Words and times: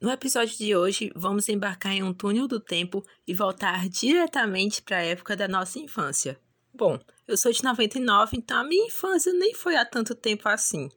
No 0.00 0.10
episódio 0.10 0.56
de 0.56 0.74
hoje, 0.74 1.12
vamos 1.14 1.46
embarcar 1.50 1.92
em 1.92 2.02
um 2.02 2.14
túnel 2.14 2.48
do 2.48 2.58
tempo 2.58 3.04
e 3.28 3.34
voltar 3.34 3.86
diretamente 3.86 4.80
para 4.80 4.96
a 4.96 5.04
época 5.04 5.36
da 5.36 5.46
nossa 5.46 5.78
infância. 5.78 6.40
Bom, 6.72 6.98
eu 7.28 7.36
sou 7.36 7.52
de 7.52 7.62
99, 7.62 8.38
então 8.38 8.60
a 8.60 8.64
minha 8.64 8.86
infância 8.86 9.30
nem 9.30 9.52
foi 9.52 9.76
há 9.76 9.84
tanto 9.84 10.14
tempo 10.14 10.48
assim. 10.48 10.88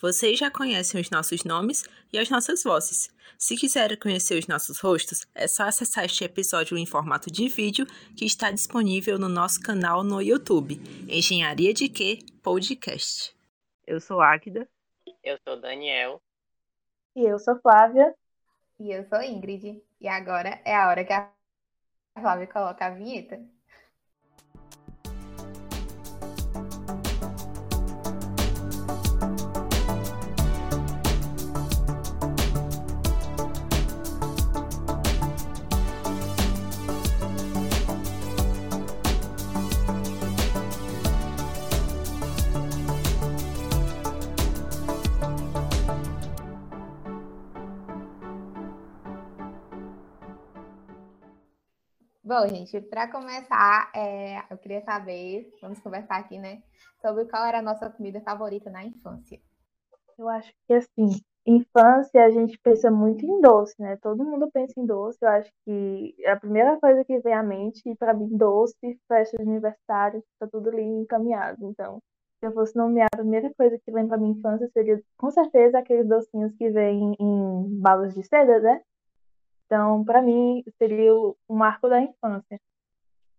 Vocês 0.00 0.38
já 0.38 0.52
conhecem 0.52 1.00
os 1.00 1.10
nossos 1.10 1.42
nomes 1.42 1.82
e 2.12 2.18
as 2.18 2.30
nossas 2.30 2.62
vozes. 2.62 3.12
Se 3.36 3.56
quiserem 3.56 3.98
conhecer 3.98 4.38
os 4.38 4.46
nossos 4.46 4.78
rostos, 4.78 5.26
é 5.34 5.48
só 5.48 5.64
acessar 5.64 6.04
este 6.04 6.22
episódio 6.22 6.78
em 6.78 6.86
formato 6.86 7.32
de 7.32 7.48
vídeo 7.48 7.88
que 8.16 8.24
está 8.24 8.52
disponível 8.52 9.18
no 9.18 9.28
nosso 9.28 9.60
canal 9.60 10.04
no 10.04 10.22
YouTube, 10.22 10.80
Engenharia 11.08 11.74
de 11.74 11.88
Quê 11.88 12.20
Podcast. 12.40 13.36
Eu 13.84 14.00
sou 14.00 14.20
Águida. 14.20 14.68
Eu 15.24 15.36
sou 15.42 15.60
Daniel. 15.60 16.22
E 17.16 17.24
eu 17.24 17.36
sou 17.40 17.58
Flávia. 17.60 18.14
E 18.80 18.90
eu 18.90 19.04
sou 19.04 19.22
Ingrid. 19.22 19.82
E 20.00 20.08
agora 20.08 20.60
é 20.64 20.74
a 20.74 20.88
hora 20.88 21.04
que 21.04 21.12
a 21.12 21.30
Flávia 22.20 22.46
coloca 22.48 22.86
a 22.86 22.90
vinheta. 22.90 23.38
Bom, 52.28 52.46
gente, 52.46 52.78
para 52.82 53.10
começar, 53.10 53.90
é, 53.96 54.42
eu 54.50 54.58
queria 54.58 54.82
saber, 54.82 55.50
vamos 55.62 55.80
conversar 55.80 56.18
aqui, 56.18 56.38
né, 56.38 56.62
sobre 57.00 57.24
qual 57.24 57.42
era 57.46 57.60
a 57.60 57.62
nossa 57.62 57.88
comida 57.88 58.20
favorita 58.20 58.68
na 58.68 58.84
infância. 58.84 59.40
Eu 60.18 60.28
acho 60.28 60.52
que, 60.66 60.74
assim, 60.74 61.08
infância 61.46 62.22
a 62.22 62.28
gente 62.28 62.58
pensa 62.58 62.90
muito 62.90 63.24
em 63.24 63.40
doce, 63.40 63.74
né? 63.78 63.96
Todo 64.02 64.26
mundo 64.26 64.50
pensa 64.52 64.78
em 64.78 64.84
doce. 64.84 65.16
Eu 65.22 65.28
acho 65.30 65.50
que 65.64 66.14
a 66.26 66.36
primeira 66.36 66.78
coisa 66.78 67.02
que 67.02 67.18
vem 67.20 67.32
à 67.32 67.42
mente, 67.42 67.94
para 67.98 68.12
mim, 68.12 68.28
doce, 68.36 69.00
festa 69.08 69.38
de 69.38 69.44
aniversário, 69.44 70.22
tá 70.38 70.46
tudo 70.46 70.68
ali 70.68 70.82
encaminhado. 70.82 71.64
Então, 71.64 71.98
se 72.40 72.46
eu 72.46 72.52
fosse 72.52 72.76
nomear, 72.76 73.08
a 73.10 73.16
primeira 73.16 73.50
coisa 73.54 73.78
que 73.78 73.90
vem 73.90 74.06
para 74.06 74.18
minha 74.18 74.32
infância 74.32 74.68
seria, 74.74 75.00
com 75.16 75.30
certeza, 75.30 75.78
aqueles 75.78 76.06
docinhos 76.06 76.54
que 76.56 76.68
vêm 76.68 77.16
em 77.18 77.80
balas 77.80 78.12
de 78.12 78.22
seda, 78.22 78.60
né? 78.60 78.82
Então, 79.68 80.02
para 80.02 80.22
mim, 80.22 80.64
seria 80.78 81.14
o 81.14 81.36
marco 81.46 81.90
da 81.90 82.00
infância. 82.00 82.58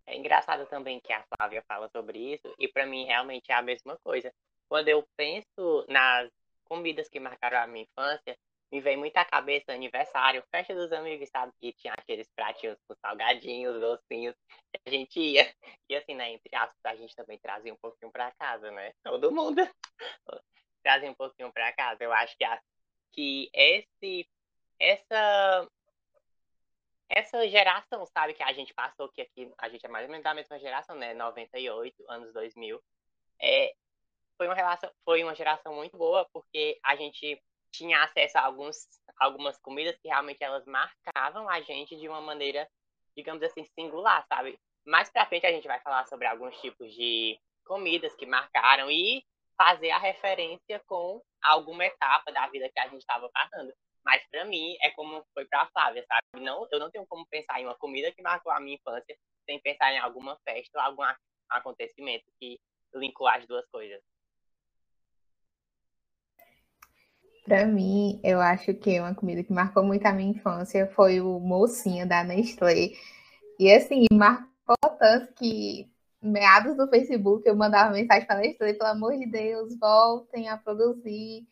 É 0.05 0.15
engraçado 0.15 0.67
também 0.67 0.99
que 0.99 1.11
a 1.11 1.23
Flávia 1.23 1.63
fala 1.67 1.89
sobre 1.89 2.19
isso, 2.35 2.53
e 2.59 2.67
para 2.67 2.85
mim 2.85 3.05
realmente 3.05 3.51
é 3.51 3.55
a 3.55 3.63
mesma 3.63 3.97
coisa. 4.03 4.31
Quando 4.67 4.89
eu 4.89 5.03
penso 5.17 5.85
nas 5.89 6.29
comidas 6.65 7.09
que 7.09 7.19
marcaram 7.19 7.57
a 7.57 7.65
minha 7.65 7.83
infância, 7.83 8.37
me 8.71 8.79
vem 8.79 8.95
muito 8.95 9.17
à 9.17 9.25
cabeça 9.25 9.73
aniversário, 9.73 10.43
festa 10.51 10.75
dos 10.75 10.91
amigos, 10.91 11.29
sabe? 11.29 11.51
Que 11.59 11.73
tinha 11.73 11.93
aqueles 11.93 12.29
pratinhos 12.35 12.77
com 12.87 12.93
salgadinhos, 13.01 13.81
docinhos, 13.81 14.35
que 14.71 14.81
a 14.85 14.89
gente 14.91 15.19
ia. 15.19 15.51
E 15.89 15.95
assim, 15.95 16.13
né, 16.13 16.31
entre 16.31 16.55
aspas, 16.55 16.85
a 16.85 16.95
gente 16.95 17.15
também 17.15 17.39
trazia 17.39 17.73
um 17.73 17.77
pouquinho 17.81 18.11
para 18.11 18.31
casa, 18.33 18.69
né? 18.69 18.93
Todo 19.03 19.31
mundo 19.31 19.67
trazia 20.83 21.09
um 21.09 21.15
pouquinho 21.15 21.51
para 21.51 21.73
casa. 21.73 22.03
Eu 22.03 22.13
acho 22.13 22.37
que, 22.37 22.43
a, 22.45 22.61
que 23.11 23.49
esse, 23.51 24.29
essa 24.79 25.67
essa 27.09 27.47
geração, 27.49 28.05
sabe, 28.05 28.33
que 28.33 28.43
a 28.43 28.53
gente 28.53 28.73
passou, 28.73 29.09
que 29.09 29.21
aqui 29.21 29.51
a 29.57 29.67
gente 29.67 29.85
é 29.85 29.89
mais 29.89 30.05
ou 30.05 30.11
menos 30.11 30.23
da 30.23 30.33
mesma 30.33 30.59
geração, 30.59 30.95
né? 30.95 31.13
98, 31.13 32.05
anos 32.07 32.31
2000. 32.31 32.81
É, 33.41 33.73
foi, 34.37 34.47
uma 34.47 34.55
relação, 34.55 34.91
foi 35.03 35.23
uma 35.23 35.33
geração 35.33 35.73
muito 35.73 35.97
boa, 35.97 36.27
porque 36.31 36.79
a 36.83 36.95
gente 36.95 37.41
tinha 37.71 38.03
acesso 38.03 38.37
a 38.37 38.41
alguns, 38.41 38.87
algumas 39.17 39.57
comidas 39.57 39.97
que 39.97 40.07
realmente 40.07 40.43
elas 40.43 40.65
marcavam 40.65 41.49
a 41.49 41.59
gente 41.61 41.95
de 41.95 42.07
uma 42.07 42.21
maneira, 42.21 42.67
digamos 43.15 43.41
assim, 43.43 43.63
singular, 43.75 44.25
sabe? 44.27 44.59
Mais 44.85 45.09
pra 45.09 45.25
frente 45.25 45.45
a 45.45 45.51
gente 45.51 45.67
vai 45.67 45.79
falar 45.81 46.05
sobre 46.05 46.27
alguns 46.27 46.59
tipos 46.61 46.93
de 46.93 47.39
comidas 47.65 48.15
que 48.15 48.25
marcaram 48.25 48.89
e 48.89 49.23
fazer 49.57 49.91
a 49.91 49.97
referência 49.97 50.79
com 50.87 51.21
alguma 51.41 51.85
etapa 51.85 52.31
da 52.31 52.47
vida 52.47 52.69
que 52.69 52.79
a 52.79 52.87
gente 52.87 53.01
estava 53.01 53.29
passando. 53.29 53.73
Mim 54.49 54.75
é 54.81 54.89
como 54.91 55.23
foi 55.33 55.45
para 55.45 55.61
a 55.61 55.69
Flávia, 55.69 56.05
sabe? 56.07 56.43
Não, 56.43 56.67
eu 56.71 56.79
não 56.79 56.89
tenho 56.89 57.05
como 57.07 57.25
pensar 57.27 57.61
em 57.61 57.65
uma 57.65 57.75
comida 57.75 58.11
que 58.11 58.21
marcou 58.21 58.51
a 58.51 58.59
minha 58.59 58.75
infância 58.75 59.15
sem 59.45 59.59
pensar 59.61 59.93
em 59.93 59.99
alguma 59.99 60.37
festa 60.43 60.77
ou 60.79 60.83
algum 60.83 61.03
acontecimento 61.49 62.25
que 62.39 62.59
linkou 62.93 63.27
as 63.27 63.45
duas 63.47 63.65
coisas. 63.67 64.01
Para 67.45 67.65
mim, 67.65 68.19
eu 68.23 68.39
acho 68.39 68.73
que 68.75 68.99
uma 68.99 69.15
comida 69.15 69.43
que 69.43 69.51
marcou 69.51 69.83
muito 69.83 70.05
a 70.05 70.13
minha 70.13 70.31
infância 70.31 70.87
foi 70.93 71.19
o 71.19 71.39
mocinho 71.39 72.07
da 72.07 72.23
Nestlé. 72.23 72.91
E 73.59 73.73
assim, 73.73 74.05
marcou 74.11 74.77
tanto 74.99 75.33
que 75.33 75.91
meados 76.21 76.77
do 76.77 76.87
Facebook 76.89 77.47
eu 77.47 77.55
mandava 77.55 77.93
mensagem 77.93 78.27
para 78.27 78.39
Nestlé, 78.39 78.73
pelo 78.73 78.89
amor 78.89 79.17
de 79.17 79.25
Deus, 79.25 79.77
voltem 79.79 80.47
a 80.47 80.57
produzir 80.57 81.47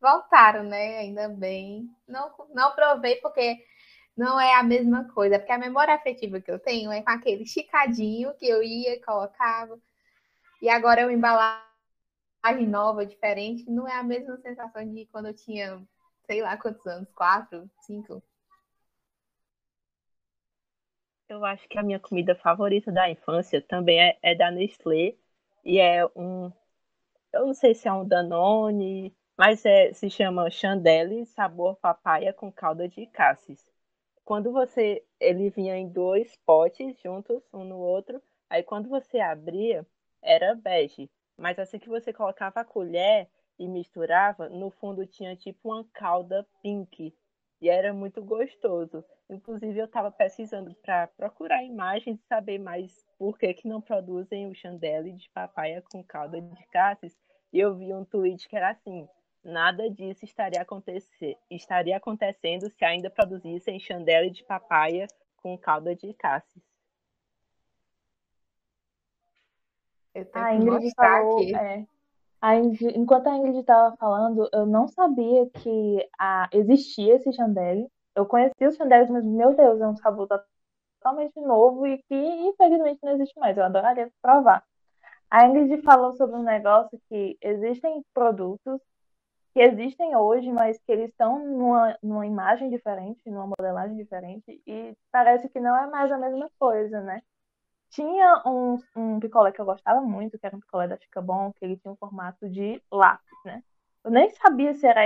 voltaram, 0.00 0.62
né? 0.64 0.98
Ainda 0.98 1.28
bem. 1.28 1.88
Não, 2.08 2.32
não 2.54 2.74
provei 2.74 3.16
porque 3.16 3.64
não 4.16 4.40
é 4.40 4.54
a 4.54 4.62
mesma 4.62 5.04
coisa, 5.12 5.38
porque 5.38 5.52
a 5.52 5.58
memória 5.58 5.94
afetiva 5.94 6.40
que 6.40 6.50
eu 6.50 6.58
tenho 6.58 6.90
é 6.92 7.02
com 7.02 7.10
aquele 7.10 7.46
chicadinho 7.46 8.34
que 8.34 8.46
eu 8.46 8.62
ia 8.62 9.00
colocava. 9.04 9.78
E 10.62 10.68
agora 10.68 11.02
é 11.02 11.04
uma 11.06 11.12
embalagem 11.12 12.66
nova, 12.68 13.06
diferente, 13.06 13.68
não 13.70 13.88
é 13.88 13.94
a 13.94 14.02
mesma 14.02 14.36
sensação 14.38 14.86
de 14.92 15.06
quando 15.06 15.26
eu 15.26 15.34
tinha, 15.34 15.82
sei 16.26 16.42
lá 16.42 16.56
quantos 16.56 16.86
anos, 16.86 17.10
quatro, 17.12 17.70
cinco. 17.80 18.22
Eu 21.28 21.44
acho 21.44 21.68
que 21.68 21.78
a 21.78 21.82
minha 21.82 22.00
comida 22.00 22.34
favorita 22.34 22.90
da 22.90 23.08
infância 23.08 23.62
também 23.62 24.00
é, 24.00 24.18
é 24.22 24.34
da 24.34 24.50
Nestlé 24.50 25.14
e 25.64 25.78
é 25.78 26.04
um, 26.16 26.52
eu 27.32 27.46
não 27.46 27.54
sei 27.54 27.74
se 27.74 27.86
é 27.88 27.92
um 27.92 28.06
Danone, 28.06 29.14
mas 29.40 29.64
é, 29.64 29.90
se 29.94 30.10
chama 30.10 30.50
chandelle 30.50 31.24
sabor 31.24 31.74
papaya 31.76 32.30
com 32.30 32.52
calda 32.52 32.86
de 32.86 33.06
cassis. 33.06 33.66
Quando 34.22 34.52
você, 34.52 35.02
ele 35.18 35.48
vinha 35.48 35.78
em 35.78 35.88
dois 35.88 36.36
potes 36.44 37.00
juntos, 37.00 37.42
um 37.50 37.64
no 37.64 37.78
outro, 37.78 38.20
aí 38.50 38.62
quando 38.62 38.90
você 38.90 39.18
abria, 39.18 39.86
era 40.20 40.54
bege, 40.54 41.10
mas 41.38 41.58
assim 41.58 41.78
que 41.78 41.88
você 41.88 42.12
colocava 42.12 42.60
a 42.60 42.64
colher 42.66 43.30
e 43.58 43.66
misturava, 43.66 44.46
no 44.50 44.70
fundo 44.70 45.06
tinha 45.06 45.34
tipo 45.34 45.70
uma 45.70 45.86
calda 45.90 46.46
pink, 46.62 47.16
e 47.62 47.70
era 47.70 47.94
muito 47.94 48.22
gostoso. 48.22 49.02
Inclusive 49.30 49.78
eu 49.78 49.86
estava 49.86 50.10
pesquisando 50.10 50.74
para 50.82 51.06
procurar 51.06 51.64
imagens 51.64 52.20
e 52.20 52.26
saber 52.26 52.58
mais 52.58 53.06
por 53.16 53.38
que, 53.38 53.54
que 53.54 53.66
não 53.66 53.80
produzem 53.80 54.50
o 54.50 54.54
chandelle 54.54 55.12
de 55.12 55.30
papaya 55.30 55.82
com 55.90 56.04
calda 56.04 56.42
de 56.42 56.66
cassis, 56.66 57.16
e 57.50 57.58
eu 57.58 57.74
vi 57.74 57.90
um 57.94 58.04
tweet 58.04 58.46
que 58.46 58.54
era 58.54 58.68
assim, 58.68 59.08
Nada 59.42 59.88
disso 59.88 60.24
estaria, 60.24 60.60
acontecer, 60.60 61.38
estaria 61.50 61.96
acontecendo 61.96 62.68
se 62.70 62.84
ainda 62.84 63.08
produzissem 63.08 63.80
chandelle 63.80 64.30
de 64.30 64.44
papaya 64.44 65.06
com 65.36 65.56
calda 65.56 65.94
de 65.94 66.12
cassis. 66.14 66.62
A 70.34 70.54
Ingrid 70.54 70.92
falou, 70.94 71.38
aqui. 71.38 71.54
É, 71.54 71.86
a 72.40 72.56
Ingrid, 72.56 72.98
enquanto 72.98 73.28
a 73.28 73.36
Ingrid 73.36 73.60
estava 73.60 73.96
falando, 73.96 74.48
eu 74.52 74.66
não 74.66 74.88
sabia 74.88 75.48
que 75.50 76.08
a, 76.18 76.48
existia 76.52 77.16
esse 77.16 77.32
chandelle. 77.32 77.90
Eu 78.14 78.26
conhecia 78.26 78.68
os 78.68 78.76
chandelles, 78.76 79.08
mas, 79.08 79.24
meu 79.24 79.54
Deus, 79.54 79.80
é 79.80 79.86
um 79.86 79.96
sabor 79.96 80.28
totalmente 80.98 81.40
novo 81.40 81.86
e 81.86 81.98
que, 82.02 82.14
infelizmente, 82.14 83.00
não 83.02 83.12
existe 83.12 83.38
mais. 83.38 83.56
Eu 83.56 83.64
adoraria 83.64 84.10
provar. 84.20 84.64
A 85.30 85.46
Ingrid 85.46 85.80
falou 85.82 86.12
sobre 86.16 86.36
um 86.36 86.42
negócio 86.42 87.00
que 87.08 87.38
existem 87.40 88.04
produtos 88.12 88.80
que 89.52 89.60
existem 89.60 90.16
hoje, 90.16 90.50
mas 90.52 90.78
que 90.78 90.92
eles 90.92 91.10
estão 91.10 91.38
numa, 91.44 91.98
numa 92.02 92.26
imagem 92.26 92.70
diferente, 92.70 93.28
numa 93.30 93.46
modelagem 93.46 93.96
diferente, 93.96 94.62
e 94.66 94.96
parece 95.10 95.48
que 95.48 95.60
não 95.60 95.76
é 95.76 95.86
mais 95.88 96.10
a 96.12 96.18
mesma 96.18 96.50
coisa, 96.58 97.00
né? 97.00 97.22
Tinha 97.90 98.42
um, 98.46 98.78
um 98.96 99.20
picolé 99.20 99.52
que 99.52 99.60
eu 99.60 99.64
gostava 99.64 100.00
muito, 100.00 100.38
que 100.38 100.46
era 100.46 100.56
um 100.56 100.60
picolé 100.60 100.86
da 100.88 100.96
Chica 100.98 101.22
que 101.58 101.64
ele 101.64 101.76
tinha 101.76 101.92
um 101.92 101.96
formato 101.96 102.48
de 102.48 102.80
lápis, 102.90 103.38
né? 103.44 103.62
Eu 104.04 104.10
nem 104.10 104.30
sabia 104.30 104.72
se 104.74 104.86
era, 104.86 105.02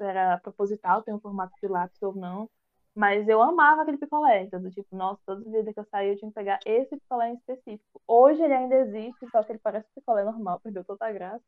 era 0.00 0.38
proposital 0.38 1.02
ter 1.02 1.12
um 1.14 1.20
formato 1.20 1.52
de 1.60 1.68
lápis 1.68 2.02
ou 2.02 2.14
não, 2.14 2.48
mas 2.94 3.28
eu 3.28 3.40
amava 3.42 3.82
aquele 3.82 3.98
picolé, 3.98 4.42
então, 4.42 4.60
do 4.60 4.70
tipo, 4.70 4.96
nossa, 4.96 5.20
toda 5.24 5.48
vida 5.50 5.72
que 5.72 5.80
eu 5.80 5.84
saía 5.84 6.12
eu 6.12 6.16
tinha 6.18 6.30
que 6.30 6.34
pegar 6.34 6.58
esse 6.66 6.96
picolé 6.96 7.30
em 7.30 7.34
específico. 7.34 8.02
Hoje 8.06 8.42
ele 8.42 8.54
ainda 8.54 8.76
existe, 8.76 9.28
só 9.30 9.42
que 9.42 9.52
ele 9.52 9.58
parece 9.60 9.86
um 9.90 10.00
picolé 10.00 10.24
normal, 10.24 10.60
perdeu 10.60 10.84
toda 10.84 11.06
a 11.06 11.12
graça. 11.12 11.44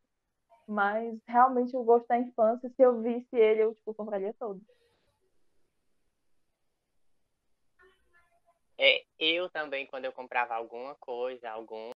Mas 0.67 1.19
realmente 1.27 1.77
o 1.77 1.83
gosto 1.83 2.07
da 2.07 2.19
infância, 2.19 2.69
se 2.69 2.83
eu 2.83 3.03
visse 3.03 3.37
ele, 3.37 3.63
eu 3.63 3.75
tipo, 3.75 3.95
compraria 3.95 4.35
todo. 4.39 4.61
É, 8.79 9.05
eu 9.19 9.49
também, 9.51 9.87
quando 9.87 10.07
eu 10.07 10.13
comprava 10.13 10.55
alguma 10.55 10.95
coisa, 10.97 11.51
algum, 11.51 11.91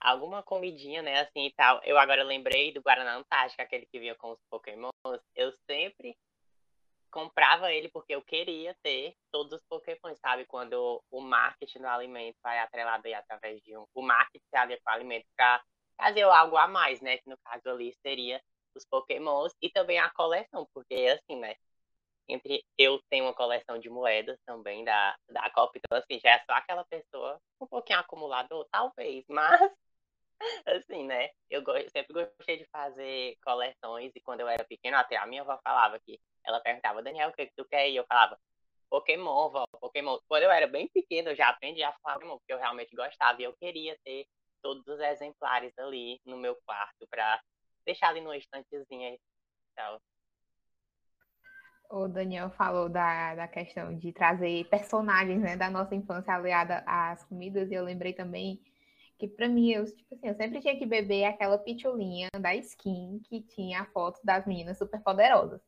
alguma 0.00 0.42
comidinha, 0.42 1.02
né, 1.02 1.20
assim 1.20 1.46
e 1.46 1.52
tal, 1.52 1.80
eu 1.84 1.98
agora 1.98 2.22
lembrei 2.22 2.72
do 2.72 2.82
Guaraná 2.82 3.16
Antártica, 3.16 3.62
aquele 3.62 3.86
que 3.86 3.98
vinha 3.98 4.14
com 4.14 4.30
os 4.32 4.38
pokémons, 4.48 4.92
eu 5.34 5.52
sempre 5.66 6.16
comprava 7.12 7.70
ele 7.70 7.88
porque 7.90 8.14
eu 8.14 8.22
queria 8.22 8.74
ter 8.82 9.14
todos 9.30 9.52
os 9.52 9.62
Pokémon, 9.68 10.14
sabe? 10.16 10.46
Quando 10.46 11.00
o 11.10 11.20
marketing 11.20 11.80
do 11.80 11.86
alimento 11.86 12.38
vai 12.42 12.58
atrelado 12.58 13.06
aí 13.06 13.14
através 13.14 13.60
de 13.62 13.76
um. 13.76 13.84
O 13.94 14.02
marketing 14.02 14.44
se 14.48 14.56
alia 14.56 14.80
com 14.82 14.90
o 14.90 14.94
alimento 14.94 15.26
para 15.36 15.62
fazer 16.02 16.22
algo 16.22 16.56
a 16.56 16.66
mais, 16.66 17.00
né? 17.00 17.18
Que 17.18 17.28
no 17.28 17.38
caso 17.38 17.68
ali 17.70 17.94
seria 18.04 18.42
os 18.74 18.84
Pokémons 18.84 19.54
e 19.62 19.70
também 19.70 19.98
a 19.98 20.10
coleção, 20.10 20.68
porque 20.74 20.94
assim, 20.94 21.38
né? 21.38 21.54
Entre 22.28 22.64
eu 22.78 23.00
tenho 23.10 23.24
uma 23.26 23.34
coleção 23.34 23.78
de 23.78 23.88
moedas 23.90 24.38
também 24.46 24.84
da, 24.84 25.16
da 25.28 25.50
Copa, 25.50 25.72
então 25.76 25.98
assim, 25.98 26.18
já 26.20 26.30
é 26.32 26.38
só 26.44 26.52
aquela 26.52 26.84
pessoa 26.84 27.40
um 27.60 27.66
pouquinho 27.66 27.98
acumulador, 27.98 28.66
talvez, 28.70 29.24
mas 29.28 29.60
assim, 30.66 31.04
né? 31.04 31.30
Eu 31.50 31.62
sempre 31.90 32.12
gostei 32.12 32.58
de 32.58 32.64
fazer 32.66 33.36
coleções 33.44 34.12
e 34.14 34.20
quando 34.20 34.40
eu 34.40 34.48
era 34.48 34.64
pequeno, 34.64 34.96
até 34.96 35.16
a 35.16 35.26
minha 35.26 35.42
avó 35.42 35.58
falava 35.62 35.98
que 36.00 36.18
ela 36.44 36.60
perguntava, 36.60 37.02
Daniel, 37.02 37.30
o 37.30 37.32
que, 37.32 37.46
que 37.46 37.54
tu 37.56 37.64
quer? 37.66 37.88
E 37.90 37.96
eu 37.96 38.04
falava, 38.06 38.38
Pokémon, 38.90 39.50
vó, 39.50 39.64
Pokémon. 39.80 40.18
Quando 40.28 40.42
eu 40.44 40.50
era 40.50 40.66
bem 40.66 40.88
pequeno, 40.88 41.30
eu 41.30 41.36
já 41.36 41.48
aprendi 41.48 41.82
a 41.82 41.92
falar 41.92 42.14
Pokémon, 42.14 42.38
porque 42.38 42.52
eu 42.52 42.58
realmente 42.58 42.94
gostava 42.94 43.40
e 43.40 43.44
eu 43.44 43.54
queria 43.54 43.96
ter 44.04 44.26
todos 44.62 44.86
os 44.86 45.00
exemplares 45.00 45.76
ali 45.78 46.20
no 46.24 46.36
meu 46.36 46.56
quarto 46.64 47.06
para 47.10 47.40
deixar 47.84 48.08
ali 48.08 48.20
numa 48.20 48.36
estantezinha 48.36 49.18
tal. 49.74 50.00
O 51.90 52.08
Daniel 52.08 52.50
falou 52.50 52.88
da, 52.88 53.34
da 53.34 53.48
questão 53.48 53.94
de 53.98 54.12
trazer 54.12 54.64
personagens 54.68 55.42
né, 55.42 55.56
da 55.56 55.68
nossa 55.68 55.94
infância 55.94 56.32
aliada 56.32 56.82
às 56.86 57.22
comidas, 57.24 57.70
e 57.70 57.74
eu 57.74 57.84
lembrei 57.84 58.14
também 58.14 58.62
que 59.18 59.28
para 59.28 59.46
mim, 59.46 59.70
eu, 59.70 59.84
tipo 59.84 60.14
assim, 60.14 60.28
eu 60.28 60.34
sempre 60.34 60.60
tinha 60.60 60.76
que 60.76 60.86
beber 60.86 61.24
aquela 61.24 61.56
pitulinha 61.58 62.28
da 62.40 62.56
skin 62.56 63.20
que 63.28 63.42
tinha 63.42 63.82
a 63.82 63.86
foto 63.86 64.18
das 64.24 64.44
meninas 64.46 64.78
super 64.78 65.00
poderosas. 65.00 65.60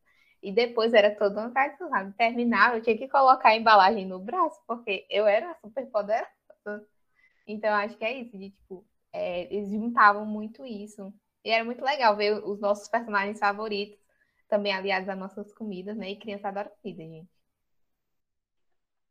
E 0.43 0.50
depois 0.50 0.93
era 0.93 1.14
todo 1.14 1.38
um 1.40 1.52
tradição, 1.52 1.88
sabe? 1.88 2.12
Terminava, 2.14 2.76
eu 2.76 2.82
tinha 2.82 2.99
que 2.99 3.08
colocar 3.08 3.50
a 3.50 3.56
embalagem 3.56 4.06
no 4.06 4.19
braço, 4.19 4.61
porque 4.67 5.06
eu 5.08 5.26
era 5.26 5.56
super 5.61 5.87
poderosa. 5.90 6.29
Então, 7.46 7.73
acho 7.75 7.96
que 7.96 8.05
é 8.05 8.20
isso, 8.20 8.37
de 8.38 8.50
tipo, 8.50 8.87
é, 9.12 9.52
eles 9.55 9.70
juntavam 9.70 10.26
muito 10.26 10.64
isso. 10.64 11.12
E 11.44 11.50
era 11.50 11.64
muito 11.64 11.85
legal 11.85 12.17
ver 12.17 12.43
os 12.44 12.61
nossos 12.61 12.88
personagens 12.88 13.38
favoritos 13.38 13.99
também 14.49 14.73
aliados 14.73 15.08
às 15.08 15.19
nossas 15.19 15.52
comidas, 15.52 15.96
né? 15.96 16.11
E 16.11 16.17
criança 16.17 16.49
adora 16.49 16.70
comida, 16.82 17.02
gente 17.02 17.35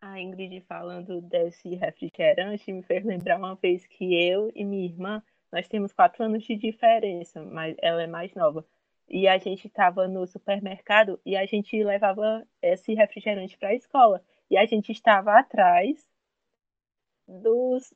a 0.04 0.20
Ingrid 0.20 0.60
falando 0.68 1.22
desse 1.22 1.76
refrigerante 1.76 2.72
me 2.74 2.84
fez 2.84 3.06
lembrar 3.06 3.38
uma 3.38 3.56
vez 3.56 3.86
que 3.88 4.14
eu 4.14 4.52
e 4.54 4.66
minha 4.66 4.86
irmã, 4.86 5.24
nós 5.50 5.68
temos 5.68 5.94
quatro 5.94 6.26
anos 6.26 6.44
de 6.44 6.58
diferença, 6.58 7.42
mas 7.42 7.76
ela 7.82 8.04
é 8.04 8.08
mais 8.08 8.34
nova. 8.34 8.66
E 9.08 9.28
a 9.28 9.38
gente 9.38 9.68
estava 9.68 10.08
no 10.08 10.28
supermercado 10.28 11.20
e 11.26 11.38
a 11.38 11.46
gente 11.46 11.82
levava 11.82 12.46
esse 12.62 12.94
refrigerante 12.94 13.58
para 13.58 13.70
a 13.70 13.76
escola. 13.76 14.22
E 14.50 14.58
a 14.58 14.66
gente 14.66 14.92
estava 14.92 15.40
atrás 15.40 16.06
dos, 17.28 17.94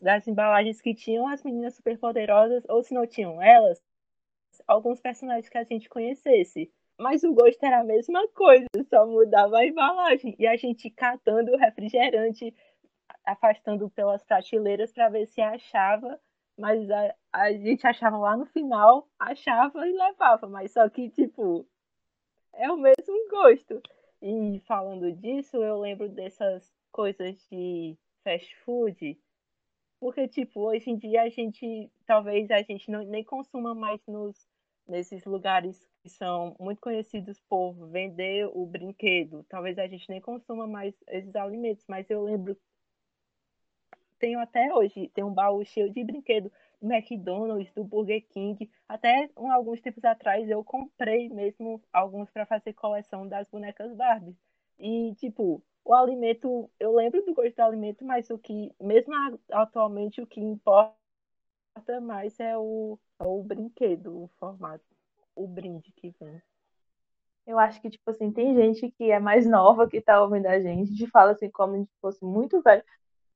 das, 0.00 0.26
embalagens 0.26 0.80
que 0.80 0.94
tinham 0.94 1.28
as 1.28 1.42
meninas 1.42 1.74
superpoderosas, 1.74 2.64
ou 2.68 2.82
se 2.82 2.94
não 2.94 3.06
tinham 3.06 3.40
elas, 3.42 3.82
alguns 4.66 5.00
personagens 5.00 5.48
que 5.48 5.58
a 5.58 5.64
gente 5.64 5.88
conhecesse 5.88 6.70
mas 6.98 7.22
o 7.24 7.32
gosto 7.34 7.62
era 7.62 7.80
a 7.80 7.84
mesma 7.84 8.26
coisa, 8.28 8.66
só 8.88 9.06
mudava 9.06 9.58
a 9.58 9.66
embalagem. 9.66 10.34
E 10.38 10.46
a 10.46 10.56
gente 10.56 10.90
catando 10.90 11.52
o 11.52 11.58
refrigerante, 11.58 12.54
afastando 13.24 13.90
pelas 13.90 14.24
prateleiras 14.24 14.92
para 14.92 15.08
ver 15.08 15.26
se 15.26 15.40
achava, 15.40 16.18
mas 16.56 16.90
a, 16.90 17.14
a 17.32 17.52
gente 17.52 17.86
achava 17.86 18.16
lá 18.16 18.36
no 18.36 18.46
final, 18.46 19.08
achava 19.18 19.86
e 19.86 19.92
levava, 19.92 20.48
mas 20.48 20.72
só 20.72 20.88
que, 20.88 21.10
tipo, 21.10 21.66
é 22.54 22.70
o 22.70 22.78
mesmo 22.78 23.28
gosto. 23.28 23.82
E 24.22 24.60
falando 24.66 25.12
disso, 25.12 25.58
eu 25.58 25.78
lembro 25.78 26.08
dessas 26.08 26.74
coisas 26.90 27.36
de 27.50 27.96
fast 28.26 28.56
food, 28.64 29.16
porque, 30.00 30.26
tipo, 30.26 30.60
hoje 30.62 30.90
em 30.90 30.96
dia 30.96 31.22
a 31.22 31.28
gente, 31.28 31.88
talvez 32.04 32.50
a 32.50 32.60
gente 32.60 32.90
não, 32.90 33.04
nem 33.04 33.22
consuma 33.22 33.72
mais 33.72 34.00
nos, 34.08 34.36
nesses 34.86 35.24
lugares 35.24 35.88
que 36.02 36.08
são 36.08 36.56
muito 36.58 36.80
conhecidos 36.80 37.40
por 37.48 37.72
vender 37.88 38.50
o 38.52 38.66
brinquedo. 38.66 39.44
Talvez 39.48 39.78
a 39.78 39.86
gente 39.86 40.10
nem 40.10 40.20
consuma 40.20 40.66
mais 40.66 40.92
esses 41.06 41.34
alimentos, 41.36 41.84
mas 41.86 42.10
eu 42.10 42.24
lembro 42.24 42.56
tenho 44.18 44.40
até 44.40 44.74
hoje, 44.74 45.08
tem 45.14 45.22
um 45.22 45.32
baú 45.32 45.64
cheio 45.64 45.92
de 45.92 46.02
brinquedo 46.02 46.50
do 46.80 46.92
McDonald's, 46.92 47.72
do 47.74 47.84
Burger 47.84 48.26
King. 48.28 48.68
Até 48.88 49.30
um, 49.36 49.52
alguns 49.52 49.80
tempos 49.80 50.04
atrás 50.04 50.48
eu 50.48 50.64
comprei 50.64 51.28
mesmo 51.28 51.82
alguns 51.92 52.28
para 52.30 52.46
fazer 52.46 52.72
coleção 52.72 53.28
das 53.28 53.46
bonecas 53.48 53.94
Barbie. 53.94 54.36
E, 54.78 55.14
tipo, 55.16 55.62
o 55.86 55.94
alimento, 55.94 56.68
eu 56.80 56.92
lembro 56.96 57.24
do 57.24 57.32
gosto 57.32 57.54
do 57.54 57.62
alimento, 57.62 58.04
mas 58.04 58.28
o 58.28 58.36
que, 58.36 58.74
mesmo 58.80 59.14
atualmente, 59.52 60.20
o 60.20 60.26
que 60.26 60.40
importa 60.40 60.96
mais 62.02 62.38
é 62.40 62.58
o, 62.58 62.98
é 63.20 63.24
o 63.24 63.40
brinquedo, 63.44 64.24
o 64.24 64.28
formato 64.36 64.84
o 65.36 65.46
brinde 65.46 65.92
que 65.92 66.12
vem. 66.18 66.42
Eu 67.46 67.58
acho 67.58 67.80
que, 67.80 67.88
tipo 67.88 68.10
assim, 68.10 68.32
tem 68.32 68.56
gente 68.56 68.90
que 68.90 69.12
é 69.12 69.20
mais 69.20 69.46
nova 69.46 69.88
que 69.88 70.00
tá 70.00 70.20
ouvindo 70.20 70.46
a 70.46 70.58
gente, 70.58 70.92
de 70.92 71.06
fala 71.06 71.32
assim, 71.32 71.48
como 71.50 71.76
se 71.84 71.92
fosse 72.00 72.24
muito 72.24 72.60
velho. 72.62 72.82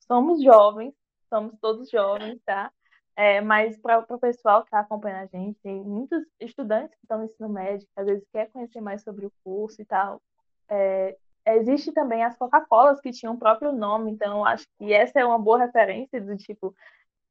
Somos 0.01 0.43
jovens, 0.43 0.93
somos 1.29 1.57
todos 1.61 1.89
jovens, 1.89 2.41
tá? 2.45 2.73
É, 3.15 3.41
mas 3.41 3.79
para 3.79 4.01
o 4.01 4.19
pessoal 4.19 4.63
que 4.63 4.69
está 4.69 4.81
acompanhando 4.81 5.29
a 5.33 5.39
gente, 5.39 5.61
tem 5.61 5.85
muitos 5.85 6.25
estudantes 6.41 6.97
que 6.97 7.05
estão 7.05 7.19
no 7.19 7.27
ensino 7.27 7.49
médio, 7.49 7.87
que 7.87 8.01
às 8.01 8.07
vezes 8.07 8.27
quer 8.33 8.51
conhecer 8.51 8.81
mais 8.81 9.03
sobre 9.03 9.27
o 9.27 9.33
curso 9.45 9.81
e 9.81 9.85
tal. 9.85 10.21
É, 10.69 11.17
existe 11.47 11.93
também 11.93 12.25
as 12.25 12.37
Coca-Colas 12.37 13.01
que 13.01 13.13
tinham 13.13 13.35
o 13.35 13.39
próprio 13.39 13.73
nome, 13.73 14.11
então 14.11 14.45
acho 14.45 14.67
que 14.79 14.93
essa 14.93 15.21
é 15.21 15.25
uma 15.25 15.39
boa 15.39 15.59
referência 15.59 16.21
do 16.21 16.37
tipo, 16.37 16.75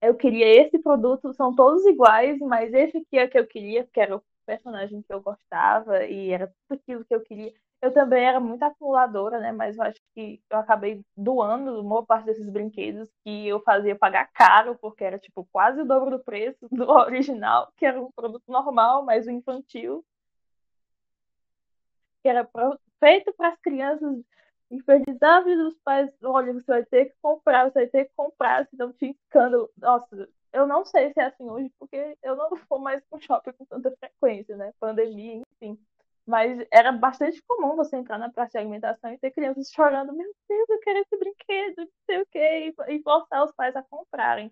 eu 0.02 0.16
queria 0.16 0.46
esse 0.62 0.80
produto, 0.80 1.34
são 1.34 1.54
todos 1.56 1.86
iguais, 1.86 2.40
mas 2.40 2.74
esse 2.74 2.98
aqui 2.98 3.18
é 3.18 3.26
o 3.26 3.30
que 3.30 3.40
eu 3.40 3.48
queria, 3.48 3.88
que 3.94 4.00
era 4.00 4.16
o 4.16 4.24
personagem 4.46 5.02
que 5.02 5.14
eu 5.14 5.22
gostava 5.22 6.06
e 6.06 6.32
era 6.32 6.48
tudo 6.48 6.80
aquilo 6.80 7.06
que 7.06 7.14
eu 7.14 7.22
queria. 7.22 7.54
Eu 7.82 7.94
também 7.94 8.26
era 8.26 8.40
muito 8.40 8.64
acumuladora, 8.64 9.40
né? 9.40 9.52
Mas 9.54 9.78
eu 9.78 9.84
acho 9.84 10.00
que 10.14 10.42
eu 10.50 10.58
acabei 10.58 11.02
doando 11.16 11.80
uma 11.82 12.06
parte 12.06 12.26
desses 12.26 12.50
brinquedos 12.50 13.10
que 13.24 13.48
eu 13.48 13.62
fazia 13.62 13.96
pagar 13.96 14.30
caro, 14.34 14.78
porque 14.82 15.04
era 15.04 15.18
tipo 15.18 15.48
quase 15.52 15.82
o 15.82 15.86
dobro 15.86 16.12
do 16.18 16.24
preço 16.24 16.68
do 16.72 16.90
original, 16.92 17.72
que 17.78 17.86
era 17.86 18.02
um 18.02 18.12
produto 18.12 18.44
normal, 18.48 19.06
mas 19.06 19.28
o 19.28 19.32
infantil. 19.32 20.04
Que 22.22 22.30
era 22.30 22.50
feito 23.00 23.34
para 23.34 23.50
as 23.50 23.60
crianças 23.60 24.24
infelizes 24.72 25.18
os 25.68 25.78
pais, 25.84 26.12
olha, 26.24 26.54
você 26.54 26.72
vai 26.72 26.86
ter 26.86 27.06
que 27.06 27.16
comprar, 27.22 27.66
você 27.66 27.80
vai 27.80 27.88
ter 27.88 28.06
que 28.06 28.12
comprar, 28.16 28.68
senão 28.68 28.94
tinha 28.94 29.12
escândalo. 29.12 29.70
Nossa, 29.78 30.30
eu 30.54 30.68
não 30.68 30.86
sei 30.86 31.12
se 31.14 31.20
é 31.20 31.26
assim 31.26 31.50
hoje, 31.50 31.72
porque 31.80 32.18
eu 32.24 32.36
não 32.36 32.50
vou 32.70 32.80
mais 32.80 33.02
pro 33.10 33.22
shopping 33.22 33.54
com 33.54 33.66
tanta 33.66 33.92
frequência, 33.98 34.56
né? 34.56 34.74
Pandemia, 34.80 35.42
enfim. 35.54 35.80
Mas 36.26 36.64
era 36.72 36.92
bastante 36.92 37.42
comum 37.48 37.76
você 37.76 37.96
entrar 37.98 38.20
na 38.20 38.32
praça 38.32 38.52
de 38.52 38.58
alimentação 38.60 39.12
e 39.12 39.18
ter 39.18 39.32
crianças 39.32 39.72
chorando: 39.72 40.14
Meu 40.14 40.32
Deus, 40.48 40.70
eu 40.70 40.80
quero 40.80 41.00
esse 41.00 41.18
brinquedo, 41.18 41.78
não 41.78 41.88
sei 42.06 42.22
o 42.22 42.26
quê, 42.28 42.76
e 42.90 43.02
forçar 43.02 43.44
os 43.44 43.52
pais 43.54 43.76
a 43.76 43.84
comprarem. 43.84 44.52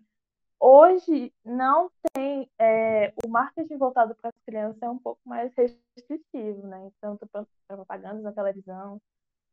Hoje 0.60 1.34
não 1.46 1.92
tem. 2.14 2.50
É, 2.60 3.14
o 3.24 3.30
marketing 3.30 3.78
voltado 3.78 4.16
para 4.16 4.30
as 4.30 4.40
crianças 4.46 4.82
é 4.82 4.90
um 4.90 4.98
pouco 4.98 5.22
mais 5.26 5.54
restritivo, 5.56 6.66
né? 6.68 6.92
Tanto 7.02 7.28
para 7.28 7.46
propagandas 7.68 8.24
na 8.24 8.32
televisão, 8.32 9.00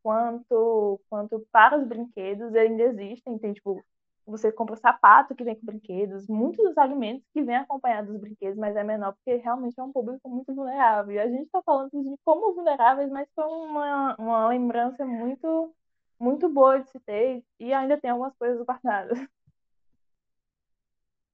quanto, 0.02 1.00
quanto 1.10 1.46
para 1.52 1.78
os 1.78 1.86
brinquedos 1.86 2.54
ainda 2.54 2.82
existem. 2.84 3.38
Tem, 3.38 3.52
tipo, 3.52 3.84
você 4.26 4.50
compra 4.52 4.76
sapato 4.76 5.34
que 5.34 5.44
vem 5.44 5.54
com 5.56 5.66
brinquedos, 5.66 6.26
muitos 6.28 6.64
dos 6.64 6.78
alimentos 6.78 7.26
que 7.32 7.42
vêm 7.42 7.56
acompanhados 7.56 8.10
dos 8.10 8.20
brinquedos, 8.20 8.58
mas 8.58 8.76
é 8.76 8.82
menor 8.84 9.12
porque 9.14 9.36
realmente 9.36 9.78
é 9.78 9.82
um 9.82 9.92
público 9.92 10.28
muito 10.28 10.54
vulnerável. 10.54 11.12
E 11.14 11.18
a 11.18 11.28
gente 11.28 11.44
está 11.44 11.62
falando 11.62 11.90
de 11.92 12.16
como 12.24 12.54
vulneráveis, 12.54 13.10
mas 13.10 13.28
foi 13.34 13.44
uma, 13.44 14.16
uma 14.18 14.48
lembrança 14.48 15.04
muito, 15.04 15.74
muito 16.18 16.48
boa 16.48 16.80
de 16.80 16.88
se 16.90 17.00
ter 17.00 17.44
e 17.60 17.72
ainda 17.72 17.98
tem 18.00 18.10
algumas 18.10 18.34
coisas 18.36 18.64
guardadas. 18.64 19.18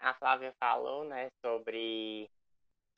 A 0.00 0.14
Flávia 0.14 0.54
falou, 0.59 1.04
né, 1.04 1.28
sobre, 1.45 2.30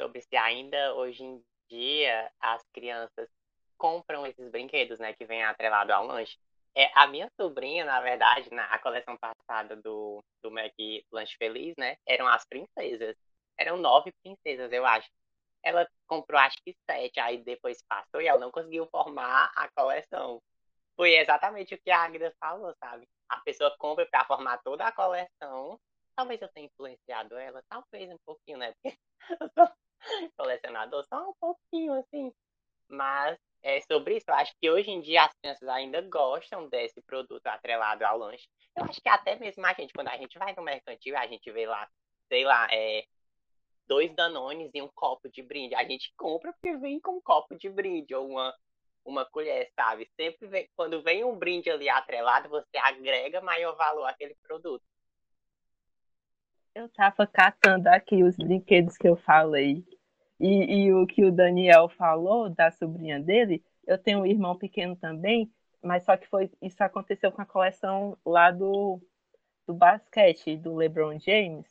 sobre 0.00 0.21
se 0.23 0.37
ainda 0.37 0.94
hoje 0.94 1.25
em 1.25 1.44
dia 1.68 2.30
as 2.40 2.62
crianças 2.73 3.28
compram 3.78 4.26
esses 4.26 4.49
brinquedos, 4.50 4.99
né, 5.00 5.12
que 5.12 5.25
vêm 5.26 5.42
atrelado 5.44 5.92
ao 5.92 6.06
lanche. 6.06 6.38
É, 6.75 6.90
a 6.94 7.06
minha 7.06 7.28
sobrinha, 7.38 7.85
na 7.85 8.00
verdade, 8.00 8.49
na 8.52 8.78
coleção 8.78 9.16
passada 9.18 9.76
do, 9.76 10.23
do 10.42 10.50
Mac 10.50 10.73
Lanche 11.12 11.37
Feliz, 11.37 11.75
né? 11.76 11.97
Eram 12.06 12.26
as 12.28 12.44
princesas. 12.47 13.14
Eram 13.59 13.76
nove 13.76 14.12
princesas, 14.23 14.73
eu 14.73 14.87
acho. 14.87 15.09
Ela 15.62 15.87
comprou 16.06 16.40
acho 16.40 16.56
que 16.64 16.75
sete, 16.90 17.21
aí 17.21 17.38
depois 17.44 17.82
passou 17.88 18.21
e 18.23 18.26
ela 18.28 18.40
não 18.40 18.50
conseguiu 18.50 18.87
formar 18.88 19.52
a 19.56 19.68
coleção. 19.76 20.40
foi 20.97 21.14
exatamente 21.16 21.75
o 21.75 21.82
que 21.82 21.90
a 21.90 22.04
Agda 22.04 22.35
falou, 22.40 22.75
sabe? 22.82 23.09
A 23.28 23.38
pessoa 23.42 23.75
compra 23.78 24.06
para 24.06 24.25
formar 24.26 24.59
toda 24.62 24.87
a 24.87 24.92
coleção. 24.92 25.78
Talvez 26.14 26.40
eu 26.40 26.49
tenha 26.49 26.66
influenciado 26.66 27.37
ela, 27.37 27.62
talvez 27.69 28.11
um 28.11 28.19
pouquinho, 28.25 28.59
né? 28.59 28.73
Porque 28.73 28.99
eu 29.40 29.49
sou 29.54 29.73
colecionador 30.37 31.04
só 31.07 31.31
um 31.31 31.35
pouquinho, 31.40 31.95
assim. 31.95 32.33
Mas 32.88 33.38
é, 33.62 33.81
sobre 33.83 34.16
isso, 34.16 34.26
eu 34.28 34.35
acho 34.35 34.52
que 34.61 34.71
hoje 34.71 34.90
em 34.90 35.00
dia 35.00 35.25
as 35.25 35.33
crianças 35.35 35.69
ainda 35.69 36.00
gostam 36.02 36.69
desse 36.69 37.00
produto 37.02 37.47
atrelado 37.47 38.04
ao 38.04 38.19
lanche. 38.19 38.49
Eu 38.76 38.85
acho 38.85 39.00
que 39.00 39.09
até 39.09 39.37
mesmo 39.37 39.64
a 39.64 39.73
gente, 39.73 39.92
quando 39.92 40.09
a 40.09 40.16
gente 40.16 40.38
vai 40.38 40.54
no 40.54 40.62
mercantil, 40.62 41.16
a 41.16 41.26
gente 41.26 41.50
vê 41.52 41.66
lá, 41.66 41.88
sei 42.28 42.45
lá, 42.45 42.66
é, 42.73 43.04
dois 43.87 44.12
danones 44.14 44.71
e 44.75 44.83
um 44.83 44.88
copo 44.95 45.28
de 45.28 45.42
brinde. 45.42 45.75
A 45.75 45.85
gente 45.85 46.12
compra 46.16 46.52
porque 46.52 46.76
vem 46.78 47.00
com 47.00 47.19
um 47.19 47.21
copo 47.21 47.54
de 47.57 47.71
brinde 47.71 48.14
ou 48.14 48.28
uma, 48.31 48.54
uma 49.04 49.25
colher, 49.26 49.71
sabe? 49.76 50.11
Sempre 50.16 50.49
vem, 50.49 50.69
quando 50.76 51.02
vem 51.02 51.25
um 51.25 51.38
brinde 51.38 51.71
ali 51.71 51.88
atrelado, 51.88 52.49
você 52.49 52.76
agrega 52.78 53.40
maior 53.40 53.76
valor 53.76 54.07
àquele 54.07 54.35
produto. 54.42 54.83
Eu 56.75 56.88
tava 56.88 57.26
catando 57.26 57.88
aqui 57.88 58.25
os 58.25 58.35
brinquedos 58.35 58.97
que 58.97 59.07
eu 59.07 59.14
falei. 59.14 59.85
E, 60.41 60.87
e 60.87 60.95
o 60.95 61.07
que 61.07 61.25
o 61.25 61.31
Daniel 61.31 61.88
falou 61.88 62.49
da 62.49 62.71
sobrinha 62.71 63.21
dele, 63.21 63.62
eu 63.87 63.99
tenho 63.99 64.21
um 64.21 64.26
irmão 64.26 64.57
pequeno 64.57 64.97
também, 64.97 65.52
mas 65.83 66.05
só 66.05 66.17
que 66.17 66.26
foi 66.26 66.50
isso 66.62 66.83
aconteceu 66.83 67.31
com 67.31 67.43
a 67.43 67.47
coleção 67.47 68.17
lá 68.25 68.50
do, 68.50 69.00
do 69.67 69.75
basquete 69.75 70.57
do 70.57 70.75
LeBron 70.75 71.19
James. 71.19 71.67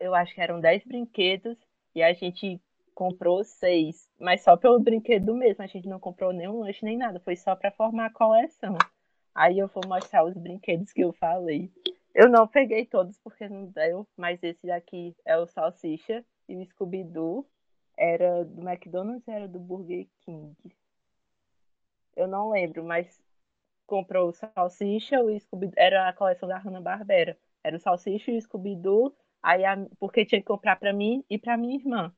Eu 0.00 0.14
acho 0.14 0.34
que 0.34 0.40
eram 0.40 0.60
10 0.60 0.84
brinquedos 0.84 1.56
e 1.94 2.02
a 2.02 2.12
gente 2.12 2.60
comprou 2.92 3.44
seis, 3.44 4.10
mas 4.18 4.42
só 4.42 4.56
pelo 4.56 4.80
brinquedo 4.80 5.34
mesmo. 5.34 5.62
A 5.62 5.66
gente 5.68 5.88
não 5.88 6.00
comprou 6.00 6.32
nenhum 6.32 6.60
lanche 6.60 6.84
nem 6.84 6.96
nada, 6.96 7.20
foi 7.20 7.36
só 7.36 7.54
para 7.54 7.70
formar 7.70 8.06
a 8.06 8.12
coleção. 8.12 8.76
Aí 9.32 9.58
eu 9.58 9.68
vou 9.68 9.82
mostrar 9.86 10.24
os 10.24 10.34
brinquedos 10.34 10.92
que 10.92 11.02
eu 11.02 11.12
falei. 11.12 11.70
Eu 12.14 12.28
não 12.28 12.46
peguei 12.46 12.86
todos 12.86 13.18
porque 13.18 13.48
não 13.48 13.66
deu, 13.66 14.06
mas 14.16 14.40
esse 14.42 14.66
daqui 14.66 15.16
é 15.24 15.36
o 15.36 15.46
salsicha 15.46 16.24
e 16.48 16.56
o 16.56 16.64
Scooby-Doo 16.64 17.44
era 17.96 18.44
do 18.44 18.62
McDonald's 18.62 19.26
era 19.26 19.48
do 19.48 19.58
Burger 19.58 20.06
King. 20.20 20.54
Eu 22.14 22.28
não 22.28 22.50
lembro, 22.50 22.84
mas 22.84 23.20
comprou 23.86 24.28
o 24.28 24.32
salsicha, 24.32 25.20
o 25.20 25.38
Scooby 25.38 25.72
era 25.76 26.08
a 26.08 26.12
coleção 26.12 26.48
da 26.48 26.58
Hanna-Barbera. 26.58 27.36
Era 27.64 27.76
o 27.76 27.80
salsicha 27.80 28.30
e 28.30 28.38
o 28.38 28.42
Scooby-Doo, 28.42 29.12
aí 29.42 29.64
a... 29.64 29.76
porque 29.98 30.24
tinha 30.24 30.40
que 30.40 30.46
comprar 30.46 30.76
para 30.76 30.92
mim 30.92 31.24
e 31.28 31.36
para 31.36 31.56
minha 31.56 31.74
irmã. 31.74 32.14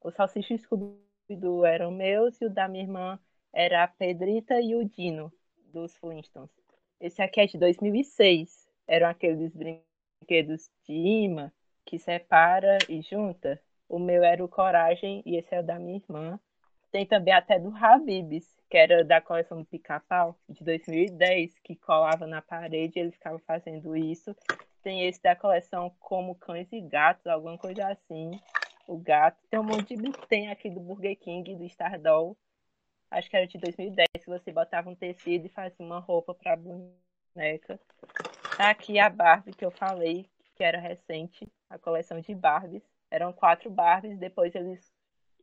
O 0.00 0.10
salsicha 0.10 0.54
e 0.54 0.56
o 0.56 0.58
Scooby-Doo 0.58 1.64
eram 1.64 1.92
meus 1.92 2.40
e 2.40 2.46
o 2.46 2.50
da 2.50 2.66
minha 2.66 2.82
irmã 2.82 3.18
era 3.52 3.84
a 3.84 3.88
Pedrita 3.88 4.60
e 4.60 4.74
o 4.74 4.84
Dino 4.84 5.32
dos 5.72 5.96
Flintstones. 5.96 6.50
Esse 7.00 7.22
aqui 7.22 7.40
é 7.40 7.46
de 7.46 7.56
2006 7.56 8.57
eram 8.88 9.08
aqueles 9.08 9.54
brinquedos 9.54 10.70
de 10.84 10.94
imã 10.94 11.52
que 11.84 11.98
separa 11.98 12.78
e 12.88 13.00
junta. 13.02 13.60
O 13.88 13.98
meu 13.98 14.24
era 14.24 14.44
o 14.44 14.48
Coragem 14.48 15.22
e 15.24 15.36
esse 15.36 15.54
é 15.54 15.60
o 15.60 15.62
da 15.62 15.78
minha 15.78 15.98
irmã. 15.98 16.40
Tem 16.90 17.06
também 17.06 17.34
até 17.34 17.58
do 17.58 17.74
Habibs, 17.74 18.56
que 18.68 18.76
era 18.76 19.04
da 19.04 19.20
coleção 19.20 19.58
do 19.58 19.66
Pica-Pau, 19.66 20.38
de 20.48 20.64
2010, 20.64 21.58
que 21.60 21.76
colava 21.76 22.26
na 22.26 22.40
parede 22.40 22.98
e 22.98 23.00
ele 23.00 23.12
ficava 23.12 23.38
fazendo 23.40 23.94
isso. 23.96 24.34
Tem 24.82 25.06
esse 25.06 25.22
da 25.22 25.36
coleção 25.36 25.94
Como 26.00 26.34
Cães 26.34 26.70
e 26.72 26.80
Gatos, 26.80 27.26
alguma 27.26 27.58
coisa 27.58 27.88
assim. 27.88 28.30
O 28.86 28.96
gato. 28.96 29.38
Tem 29.50 29.60
um 29.60 29.64
monte 29.64 29.94
de 29.96 30.12
tem 30.28 30.48
aqui 30.48 30.70
do 30.70 30.80
Burger 30.80 31.18
King, 31.18 31.54
do 31.56 31.64
Stardoll. 31.64 32.36
Acho 33.10 33.28
que 33.28 33.36
era 33.36 33.46
de 33.46 33.58
2010, 33.58 34.06
que 34.22 34.30
você 34.30 34.50
botava 34.50 34.88
um 34.88 34.94
tecido 34.94 35.46
e 35.46 35.50
fazia 35.50 35.84
uma 35.84 35.98
roupa 35.98 36.34
para 36.34 36.56
boneca. 36.56 37.78
Aqui 38.58 38.98
a 38.98 39.08
Barbie 39.08 39.54
que 39.54 39.64
eu 39.64 39.70
falei, 39.70 40.28
que 40.56 40.64
era 40.64 40.80
recente, 40.80 41.46
a 41.70 41.78
coleção 41.78 42.20
de 42.20 42.34
Barbies. 42.34 42.82
Eram 43.08 43.32
quatro 43.32 43.70
Barbies, 43.70 44.18
depois 44.18 44.52
eles 44.52 44.92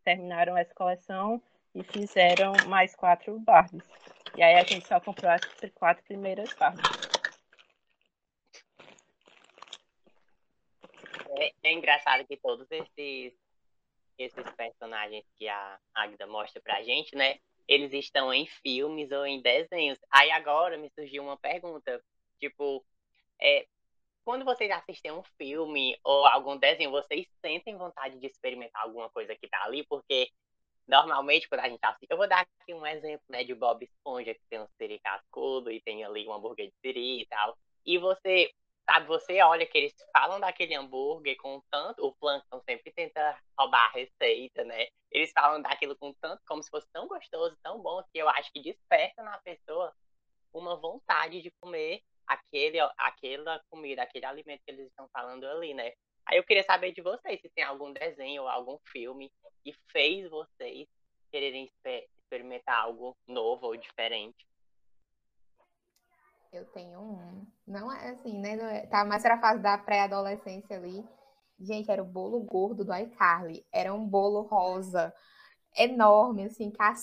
terminaram 0.04 0.58
essa 0.58 0.76
coleção 0.76 1.42
e 1.74 1.82
fizeram 1.82 2.52
mais 2.68 2.94
quatro 2.94 3.40
Barbies. 3.40 3.90
E 4.36 4.44
aí 4.44 4.56
a 4.56 4.64
gente 4.64 4.86
só 4.86 5.00
comprou 5.00 5.32
as 5.32 5.40
quatro 5.74 6.04
primeiras 6.04 6.54
Barbies. 6.56 6.84
É, 11.38 11.54
é 11.64 11.72
engraçado 11.72 12.28
que 12.28 12.36
todos 12.36 12.68
esses, 12.70 13.34
esses 14.18 14.52
personagens 14.58 15.24
que 15.38 15.48
a 15.48 15.80
Agda 15.94 16.28
mostra 16.28 16.62
pra 16.62 16.84
gente, 16.84 17.16
né? 17.16 17.40
Eles 17.66 17.94
estão 17.94 18.34
em 18.34 18.46
filmes 18.46 19.10
ou 19.14 19.26
em 19.26 19.42
desenhos. 19.42 19.98
Aí 20.12 20.32
agora 20.32 20.78
me 20.78 20.90
surgiu 20.90 21.24
uma 21.24 21.38
pergunta. 21.38 22.04
Tipo, 22.42 22.86
é, 23.42 23.66
quando 24.26 24.44
vocês 24.44 24.70
assistem 24.72 25.12
um 25.12 25.24
filme 25.38 25.98
ou 26.04 26.26
algum 26.26 26.58
desenho, 26.58 26.90
vocês 26.90 27.28
sentem 27.42 27.78
vontade 27.78 28.20
de 28.20 28.26
experimentar 28.26 28.82
alguma 28.82 29.10
coisa 29.12 29.36
que 29.36 29.48
tá 29.48 29.64
ali, 29.64 29.86
porque 29.86 30.30
normalmente 30.88 31.48
quando 31.48 31.62
a 31.62 31.70
gente 31.70 31.84
assiste, 31.84 32.10
eu 32.10 32.18
vou 32.18 32.28
dar 32.28 32.42
aqui 32.42 32.74
um 32.74 32.86
exemplo, 32.86 33.24
né, 33.30 33.44
de 33.44 33.54
Bob 33.54 33.84
Esponja, 33.84 34.34
que 34.34 34.42
tem 34.50 34.60
um 34.60 34.68
siri 34.78 35.00
cascudo 35.00 35.72
e 35.72 35.80
tem 35.82 36.04
ali 36.04 36.28
um 36.28 36.34
hambúrguer 36.34 36.68
de 36.68 36.74
siri 36.82 37.22
e 37.22 37.28
tal, 37.28 37.56
e 37.86 38.00
você, 38.00 38.52
sabe, 38.90 39.06
você 39.08 39.42
olha 39.44 39.66
que 39.66 39.78
eles 39.78 39.94
falam 40.12 40.40
daquele 40.40 40.74
hambúrguer 40.74 41.38
com 41.38 41.62
tanto, 41.70 42.06
o 42.06 42.16
Plankton 42.16 42.62
sempre 42.68 42.92
tenta 42.94 43.40
roubar 43.58 43.90
a 43.90 43.92
receita, 43.92 44.64
né, 44.64 44.88
eles 45.12 45.32
falam 45.32 45.62
daquilo 45.62 45.96
com 45.98 46.14
tanto, 46.16 46.42
como 46.48 46.64
se 46.64 46.70
fosse 46.70 46.88
tão 46.92 47.08
gostoso, 47.08 47.56
tão 47.62 47.80
bom, 47.80 48.04
que 48.12 48.18
eu 48.18 48.28
acho 48.30 48.52
que 48.52 48.62
desperta 48.62 49.22
na 49.22 49.38
pessoa 49.40 49.94
uma 50.52 50.76
vontade 50.76 51.42
de 51.42 51.52
comer 51.60 52.02
aquele, 52.28 52.80
aquela 52.98 53.62
comida, 53.70 54.04
aquele 54.04 54.26
alimento 54.26 54.62
que 54.66 54.72
eles 54.72 54.88
estão 54.88 55.08
falando 55.10 55.46
ali, 55.46 55.74
né? 55.74 55.92
Aí 56.26 56.38
eu 56.38 56.44
queria 56.44 56.64
saber 56.64 56.92
de 56.92 57.02
vocês 57.02 57.40
se 57.40 57.50
tem 57.50 57.64
algum 57.64 57.94
desenho 57.94 58.44
ou 58.44 58.50
algum 58.50 58.80
filme 58.88 59.32
que 59.64 59.74
fez 59.92 60.30
vocês 60.30 60.88
quererem 61.32 61.70
experimentar 62.24 62.80
algo 62.80 63.16
novo 63.28 63.68
ou 63.68 63.78
diferente. 63.78 64.46
Eu 66.52 66.66
tenho 66.72 67.00
um. 67.00 67.46
Não 67.68 67.92
é 67.92 68.12
assim, 68.12 68.40
né? 68.40 68.78
É, 68.78 68.88
tá 68.88 69.04
mais 69.04 69.22
pra 69.22 69.40
fase 69.40 69.62
da 69.62 69.78
pré-adolescência 69.78 70.78
ali. 70.78 71.04
Gente, 71.60 71.92
era 71.92 72.02
o 72.02 72.06
bolo 72.06 72.42
gordo 72.44 72.86
do 72.86 72.96
iCarly. 72.96 73.66
Era 73.72 73.94
um 73.94 74.08
bolo 74.08 74.42
rosa 74.42 75.14
enorme, 75.78 76.46
assim, 76.46 76.72
que 76.72 76.82
a 76.82 76.94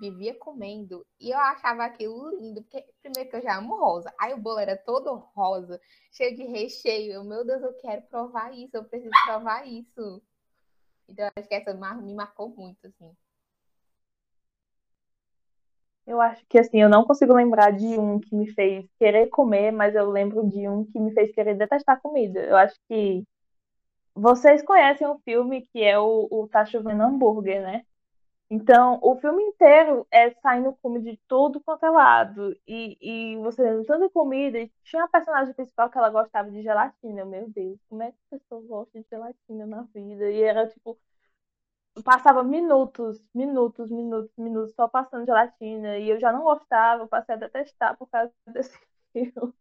vivia 0.00 0.34
comendo. 0.34 1.06
E 1.20 1.30
eu 1.30 1.38
achava 1.38 1.84
aquilo 1.84 2.36
lindo, 2.38 2.62
porque 2.62 2.84
primeiro 3.02 3.30
que 3.30 3.36
eu 3.36 3.42
já 3.42 3.56
amo 3.58 3.76
rosa. 3.76 4.12
Aí 4.18 4.34
o 4.34 4.38
bolo 4.38 4.58
era 4.58 4.76
todo 4.76 5.14
rosa, 5.34 5.80
cheio 6.12 6.36
de 6.36 6.44
recheio. 6.44 7.12
Eu, 7.12 7.24
meu 7.24 7.44
Deus, 7.44 7.62
eu 7.62 7.72
quero 7.74 8.02
provar 8.02 8.52
isso, 8.52 8.76
eu 8.76 8.84
preciso 8.84 9.12
provar 9.24 9.66
isso. 9.66 10.22
Então, 11.08 11.28
acho 11.36 11.48
que 11.48 11.54
essa 11.54 11.72
me 11.74 12.14
marcou 12.14 12.48
muito, 12.48 12.86
assim. 12.86 13.12
Eu 16.06 16.20
acho 16.20 16.44
que, 16.46 16.58
assim, 16.58 16.80
eu 16.80 16.88
não 16.88 17.04
consigo 17.04 17.34
lembrar 17.34 17.72
de 17.72 17.98
um 17.98 18.20
que 18.20 18.34
me 18.34 18.48
fez 18.52 18.88
querer 18.98 19.28
comer, 19.28 19.72
mas 19.72 19.94
eu 19.94 20.08
lembro 20.08 20.48
de 20.48 20.68
um 20.68 20.84
que 20.84 21.00
me 21.00 21.12
fez 21.12 21.32
querer 21.32 21.56
detestar 21.56 22.00
comida. 22.00 22.40
Eu 22.40 22.56
acho 22.56 22.76
que 22.88 23.24
vocês 24.14 24.62
conhecem 24.62 25.06
o 25.06 25.18
filme 25.20 25.66
que 25.72 25.82
é 25.82 25.98
o, 25.98 26.28
o 26.30 26.48
Tá 26.48 26.64
Chovendo 26.64 27.02
Hambúrguer, 27.02 27.60
né? 27.62 27.84
Então, 28.48 29.00
o 29.02 29.16
filme 29.16 29.42
inteiro 29.42 30.06
é 30.10 30.30
saindo 30.40 30.72
comida 30.80 31.10
de 31.10 31.16
todo 31.26 31.60
quanto 31.60 31.84
é 31.84 31.90
lado. 31.90 32.56
E, 32.66 32.96
e 33.34 33.36
você 33.38 33.62
vendo 33.62 33.84
tanta 33.84 34.08
comida. 34.10 34.58
E 34.58 34.72
tinha 34.84 35.04
a 35.04 35.08
personagem 35.08 35.52
principal 35.54 35.90
que 35.90 35.98
ela 35.98 36.10
gostava 36.10 36.50
de 36.50 36.62
gelatina. 36.62 37.24
Meu 37.24 37.48
Deus, 37.50 37.78
como 37.88 38.02
é 38.02 38.12
que 38.12 38.18
a 38.30 38.38
pessoa 38.38 38.62
gosta 38.62 39.00
de 39.00 39.06
gelatina 39.10 39.66
na 39.66 39.82
vida? 39.92 40.30
E 40.30 40.42
era 40.42 40.68
tipo. 40.68 40.96
Passava 42.04 42.44
minutos, 42.44 43.22
minutos, 43.34 43.90
minutos, 43.90 44.30
minutos 44.36 44.74
só 44.74 44.86
passando 44.88 45.26
gelatina. 45.26 45.98
E 45.98 46.10
eu 46.10 46.20
já 46.20 46.30
não 46.32 46.42
gostava, 46.42 47.06
passei 47.08 47.34
a 47.34 47.38
detestar 47.38 47.96
por 47.96 48.08
causa 48.08 48.32
desse 48.46 48.78
filme. 49.12 49.54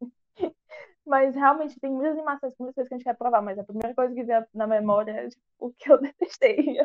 Mas 1.05 1.35
realmente 1.35 1.79
tem 1.79 1.91
muitas 1.91 2.13
animações, 2.13 2.53
muitas 2.59 2.75
coisas 2.75 2.89
que 2.89 2.93
a 2.95 2.97
gente 2.97 3.05
quer 3.05 3.15
provar, 3.15 3.41
mas 3.41 3.57
a 3.59 3.63
primeira 3.63 3.93
coisa 3.95 4.13
que 4.13 4.23
vem 4.23 4.43
na 4.53 4.67
memória 4.67 5.11
é 5.11 5.29
tipo, 5.29 5.41
o 5.59 5.71
que 5.73 5.91
eu 5.91 5.99
detestei. 6.01 6.77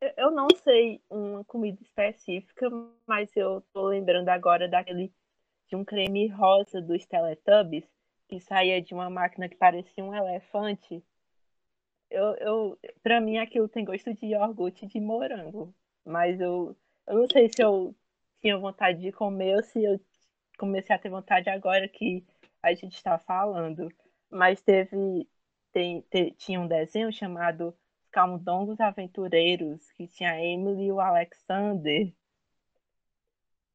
Eu 0.00 0.30
não 0.30 0.46
sei 0.62 1.02
uma 1.10 1.44
comida 1.44 1.82
específica, 1.82 2.70
mas 3.06 3.34
eu 3.36 3.60
tô 3.72 3.86
lembrando 3.88 4.28
agora 4.28 4.68
daquele 4.68 5.12
de 5.68 5.76
um 5.76 5.84
creme 5.84 6.28
rosa 6.28 6.80
dos 6.80 7.04
Teletubbies 7.06 7.84
que 8.28 8.40
saía 8.40 8.80
de 8.80 8.94
uma 8.94 9.10
máquina 9.10 9.48
que 9.48 9.56
parecia 9.56 10.04
um 10.04 10.14
elefante. 10.14 11.02
Eu, 12.10 12.34
eu, 12.36 12.78
para 13.02 13.20
mim 13.20 13.38
aquilo 13.38 13.68
tem 13.68 13.84
gosto 13.84 14.14
de 14.14 14.26
iogurte 14.26 14.86
de 14.86 15.00
morango, 15.00 15.74
mas 16.04 16.40
eu, 16.40 16.76
eu 17.06 17.14
não 17.14 17.28
sei 17.28 17.48
se 17.48 17.62
eu 17.62 17.94
tinha 18.40 18.56
vontade 18.56 19.00
de 19.00 19.12
comer 19.12 19.56
ou 19.56 19.62
se 19.62 19.82
eu 19.82 20.00
comecei 20.58 20.94
a 20.94 20.98
ter 20.98 21.10
vontade 21.10 21.50
agora 21.50 21.88
que 21.88 22.24
a 22.62 22.72
gente 22.74 22.94
está 22.94 23.18
falando. 23.18 23.88
Mas 24.30 24.60
teve, 24.60 25.28
tem, 25.72 26.02
te, 26.02 26.32
tinha 26.32 26.60
um 26.60 26.68
desenho 26.68 27.12
chamado 27.12 27.76
Camundongos 28.10 28.80
Aventureiros, 28.80 29.90
que 29.92 30.06
tinha 30.06 30.32
a 30.32 30.42
Emily 30.42 30.86
e 30.86 30.92
o 30.92 31.00
Alexander. 31.00 32.12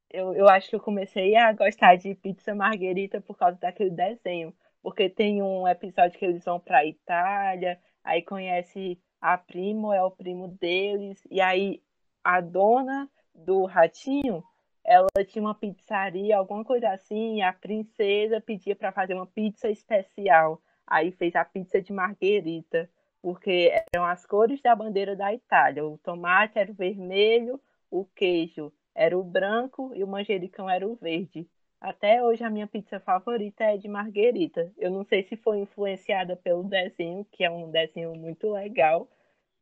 Eu, 0.10 0.34
eu 0.34 0.48
acho 0.48 0.70
que 0.70 0.76
eu 0.76 0.80
comecei 0.80 1.36
a 1.36 1.52
gostar 1.54 1.96
de 1.96 2.14
pizza 2.16 2.54
marguerita 2.54 3.20
por 3.20 3.38
causa 3.38 3.58
daquele 3.58 3.90
desenho. 3.90 4.54
Porque 4.82 5.10
tem 5.10 5.42
um 5.42 5.68
episódio 5.68 6.20
que 6.20 6.26
eles 6.26 6.44
vão 6.44 6.60
pra 6.60 6.86
Itália, 6.86 7.80
aí 8.04 8.22
conhece 8.22 9.00
a 9.22 9.38
primo, 9.38 9.94
é 9.94 10.04
o 10.04 10.12
primo 10.12 10.50
deles, 10.50 11.26
e 11.32 11.40
aí 11.40 11.82
a 12.22 12.42
dona 12.42 13.10
do 13.34 13.64
ratinho, 13.66 14.44
ela 14.84 15.08
tinha 15.26 15.42
uma 15.42 15.56
pizzaria, 15.56 16.38
alguma 16.38 16.66
coisa 16.66 16.90
assim, 16.90 17.38
e 17.38 17.42
a 17.42 17.54
princesa 17.54 18.42
pedia 18.42 18.76
para 18.76 18.92
fazer 18.92 19.14
uma 19.14 19.26
pizza 19.26 19.70
especial. 19.70 20.62
Aí 20.86 21.12
fez 21.14 21.36
a 21.36 21.46
pizza 21.46 21.82
de 21.82 21.94
marguerita, 21.94 22.90
porque 23.24 23.72
eram 23.96 24.06
as 24.06 24.26
cores 24.26 24.62
da 24.62 24.76
bandeira 24.76 25.16
da 25.16 25.34
Itália. 25.34 25.86
O 25.86 25.98
tomate 25.98 26.60
era 26.60 26.70
o 26.70 26.76
vermelho, 26.76 27.58
o 27.90 28.04
queijo 28.04 28.70
era 28.94 29.18
o 29.18 29.24
branco 29.24 29.94
e 29.96 30.04
o 30.04 30.08
manjericão 30.08 30.70
era 30.70 30.86
o 30.86 30.96
verde. 30.96 31.50
Até 31.80 32.22
hoje 32.22 32.44
a 32.44 32.50
minha 32.50 32.68
pizza 32.68 33.00
favorita 33.00 33.64
é 33.64 33.78
de 33.78 33.88
marguerita. 33.88 34.70
Eu 34.78 34.92
não 34.92 35.06
sei 35.06 35.24
se 35.24 35.38
foi 35.38 35.60
influenciada 35.60 36.36
pelo 36.36 36.64
desenho, 36.66 37.26
que 37.32 37.46
é 37.46 37.50
um 37.50 37.72
desenho 37.72 38.14
muito 38.14 38.52
legal, 38.52 39.08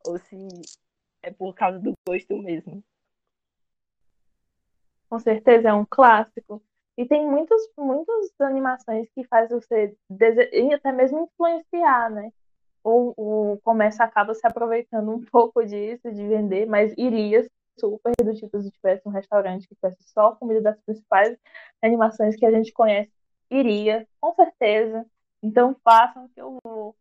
ou 0.04 0.18
se 0.18 0.36
é 1.22 1.30
por 1.30 1.54
causa 1.54 1.78
do 1.78 1.92
gosto 2.04 2.36
mesmo. 2.36 2.82
Com 5.08 5.20
certeza 5.20 5.68
é 5.68 5.72
um 5.72 5.86
clássico. 5.88 6.60
E 6.98 7.06
tem 7.06 7.24
muitas, 7.24 7.62
muitas 7.78 8.40
animações 8.40 9.08
que 9.14 9.22
faz 9.24 9.50
você 9.50 9.96
dese... 10.10 10.50
e 10.52 10.74
até 10.74 10.90
mesmo 10.90 11.30
influenciar, 11.32 12.10
né? 12.10 12.32
O, 12.84 13.52
o 13.52 13.60
comércio 13.62 14.02
acaba 14.04 14.34
se 14.34 14.46
aproveitando 14.46 15.10
um 15.10 15.20
pouco 15.30 15.64
disso, 15.64 16.10
de 16.12 16.26
vender, 16.26 16.66
mas 16.66 16.92
iria 16.96 17.46
super 17.78 18.12
do 18.22 18.34
tipo 18.34 18.60
se 18.60 18.70
tivesse 18.70 19.02
um 19.06 19.10
restaurante 19.10 19.66
que 19.66 19.74
tivesse 19.74 20.02
só 20.12 20.34
comida 20.34 20.60
das 20.60 20.80
principais 20.80 21.36
animações 21.82 22.36
que 22.36 22.46
a 22.46 22.50
gente 22.50 22.72
conhece, 22.72 23.10
iria, 23.50 24.06
com 24.20 24.34
certeza. 24.34 25.06
Então 25.42 25.76
façam 25.82 26.28
que 26.28 26.40
eu 26.40 26.58
vou. 26.62 26.96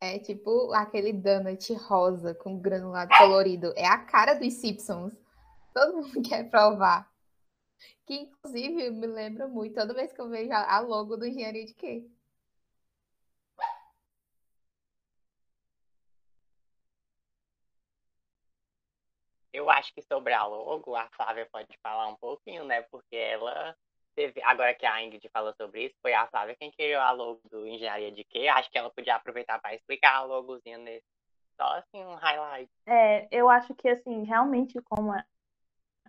É 0.00 0.18
tipo 0.18 0.72
aquele 0.72 1.12
donut 1.12 1.72
rosa 1.74 2.34
com 2.34 2.58
granulado 2.58 3.10
colorido. 3.16 3.72
É 3.76 3.86
a 3.86 3.98
cara 3.98 4.34
dos 4.34 4.54
Simpsons. 4.54 5.14
Todo 5.74 6.02
mundo 6.02 6.22
quer 6.28 6.50
provar. 6.50 7.10
Que 8.06 8.14
inclusive 8.14 8.90
me 8.90 9.06
lembra 9.06 9.46
muito 9.46 9.74
toda 9.74 9.94
vez 9.94 10.12
que 10.12 10.20
eu 10.20 10.28
vejo 10.28 10.52
a 10.52 10.80
logo 10.80 11.16
do 11.16 11.26
Engenharia 11.26 11.64
de 11.64 11.74
Quê? 11.74 12.08
Acho 19.82 19.92
que 19.92 20.02
sobre 20.02 20.32
a 20.32 20.46
logo, 20.46 20.94
a 20.94 21.08
Flávia 21.16 21.46
pode 21.50 21.76
falar 21.82 22.08
um 22.08 22.14
pouquinho, 22.14 22.64
né? 22.64 22.82
Porque 22.82 23.16
ela 23.16 23.76
teve. 24.14 24.40
Agora 24.44 24.74
que 24.74 24.86
a 24.86 25.02
Ingrid 25.02 25.28
falou 25.28 25.52
sobre 25.54 25.86
isso, 25.86 25.96
foi 26.00 26.14
a 26.14 26.26
Flávia 26.28 26.56
quem 26.58 26.70
criou 26.70 27.00
a 27.00 27.10
logo 27.10 27.40
do 27.50 27.66
Engenharia 27.66 28.12
de 28.12 28.24
Quê? 28.24 28.46
Acho 28.48 28.70
que 28.70 28.78
ela 28.78 28.90
podia 28.90 29.16
aproveitar 29.16 29.60
para 29.60 29.74
explicar 29.74 30.16
a 30.16 30.22
logozinha 30.22 30.78
nesse. 30.78 31.04
Só 31.56 31.64
assim, 31.76 32.02
um 32.02 32.14
highlight. 32.14 32.70
É, 32.86 33.28
eu 33.30 33.48
acho 33.48 33.74
que 33.74 33.88
assim, 33.88 34.22
realmente, 34.24 34.80
como 34.82 35.12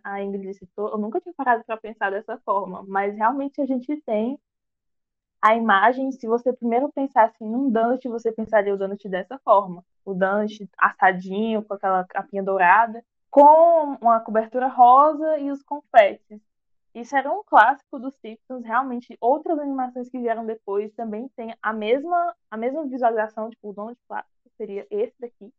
a 0.04 0.22
Ingrid 0.22 0.54
citou, 0.54 0.90
eu 0.90 0.98
nunca 0.98 1.20
tinha 1.20 1.34
parado 1.34 1.64
para 1.66 1.76
pensar 1.78 2.12
dessa 2.12 2.38
forma, 2.46 2.84
mas 2.88 3.16
realmente 3.16 3.60
a 3.62 3.66
gente 3.66 4.00
tem 4.02 4.40
a 5.42 5.56
imagem, 5.56 6.12
se 6.14 6.26
você 6.26 6.54
primeiro 6.54 6.90
pensar 6.94 7.26
assim 7.26 7.46
num 7.46 7.70
donut, 7.70 8.08
você 8.08 8.32
pensaria 8.32 8.74
o 8.74 8.78
donut 8.78 9.10
dessa 9.10 9.38
forma. 9.40 9.84
O 10.06 10.14
donut 10.14 10.70
assadinho, 10.78 11.62
com 11.64 11.74
aquela 11.74 12.06
capinha 12.06 12.42
dourada 12.42 13.04
com 13.34 13.98
uma 14.00 14.20
cobertura 14.20 14.68
rosa 14.68 15.40
e 15.40 15.50
os 15.50 15.64
confetes. 15.64 16.40
Isso 16.94 17.18
era 17.18 17.32
um 17.32 17.44
clássico 17.44 17.98
dos 17.98 18.14
Simpsons, 18.18 18.64
realmente 18.64 19.18
outras 19.20 19.58
animações 19.58 20.08
que 20.08 20.20
vieram 20.20 20.46
depois 20.46 20.94
também 20.94 21.28
têm 21.30 21.56
a 21.60 21.74
mesma 21.74 22.36
a 22.52 22.56
mesma 22.56 22.86
visualização, 22.86 23.50
tipo, 23.50 23.72
o 23.72 23.74
dono 23.74 23.96
de 23.96 24.02
clássico 24.08 24.52
seria 24.56 24.86
esse 24.92 25.16
daqui. 25.20 25.52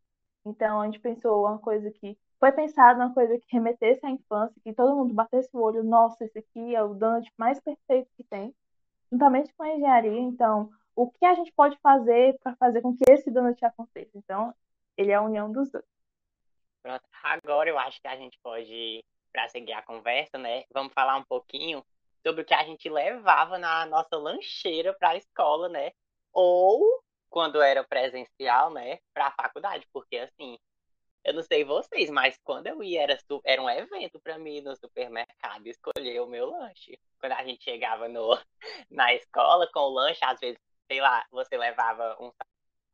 Então 0.45 0.79
a 0.79 0.85
gente 0.85 1.01
pensou 1.01 1.45
uma 1.45 1.59
coisa 1.59 1.91
que 1.91 2.17
foi 2.39 2.49
pensada 2.53 3.03
uma 3.03 3.13
coisa 3.13 3.37
que 3.37 3.45
remetesse 3.51 4.05
à 4.05 4.09
infância, 4.09 4.55
que 4.63 4.71
todo 4.71 4.95
mundo 4.95 5.13
batesse 5.13 5.49
o 5.51 5.59
olho, 5.59 5.83
nossa, 5.83 6.23
esse 6.23 6.39
aqui 6.39 6.73
é 6.73 6.81
o 6.81 6.93
donut 6.93 7.29
mais 7.37 7.59
perfeito 7.59 8.09
que 8.15 8.23
tem, 8.23 8.55
juntamente 9.11 9.53
com 9.53 9.63
a 9.63 9.75
engenharia. 9.75 10.17
Então, 10.21 10.69
o 10.95 11.11
que 11.11 11.25
a 11.25 11.35
gente 11.35 11.51
pode 11.51 11.77
fazer 11.83 12.37
para 12.41 12.55
fazer 12.55 12.81
com 12.81 12.95
que 12.95 13.03
esse 13.09 13.29
donut 13.29 13.65
aconteça? 13.65 14.11
Então, 14.15 14.53
ele 14.97 15.11
é 15.11 15.15
a 15.15 15.21
união 15.21 15.51
dos 15.51 15.69
dois. 15.69 15.94
Pronto, 16.85 17.03
agora 17.23 17.67
eu 17.67 17.79
acho 17.79 17.99
que 17.99 18.07
a 18.07 18.15
gente 18.15 18.37
pode, 18.43 19.03
para 19.31 19.49
seguir 19.49 19.73
a 19.73 19.81
conversa, 19.81 20.37
né? 20.37 20.65
Vamos 20.71 20.93
falar 20.93 21.17
um 21.17 21.23
pouquinho 21.23 21.83
sobre 22.21 22.43
o 22.43 22.45
que 22.45 22.53
a 22.53 22.63
gente 22.63 22.87
levava 22.87 23.57
na 23.57 23.87
nossa 23.87 24.15
lancheira 24.17 24.93
para 24.93 25.09
a 25.09 25.15
escola, 25.15 25.67
né? 25.67 25.91
Ou 26.31 27.03
quando 27.27 27.59
era 27.59 27.83
presencial, 27.83 28.69
né, 28.69 28.99
para 29.15 29.27
a 29.29 29.31
faculdade, 29.31 29.87
porque 29.91 30.15
assim, 30.15 30.59
eu 31.23 31.33
não 31.33 31.41
sei 31.41 31.63
vocês, 31.63 32.11
mas 32.11 32.37
quando 32.43 32.67
eu 32.67 32.83
ia 32.83 33.01
era, 33.01 33.17
era 33.43 33.61
um 33.63 33.69
evento 33.69 34.19
para 34.19 34.37
mim 34.37 34.61
no 34.61 34.75
supermercado 34.75 35.65
escolher 35.65 36.19
o 36.21 36.27
meu 36.27 36.51
lanche. 36.51 36.99
Quando 37.19 37.31
a 37.31 37.43
gente 37.43 37.63
chegava 37.63 38.07
no, 38.07 38.29
na 38.91 39.11
escola 39.15 39.67
com 39.73 39.79
o 39.79 39.89
lanche, 39.89 40.23
às 40.23 40.39
vezes, 40.39 40.59
sei 40.87 41.01
lá, 41.01 41.25
você 41.31 41.57
levava 41.57 42.15
um 42.21 42.31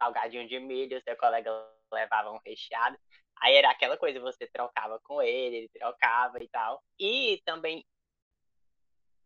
salgadinho 0.01 0.47
de 0.47 0.59
milho, 0.61 1.01
seu 1.03 1.17
colega 1.17 1.51
levava 1.91 2.31
um 2.31 2.39
recheado. 2.45 2.97
Aí 3.41 3.55
era 3.55 3.71
aquela 3.71 3.97
coisa, 3.97 4.19
você 4.19 4.45
trocava 4.47 4.99
com 4.99 5.21
ele, 5.21 5.55
ele 5.57 5.69
trocava 5.69 6.41
e 6.41 6.47
tal. 6.47 6.83
E 6.99 7.41
também 7.43 7.83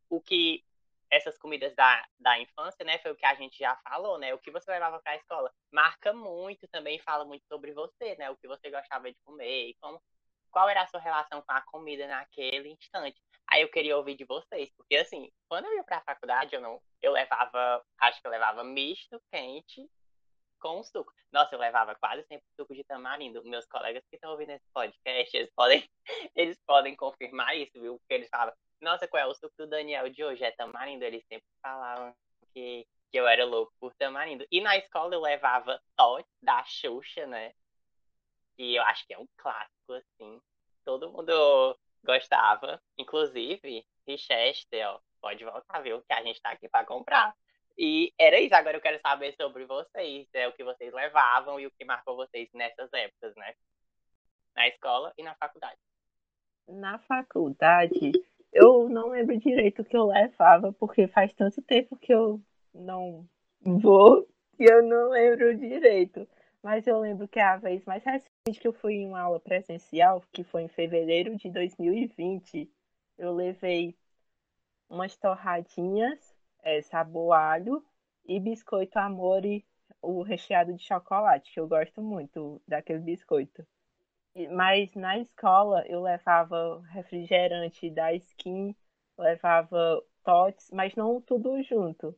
o 0.10 0.22
que 0.22 0.64
essas 1.12 1.38
comidas 1.38 1.76
da, 1.76 2.06
da 2.20 2.40
infância, 2.40 2.84
né, 2.86 2.98
foi 3.00 3.12
o 3.12 3.16
que 3.16 3.26
a 3.26 3.36
gente 3.36 3.58
já 3.58 3.76
falou, 3.78 4.18
né? 4.18 4.34
O 4.34 4.40
que 4.40 4.52
você 4.52 4.72
levava 4.72 5.00
para 5.02 5.14
a 5.14 5.16
escola 5.18 5.54
marca 5.72 6.14
muito 6.14 6.68
também, 6.70 7.00
fala 7.00 7.26
muito 7.26 7.46
sobre 7.48 7.74
você, 7.74 8.16
né? 8.16 8.30
O 8.30 8.38
que 8.38 8.48
você 8.48 8.70
gostava 8.72 9.12
de 9.12 9.18
comer 9.24 9.70
e 9.70 9.76
como 9.76 10.02
qual 10.50 10.70
era 10.70 10.84
a 10.84 10.88
sua 10.88 11.02
relação 11.02 11.42
com 11.42 11.52
a 11.52 11.62
comida 11.62 12.08
naquele 12.08 12.70
instante. 12.70 13.22
Aí 13.48 13.62
eu 13.62 13.70
queria 13.70 13.98
ouvir 13.98 14.16
de 14.16 14.24
vocês, 14.24 14.72
porque 14.78 14.96
assim, 14.96 15.30
quando 15.50 15.66
eu 15.66 15.76
ia 15.76 15.84
para 15.84 15.98
a 15.98 16.04
faculdade, 16.04 16.56
eu 16.56 16.62
não, 16.62 16.82
eu 17.02 17.12
levava, 17.12 17.86
acho 18.00 18.22
que 18.22 18.28
eu 18.28 18.32
levava 18.32 18.64
misto, 18.64 19.22
quente 19.30 19.88
com 20.66 20.82
suco. 20.84 21.14
Nossa, 21.32 21.54
eu 21.54 21.60
levava 21.60 21.94
quase 21.94 22.24
sempre 22.24 22.48
suco 22.60 22.74
de 22.74 22.84
tamarindo. 22.84 23.44
Meus 23.46 23.68
colegas 23.68 24.04
que 24.10 24.16
estão 24.16 24.32
ouvindo 24.32 24.50
esse 24.50 24.66
podcast, 24.74 25.38
eles 25.38 25.52
podem, 25.56 25.88
eles 26.36 26.60
podem 26.66 26.96
confirmar 26.96 27.56
isso, 27.56 27.80
viu? 27.80 28.00
Porque 28.00 28.16
eles 28.16 28.30
falavam, 28.30 28.56
nossa, 28.82 29.08
qual 29.08 29.22
é 29.22 29.28
o 29.28 29.36
suco 29.36 29.54
do 29.60 29.68
Daniel 29.68 30.10
de 30.10 30.24
hoje? 30.24 30.44
É 30.44 30.50
tamarindo. 30.50 31.06
Eles 31.06 31.24
sempre 31.28 31.46
falavam 31.62 32.16
que, 32.52 32.88
que 33.12 33.20
eu 33.20 33.28
era 33.28 33.46
louco 33.46 33.72
por 33.80 33.94
tamarindo. 33.94 34.44
E 34.52 34.60
na 34.60 34.76
escola 34.76 35.14
eu 35.14 35.22
levava 35.22 35.80
Todd 35.96 36.26
da 36.42 36.64
Xuxa, 36.64 37.28
né? 37.28 37.54
E 38.58 38.76
eu 38.76 38.82
acho 38.86 39.06
que 39.06 39.14
é 39.14 39.20
um 39.20 39.28
clássico, 39.38 39.94
assim. 39.94 40.42
Todo 40.84 41.12
mundo 41.12 41.78
gostava. 42.04 42.82
Inclusive, 42.98 43.86
Richester, 44.08 44.88
ó, 44.88 45.00
pode 45.22 45.46
voltar, 45.46 45.82
viu? 45.84 46.02
Que 46.02 46.14
a 46.14 46.24
gente 46.24 46.42
tá 46.42 46.50
aqui 46.50 46.68
para 46.68 46.88
comprar. 46.88 47.36
E 47.78 48.14
era 48.18 48.40
isso. 48.40 48.56
Agora 48.56 48.78
eu 48.78 48.82
quero 48.82 49.00
saber 49.02 49.36
sobre 49.40 49.66
vocês, 49.66 50.28
é 50.34 50.48
o 50.48 50.54
que 50.54 50.64
vocês 50.64 50.94
levavam 50.94 51.60
e 51.60 51.68
o 51.68 51.72
que 51.72 51.86
marcou 51.86 52.16
vocês 52.16 52.50
nessas 52.54 52.92
épocas, 52.94 53.36
né? 53.36 53.54
Na 54.56 54.68
escola 54.68 55.14
e 55.18 55.24
na 55.24 55.36
faculdade. 55.36 55.78
Na 56.68 56.98
faculdade, 57.00 58.12
eu 58.52 58.90
não 58.90 59.10
lembro 59.10 59.38
direito 59.38 59.82
o 59.82 59.86
que 59.86 59.98
eu 59.98 60.08
levava, 60.08 60.74
porque 60.74 61.08
faz 61.08 61.34
tanto 61.34 61.62
tempo 61.62 61.98
que 61.98 62.14
eu 62.14 62.42
não 62.74 63.28
vou 63.62 64.28
que 64.56 64.64
eu 64.64 64.82
não 64.84 65.10
lembro 65.10 65.58
direito. 65.58 66.28
Mas 66.64 66.88
eu 66.88 67.00
lembro 67.00 67.28
que 67.28 67.40
a 67.40 67.58
vez 67.58 67.86
mais 67.86 68.04
recente 68.04 68.60
que 68.60 68.68
eu 68.68 68.74
fui 68.74 68.96
em 68.96 69.08
uma 69.08 69.22
aula 69.22 69.40
presencial, 69.40 70.24
que 70.32 70.44
foi 70.44 70.64
em 70.64 70.68
fevereiro 70.68 71.36
de 71.36 71.50
2020, 71.50 72.72
eu 73.18 73.34
levei 73.34 73.96
umas 74.90 75.16
torradinhas 75.16 76.35
é, 76.66 76.82
sabor 76.82 77.34
alho 77.34 77.86
e 78.28 78.40
biscoito 78.40 78.98
amore, 78.98 79.66
o 80.02 80.24
recheado 80.24 80.74
de 80.74 80.84
chocolate, 80.84 81.54
que 81.54 81.60
eu 81.60 81.68
gosto 81.68 82.02
muito 82.02 82.62
daquele 82.68 83.00
biscoito. 83.00 83.66
Mas 84.52 84.94
na 84.96 85.18
escola 85.20 85.86
eu 85.88 86.02
levava 86.02 86.82
refrigerante 86.90 87.90
da 87.90 88.14
Skin, 88.14 88.76
levava 89.18 90.04
tots, 90.24 90.70
mas 90.72 90.96
não 90.96 91.22
tudo 91.22 91.62
junto. 91.64 92.14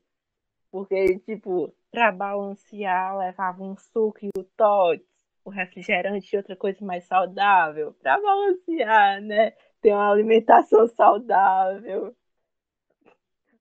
Porque, 0.71 1.19
tipo, 1.19 1.73
para 1.91 2.11
balancear, 2.11 3.17
levava 3.17 3.63
um 3.63 3.77
suco 3.77 4.19
e 4.25 4.29
o 4.37 4.43
tots, 4.43 5.05
o 5.45 5.49
refrigerante 5.49 6.33
e 6.33 6.37
outra 6.37 6.55
coisa 6.55 6.83
mais 6.83 7.05
saudável. 7.05 7.93
Para 8.01 8.19
balancear, 8.19 9.21
né? 9.21 9.51
Ter 9.81 9.93
uma 9.93 10.11
alimentação 10.11 10.87
saudável 10.87 12.15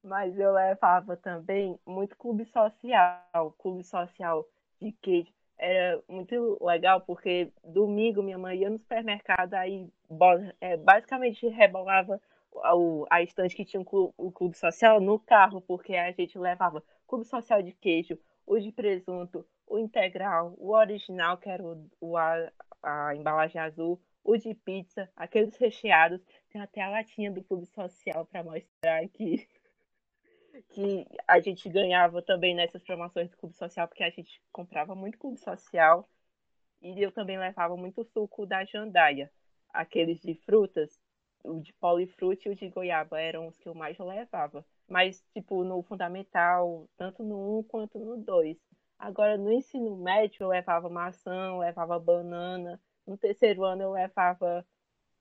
mas 0.06 0.38
eu 0.38 0.52
levava 0.52 1.16
também 1.16 1.78
muito 1.84 2.16
clube 2.16 2.44
social. 2.46 3.54
Clube 3.58 3.84
social 3.84 4.46
de 4.80 4.92
queijo. 4.92 5.32
Era 5.58 6.02
muito 6.08 6.58
legal 6.60 7.00
porque 7.00 7.52
domingo 7.64 8.22
minha 8.22 8.38
mãe 8.38 8.58
ia 8.58 8.70
no 8.70 8.78
supermercado, 8.78 9.54
aí 9.54 9.90
é, 10.60 10.76
basicamente 10.76 11.48
rebolava 11.48 12.20
a 13.10 13.22
estante 13.22 13.56
que 13.56 13.64
tinha 13.64 13.82
o 13.82 14.32
clube 14.32 14.56
social 14.56 15.00
no 15.00 15.18
carro, 15.18 15.60
porque 15.60 15.94
a 15.94 16.12
gente 16.12 16.38
levava 16.38 16.82
clube 17.06 17.24
social 17.24 17.62
de 17.62 17.72
queijo, 17.72 18.18
o 18.46 18.58
de 18.58 18.70
presunto, 18.70 19.46
o 19.66 19.78
integral, 19.78 20.54
o 20.58 20.72
original, 20.72 21.36
que 21.38 21.48
era 21.48 21.62
o, 21.62 21.86
o 22.00 22.16
a, 22.16 22.50
a 22.82 23.14
embalagem 23.14 23.60
azul, 23.60 24.00
o 24.22 24.36
de 24.36 24.54
pizza, 24.54 25.08
aqueles 25.16 25.56
recheados. 25.56 26.20
Tem 26.50 26.60
até 26.60 26.82
a 26.82 26.90
latinha 26.90 27.30
do 27.30 27.42
clube 27.42 27.66
social 27.66 28.26
para 28.26 28.42
mostrar 28.42 29.06
que, 29.08 29.46
que 30.70 31.06
a 31.26 31.40
gente 31.40 31.68
ganhava 31.68 32.22
também 32.22 32.54
nessas 32.54 32.82
promoções 32.82 33.30
do 33.30 33.36
clube 33.36 33.54
social, 33.54 33.88
porque 33.88 34.04
a 34.04 34.10
gente 34.10 34.40
comprava 34.52 34.94
muito 34.94 35.18
clube 35.18 35.38
social. 35.38 36.08
E 36.82 37.02
eu 37.02 37.10
também 37.10 37.38
levava 37.38 37.76
muito 37.76 38.04
suco 38.04 38.46
da 38.46 38.64
jandaia, 38.64 39.30
aqueles 39.72 40.20
de 40.20 40.34
frutas, 40.34 41.00
o 41.44 41.60
de 41.60 41.72
polifrute 41.74 42.48
e 42.48 42.52
o 42.52 42.54
de 42.54 42.68
goiaba 42.68 43.20
eram 43.20 43.46
os 43.48 43.58
que 43.58 43.68
eu 43.68 43.74
mais 43.74 43.98
levava. 43.98 44.64
Mas, 44.88 45.24
tipo, 45.32 45.64
no 45.64 45.82
fundamental, 45.82 46.88
tanto 46.96 47.22
no 47.24 47.58
1 47.58 47.62
quanto 47.64 47.98
no 47.98 48.16
2. 48.16 48.56
Agora, 48.98 49.36
no 49.36 49.52
ensino 49.52 49.96
médio, 49.96 50.44
eu 50.44 50.48
levava 50.48 50.88
maçã, 50.88 51.48
eu 51.48 51.58
levava 51.58 51.98
banana. 51.98 52.80
No 53.06 53.16
terceiro 53.16 53.64
ano, 53.64 53.82
eu 53.82 53.92
levava 53.92 54.64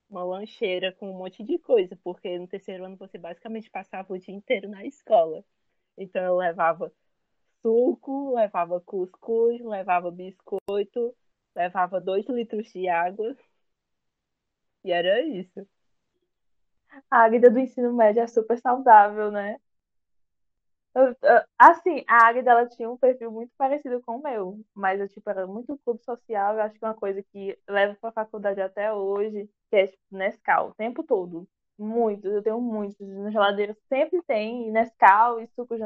uma 0.08 0.24
lancheira 0.24 0.92
com 0.92 1.10
um 1.10 1.18
monte 1.18 1.42
de 1.44 1.58
coisa, 1.58 1.96
porque 2.02 2.38
no 2.38 2.46
terceiro 2.46 2.84
ano 2.84 2.96
você 2.96 3.18
basicamente 3.18 3.70
passava 3.70 4.12
o 4.12 4.18
dia 4.18 4.34
inteiro 4.34 4.68
na 4.68 4.84
escola. 4.84 5.44
Então, 5.96 6.22
eu 6.22 6.36
levava 6.36 6.92
suco, 7.62 8.34
levava 8.34 8.80
cuscuz, 8.80 9.60
levava 9.62 10.10
biscoito, 10.10 11.14
levava 11.54 12.00
dois 12.00 12.26
litros 12.26 12.72
de 12.72 12.88
água. 12.88 13.36
E 14.84 14.92
era 14.92 15.20
isso. 15.22 15.66
A 17.10 17.28
vida 17.28 17.50
do 17.50 17.58
ensino 17.58 17.92
médio 17.92 18.22
é 18.22 18.26
super 18.26 18.58
saudável, 18.60 19.30
né? 19.30 19.58
Assim, 21.58 22.04
a 22.08 22.26
Águida 22.26 22.52
ela 22.52 22.66
tinha 22.66 22.90
um 22.90 22.96
perfil 22.96 23.30
muito 23.30 23.52
parecido 23.58 24.00
com 24.00 24.16
o 24.16 24.22
meu, 24.22 24.58
mas 24.74 24.98
eu, 24.98 25.08
tipo, 25.08 25.28
era 25.28 25.46
muito 25.46 25.78
clube 25.84 26.02
social. 26.02 26.54
Eu 26.54 26.62
acho 26.62 26.78
que 26.78 26.84
é 26.84 26.88
uma 26.88 26.94
coisa 26.94 27.22
que 27.22 27.58
leva 27.68 27.94
para 28.00 28.10
a 28.10 28.12
faculdade 28.12 28.60
até 28.60 28.92
hoje, 28.92 29.48
que 29.70 29.76
é 29.76 29.86
tipo, 29.88 30.02
Nescau, 30.10 30.70
o 30.70 30.74
tempo 30.74 31.02
todo. 31.02 31.46
Muitos, 31.78 32.32
eu 32.32 32.42
tenho 32.42 32.60
muitos. 32.60 32.98
Na 32.98 33.30
geladeira 33.30 33.76
sempre 33.88 34.22
tem 34.22 34.70
Nescau 34.72 35.38
e 35.40 35.46
suco 35.48 35.76
de. 35.76 35.82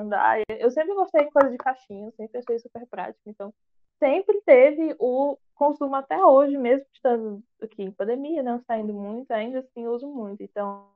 Eu 0.49 0.71
sempre 0.71 0.95
gostei 0.95 1.25
de 1.25 1.33
coisa 1.33 1.51
de 1.51 1.57
caixinha, 1.57 2.13
sempre 2.13 2.39
achei 2.39 2.59
super 2.61 2.87
prático. 2.87 3.29
Então, 3.29 3.53
sempre 3.99 4.41
teve 4.43 4.95
o 5.01 5.37
consumo 5.57 5.97
até 5.97 6.25
hoje, 6.25 6.57
mesmo 6.57 6.87
estando 6.95 7.43
aqui 7.61 7.83
em 7.83 7.91
pandemia, 7.91 8.43
não 8.43 8.61
saindo 8.61 8.93
muito, 8.95 9.31
ainda 9.33 9.59
assim 9.59 9.89
uso 9.89 10.07
muito. 10.07 10.43
Então, 10.43 10.87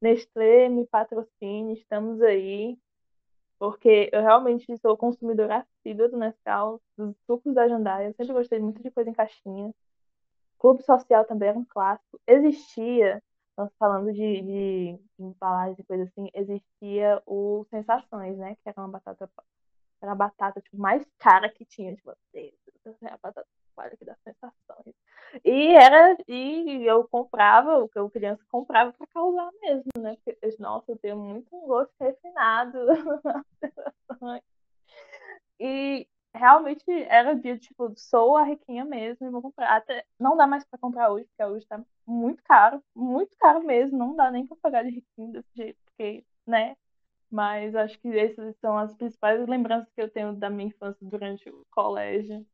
Nestlé 0.00 0.68
me 0.68 0.86
patrocine, 0.86 1.74
estamos 1.74 2.22
aí 2.22 2.78
porque 3.60 4.08
eu 4.10 4.22
realmente 4.22 4.74
sou 4.78 4.96
consumidora 4.96 5.58
assídua 5.58 6.08
do 6.08 6.16
Nescau, 6.16 6.80
dos 6.96 7.14
sucos 7.26 7.54
da 7.54 7.68
Jandaia. 7.68 8.08
Eu 8.08 8.14
sempre 8.14 8.32
gostei 8.32 8.58
muito 8.58 8.82
de 8.82 8.90
coisa 8.90 9.10
em 9.10 9.12
caixinha. 9.12 9.74
Clube 10.58 10.82
Social 10.82 11.26
também 11.26 11.50
era 11.50 11.58
um 11.58 11.64
clássico. 11.66 12.18
Existia, 12.26 13.22
nós 13.58 13.70
falando 13.78 14.12
de, 14.14 14.40
de, 14.42 14.98
de 15.18 15.24
embalagem 15.24 15.76
e 15.78 15.84
coisa 15.84 16.04
assim, 16.04 16.30
existia 16.32 17.22
o 17.26 17.66
Sensações, 17.68 18.38
né? 18.38 18.54
Que 18.62 18.70
era 18.70 18.80
uma 18.80 18.88
batata, 18.88 19.30
era 20.00 20.12
a 20.12 20.14
batata 20.14 20.60
tipo, 20.62 20.78
mais 20.78 21.04
cara 21.18 21.50
que 21.50 21.66
tinha. 21.66 21.94
Tipo, 21.94 22.12
a 22.12 23.18
batata 23.22 23.46
palha 23.80 23.96
que 23.96 24.04
dá 24.04 24.14
sensações. 24.22 24.94
E 25.44 25.74
era, 25.74 26.16
e 26.28 26.84
eu 26.84 27.08
comprava, 27.08 27.78
o 27.78 27.88
que 27.88 27.98
eu 27.98 28.10
criança 28.10 28.44
comprava 28.50 28.92
para 28.92 29.06
causar 29.06 29.50
mesmo, 29.62 29.90
né? 29.98 30.16
Porque, 30.24 30.56
nossa, 30.58 30.92
eu 30.92 30.98
tenho 30.98 31.16
muito 31.16 31.48
gosto 31.60 31.94
refinado. 31.98 32.78
e 35.58 36.06
realmente 36.34 36.84
era 37.04 37.34
dia, 37.34 37.56
tipo, 37.58 37.92
sou 37.96 38.36
a 38.36 38.42
riquinha 38.44 38.84
mesmo 38.84 39.26
e 39.26 39.30
vou 39.30 39.40
comprar. 39.40 39.76
Até, 39.76 40.04
não 40.18 40.36
dá 40.36 40.46
mais 40.46 40.64
para 40.64 40.78
comprar 40.78 41.10
hoje, 41.10 41.26
porque 41.26 41.44
hoje 41.44 41.66
tá 41.66 41.82
muito 42.06 42.42
caro, 42.42 42.82
muito 42.94 43.36
caro 43.38 43.62
mesmo, 43.64 43.96
não 43.96 44.14
dá 44.16 44.30
nem 44.30 44.46
para 44.46 44.56
pagar 44.58 44.84
de 44.84 44.90
riquinho 44.90 45.32
desse 45.32 45.50
jeito, 45.56 45.78
porque, 45.84 46.24
né? 46.46 46.76
Mas 47.30 47.74
acho 47.76 47.98
que 48.00 48.08
essas 48.18 48.56
são 48.58 48.76
as 48.76 48.92
principais 48.94 49.46
lembranças 49.46 49.88
que 49.94 50.02
eu 50.02 50.10
tenho 50.10 50.34
da 50.34 50.50
minha 50.50 50.68
infância 50.68 51.06
durante 51.06 51.48
o 51.48 51.64
colégio. 51.70 52.44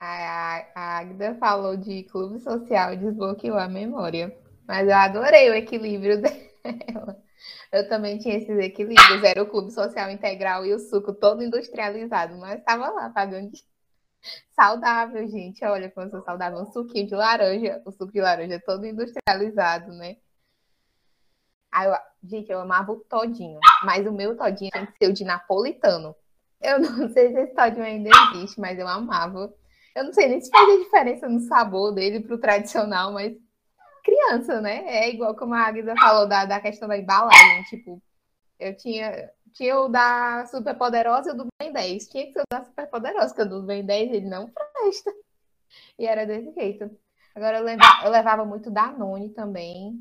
A, 0.00 0.98
Agda 0.98 1.34
falou 1.36 1.76
de 1.76 2.04
clube 2.04 2.38
social 2.40 2.92
e 2.92 2.96
desbloqueou 2.96 3.58
a 3.58 3.68
memória. 3.68 4.36
Mas 4.66 4.88
eu 4.88 4.94
adorei 4.94 5.50
o 5.50 5.54
equilíbrio 5.54 6.20
dela. 6.22 7.22
Eu 7.72 7.88
também 7.88 8.18
tinha 8.18 8.36
esses 8.36 8.58
equilíbrios. 8.58 9.22
Era 9.22 9.42
o 9.42 9.48
clube 9.48 9.70
social 9.70 10.10
integral 10.10 10.64
e 10.64 10.72
o 10.72 10.78
suco 10.78 11.12
todo 11.12 11.42
industrializado, 11.42 12.36
mas 12.38 12.58
estava 12.58 12.88
lá 12.90 13.10
pagando 13.10 13.50
saudável, 14.54 15.26
gente. 15.28 15.64
Olha 15.64 15.90
como 15.90 16.08
eu 16.08 16.22
saudável. 16.22 16.60
Um 16.60 16.72
suquinho 16.72 17.06
de 17.06 17.14
laranja, 17.14 17.82
o 17.84 17.90
suco 17.90 18.12
de 18.12 18.20
laranja 18.20 18.60
todo 18.64 18.86
industrializado, 18.86 19.92
né? 19.92 20.16
Aí 21.72 21.88
eu, 21.88 21.96
gente, 22.22 22.52
eu 22.52 22.60
amava 22.60 22.92
o 22.92 23.00
todinho, 23.00 23.58
mas 23.82 24.06
o 24.06 24.12
meu 24.12 24.36
todinho 24.36 24.70
tem 24.70 24.86
que 24.86 24.92
ser 24.96 25.10
o 25.10 25.12
de 25.12 25.24
napolitano. 25.24 26.14
Eu 26.60 26.78
não 26.78 27.08
sei 27.10 27.32
se 27.32 27.40
esse 27.40 27.54
todinho 27.54 27.84
ainda 27.84 28.10
existe, 28.32 28.60
mas 28.60 28.78
eu 28.78 28.86
amava. 28.86 29.52
Eu 29.94 30.04
não 30.04 30.12
sei 30.12 30.28
nem 30.28 30.40
se 30.40 30.50
fazia 30.50 30.78
diferença 30.78 31.28
no 31.28 31.40
sabor 31.40 31.92
dele 31.92 32.20
pro 32.20 32.38
tradicional, 32.38 33.12
mas 33.12 33.36
criança, 34.04 34.60
né? 34.60 34.84
É 34.86 35.10
igual 35.10 35.34
como 35.34 35.54
a 35.54 35.66
Agda 35.66 35.94
falou 35.96 36.28
da, 36.28 36.44
da 36.44 36.60
questão 36.60 36.88
da 36.88 36.98
embalagem. 36.98 37.64
Tipo, 37.64 38.02
eu 38.58 38.76
tinha, 38.76 39.30
tinha 39.52 39.78
o 39.80 39.88
da 39.88 40.46
Super 40.46 40.76
Poderosa 40.76 41.30
e 41.30 41.32
o 41.32 41.36
do 41.36 41.46
Ben 41.58 41.72
10. 41.72 42.08
Tinha 42.08 42.26
que 42.26 42.32
ser 42.32 42.40
o 42.40 42.44
da 42.50 42.64
Super 42.64 42.86
Poderosa, 42.88 43.28
porque 43.28 43.42
o 43.42 43.48
do 43.48 43.62
Ben 43.62 43.84
10 43.84 44.12
ele 44.12 44.28
não 44.28 44.50
presta. 44.50 45.12
E 45.98 46.06
era 46.06 46.26
desse 46.26 46.52
jeito. 46.52 46.90
Agora 47.34 47.58
eu 47.58 47.64
levava, 47.64 48.04
eu 48.04 48.10
levava 48.10 48.44
muito 48.44 48.70
também. 49.30 50.00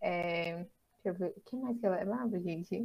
É, 0.00 0.66
deixa 1.02 1.06
eu 1.06 1.14
ver. 1.14 1.34
O 1.36 1.40
que 1.40 1.56
mais 1.56 1.78
que 1.78 1.86
eu 1.86 1.90
levava, 1.90 2.38
gente? 2.40 2.84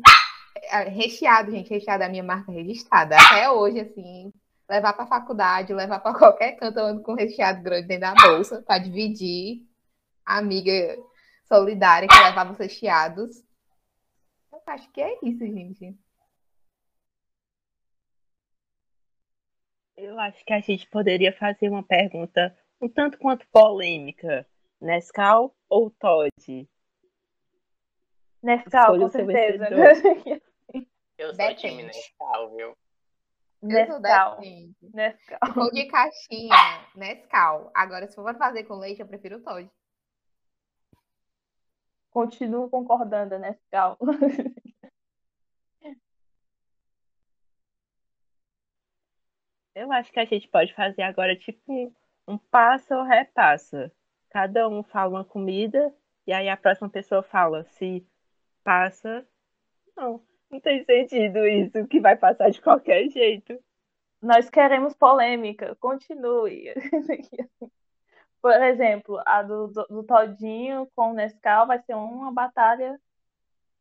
É, 0.64 0.84
recheado, 0.84 1.52
gente. 1.52 1.70
Recheado 1.70 2.04
é 2.04 2.06
a 2.08 2.10
minha 2.10 2.24
marca 2.24 2.52
registrada. 2.52 3.16
Até 3.16 3.50
hoje, 3.50 3.80
assim, 3.80 4.34
levar 4.70 4.94
para 4.94 5.08
faculdade, 5.08 5.74
levar 5.74 6.00
para 6.00 6.14
qualquer 6.18 6.54
canto, 6.54 6.80
eu 6.80 6.86
ando 6.86 7.04
com 7.04 7.14
recheado 7.14 7.62
grande 7.62 7.88
dentro 7.88 8.02
da 8.02 8.14
bolsa 8.14 8.62
para 8.62 8.80
dividir. 8.80 9.66
A 10.26 10.40
amiga 10.40 10.72
solidária 11.48 12.08
que 12.08 12.24
levava 12.24 12.52
os 12.52 12.58
recheados. 12.58 13.44
Eu 14.52 14.60
acho 14.66 14.92
que 14.92 15.02
é 15.02 15.20
isso, 15.22 15.46
gente. 15.46 15.96
Eu 19.96 20.20
acho 20.20 20.44
que 20.44 20.52
a 20.52 20.60
gente 20.60 20.90
poderia 20.90 21.32
fazer 21.32 21.70
uma 21.70 21.84
pergunta 21.84 22.58
um 22.82 22.90
tanto 22.90 23.18
quanto 23.18 23.48
polêmica. 23.50 24.48
Nescau 24.82 25.56
ou 25.70 25.90
Todd? 25.92 26.68
Nescau, 28.42 29.00
com 29.00 29.10
certeza. 29.10 29.68
Eu 31.18 31.34
sou 31.34 31.56
time 31.56 31.84
Nescau, 31.84 32.56
viu? 32.56 32.76
Nescau. 33.66 34.40
Nescau. 34.94 35.40
Ou 35.58 35.72
de 35.72 35.86
caixinha, 35.86 36.56
Nescau. 36.96 37.72
Agora, 37.74 38.08
se 38.08 38.16
for 38.16 38.36
fazer 38.38 38.64
com 38.64 38.76
leite, 38.76 39.02
eu 39.02 39.08
prefiro 39.08 39.38
o 39.38 39.42
Todd. 39.42 39.70
Continuo 42.12 42.70
concordando, 42.70 43.38
Nescau. 43.40 43.98
Eu 49.76 49.92
acho 49.92 50.10
que 50.10 50.20
a 50.22 50.26
gente 50.26 50.48
pode 50.48 50.74
fazer 50.74 51.02
agora 51.02 51.36
tipo 51.36 51.94
um 52.26 52.38
passa 52.38 52.98
ou 52.98 53.04
repassa. 53.04 53.92
Cada 54.30 54.70
um 54.70 54.82
fala 54.82 55.10
uma 55.10 55.26
comida 55.26 55.94
e 56.26 56.32
aí 56.32 56.48
a 56.48 56.56
próxima 56.56 56.90
pessoa 56.90 57.22
fala 57.22 57.66
se 57.66 58.08
passa. 58.64 59.28
Não. 59.98 60.26
Não 60.56 60.62
tem 60.62 60.86
sentido 60.86 61.46
isso, 61.46 61.86
que 61.86 62.00
vai 62.00 62.16
passar 62.16 62.50
de 62.50 62.62
qualquer 62.62 63.10
jeito. 63.10 63.60
Nós 64.22 64.50
queremos 64.50 64.96
polêmica, 64.96 65.76
continue. 65.82 66.74
Por 68.42 68.64
exemplo, 68.64 69.22
a 69.26 69.44
do, 69.44 69.68
do, 69.68 69.84
do 69.88 70.04
Todinho 70.04 70.88
com 70.96 71.12
o 71.12 71.14
Nescau 71.14 71.68
vai 71.68 71.82
ser 71.82 71.94
uma 71.94 72.32
batalha 72.32 72.98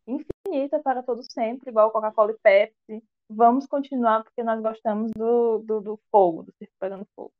infinita 0.04 0.80
para 0.80 1.00
todo 1.00 1.22
sempre, 1.22 1.70
igual 1.70 1.92
Coca-Cola 1.92 2.32
e 2.32 2.38
Pepsi. 2.42 3.04
Vamos 3.30 3.68
continuar 3.68 4.24
porque 4.24 4.42
nós 4.42 4.60
gostamos 4.60 5.12
do, 5.12 5.60
do, 5.60 5.80
do 5.80 6.00
fogo, 6.10 6.42
do 6.42 6.52
circo 6.58 6.74
pegando 6.80 7.06
fogo. 7.14 7.32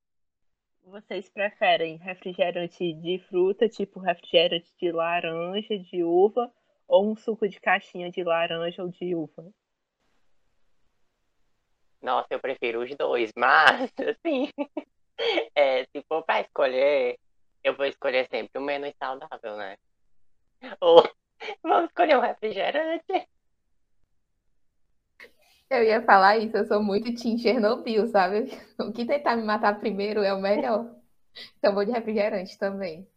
Vocês 0.85 1.29
preferem 1.29 1.97
refrigerante 1.97 2.93
de 2.93 3.19
fruta, 3.29 3.69
tipo 3.69 3.99
refrigerante 3.99 4.73
de 4.79 4.93
laranja, 4.93 5.77
de 5.77 6.05
uva, 6.05 6.53
ou 6.87 7.11
um 7.11 7.17
suco 7.17 7.49
de 7.49 7.61
caixinha 7.61 8.11
de 8.11 8.23
laranja 8.23 8.83
ou 8.83 8.89
de 8.89 9.15
uva? 9.15 9.53
Nossa, 12.03 12.29
eu 12.31 12.41
prefiro 12.41 12.83
os 12.83 12.95
dois, 12.97 13.33
mas, 13.37 13.91
assim, 13.99 14.51
é, 15.57 15.85
se 15.85 16.05
for 16.07 16.23
pra 16.25 16.41
escolher, 16.43 17.19
eu 17.63 17.77
vou 17.77 17.87
escolher 17.87 18.29
sempre 18.31 18.61
o 18.61 18.63
menos 18.65 18.93
saudável, 18.99 19.57
né? 19.57 19.77
Ou 20.81 21.03
vamos 21.63 21.89
escolher 21.89 22.17
um 22.19 22.21
refrigerante. 22.21 23.29
Eu 25.71 25.83
ia 25.83 26.03
falar 26.03 26.39
isso, 26.39 26.57
eu 26.57 26.67
sou 26.67 26.83
muito 26.83 27.15
Team 27.15 27.39
Chernobyl, 27.39 28.07
sabe? 28.09 28.51
O 28.79 28.93
que 28.93 29.07
tentar 29.07 29.37
me 29.37 29.43
matar 29.45 29.81
primeiro 29.81 30.23
é 30.23 30.33
o 30.33 30.41
melhor. 30.41 30.95
Então 31.59 31.75
vou 31.75 31.85
de 31.85 31.93
refrigerante 31.93 32.59
também. 32.59 33.09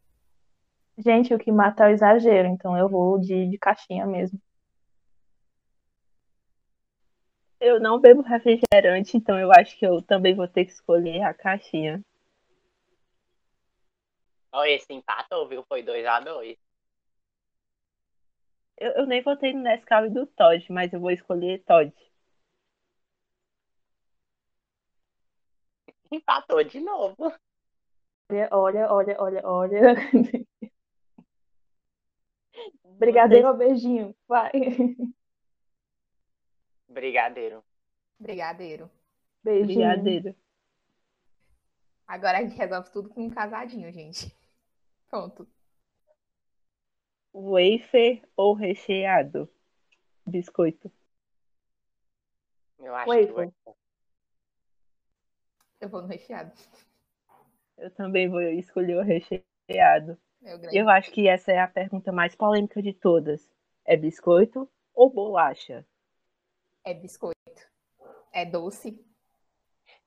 Gente, 0.98 1.34
o 1.34 1.40
que 1.40 1.52
mata 1.52 1.86
é 1.86 1.88
o 1.88 1.94
exagero, 1.94 2.48
então 2.48 2.78
eu 2.78 2.90
vou 2.90 3.20
de, 3.20 3.50
de 3.50 3.58
caixinha 3.58 4.06
mesmo. 4.06 4.40
Eu 7.60 7.80
não 7.80 8.00
bebo 8.00 8.22
refrigerante, 8.22 9.16
então 9.18 9.38
eu 9.40 9.52
acho 9.52 9.78
que 9.78 9.86
eu 9.86 10.02
também 10.02 10.36
vou 10.36 10.48
ter 10.48 10.66
que 10.66 10.72
escolher 10.72 11.22
a 11.24 11.34
caixinha. 11.34 12.04
Olha, 14.52 14.72
esse 14.72 14.92
empatou, 14.92 15.48
viu? 15.48 15.64
Foi 15.68 15.84
2x2. 15.84 16.58
Eu, 18.78 18.92
eu 18.94 19.06
nem 19.08 19.22
votei 19.22 19.54
no 19.54 19.62
Nescau 19.62 20.06
e 20.06 20.10
do 20.10 20.26
Todd, 20.26 20.66
mas 20.72 20.92
eu 20.94 21.00
vou 21.00 21.12
escolher 21.12 21.64
Todd. 21.64 21.94
Empatou 26.12 26.64
de 26.64 26.80
novo. 26.80 27.16
Olha, 28.52 28.92
olha, 28.92 29.18
olha, 29.20 29.42
olha. 29.46 29.96
Brigadeiro 32.84 33.48
ou 33.50 33.58
beijinho? 33.58 34.16
Vai. 34.28 34.52
Brigadeiro. 36.88 37.64
Brigadeiro. 38.20 38.90
Beijinho. 39.44 39.68
Brigadeiro. 39.68 40.36
Agora 42.08 42.40
a 42.40 42.42
gente 42.42 42.56
resolve 42.56 42.90
tudo 42.92 43.10
com 43.10 43.26
um 43.26 43.30
casadinho, 43.30 43.92
gente. 43.92 44.34
Pronto. 45.10 45.48
Wafer 47.34 48.24
ou 48.36 48.54
recheado? 48.54 49.50
Biscoito. 50.26 50.92
Eu 52.80 52.96
acho 52.96 53.12
que 53.12 53.32
Wafer. 53.32 53.54
Eu 55.80 55.90
vou 55.90 56.02
no 56.02 56.08
recheado. 56.08 56.52
Eu 57.78 57.92
também 57.92 58.28
vou 58.28 58.42
escolher 58.42 58.98
o 58.98 59.04
recheado. 59.04 60.18
É. 60.44 60.58
Eu 60.72 60.90
acho 60.90 61.12
que 61.12 61.28
essa 61.28 61.52
é 61.52 61.60
a 61.60 61.68
pergunta 61.68 62.12
mais 62.12 62.36
polêmica 62.36 62.82
de 62.82 62.94
todas. 62.94 63.50
É 63.86 63.96
biscoito 63.96 64.70
ou 64.94 65.10
bolacha? 65.10 65.86
É 66.84 66.94
biscoito. 66.94 67.38
É 68.32 68.46
doce. 68.46 69.04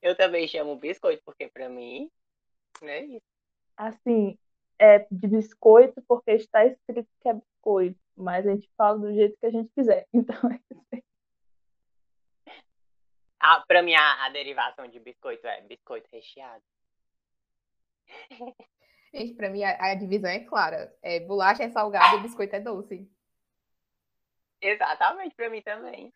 Eu 0.00 0.16
também 0.16 0.48
chamo 0.48 0.76
biscoito, 0.76 1.22
porque 1.24 1.48
pra 1.48 1.68
mim, 1.68 2.10
é 2.82 3.04
isso. 3.04 3.26
Assim, 3.76 4.38
é 4.78 5.06
de 5.10 5.28
biscoito 5.28 6.02
porque 6.02 6.32
está 6.32 6.64
escrito 6.64 7.08
que 7.20 7.28
é 7.28 7.34
biscoito, 7.34 8.00
mas 8.16 8.46
a 8.46 8.50
gente 8.54 8.70
fala 8.76 8.98
do 8.98 9.12
jeito 9.12 9.36
que 9.38 9.46
a 9.46 9.50
gente 9.50 9.70
quiser. 9.74 10.06
Então, 10.14 10.36
é 10.50 10.60
isso. 10.70 11.04
Ah, 13.38 13.64
pra 13.66 13.82
mim, 13.82 13.94
a, 13.94 14.26
a 14.26 14.28
derivação 14.30 14.86
de 14.86 15.00
biscoito 15.00 15.46
é 15.46 15.62
biscoito 15.62 16.08
recheado. 16.12 16.62
Gente, 19.12 19.34
pra 19.34 19.50
mim 19.50 19.62
a, 19.64 19.76
a 19.90 19.94
divisão 19.94 20.30
é 20.30 20.40
clara. 20.40 20.94
É, 21.02 21.20
bolacha 21.20 21.64
é 21.64 21.70
salgado 21.70 22.18
e 22.18 22.20
biscoito 22.22 22.54
é 22.56 22.60
doce. 22.60 23.10
Exatamente, 24.60 25.34
pra 25.34 25.48
mim 25.50 25.62
também. 25.62 26.12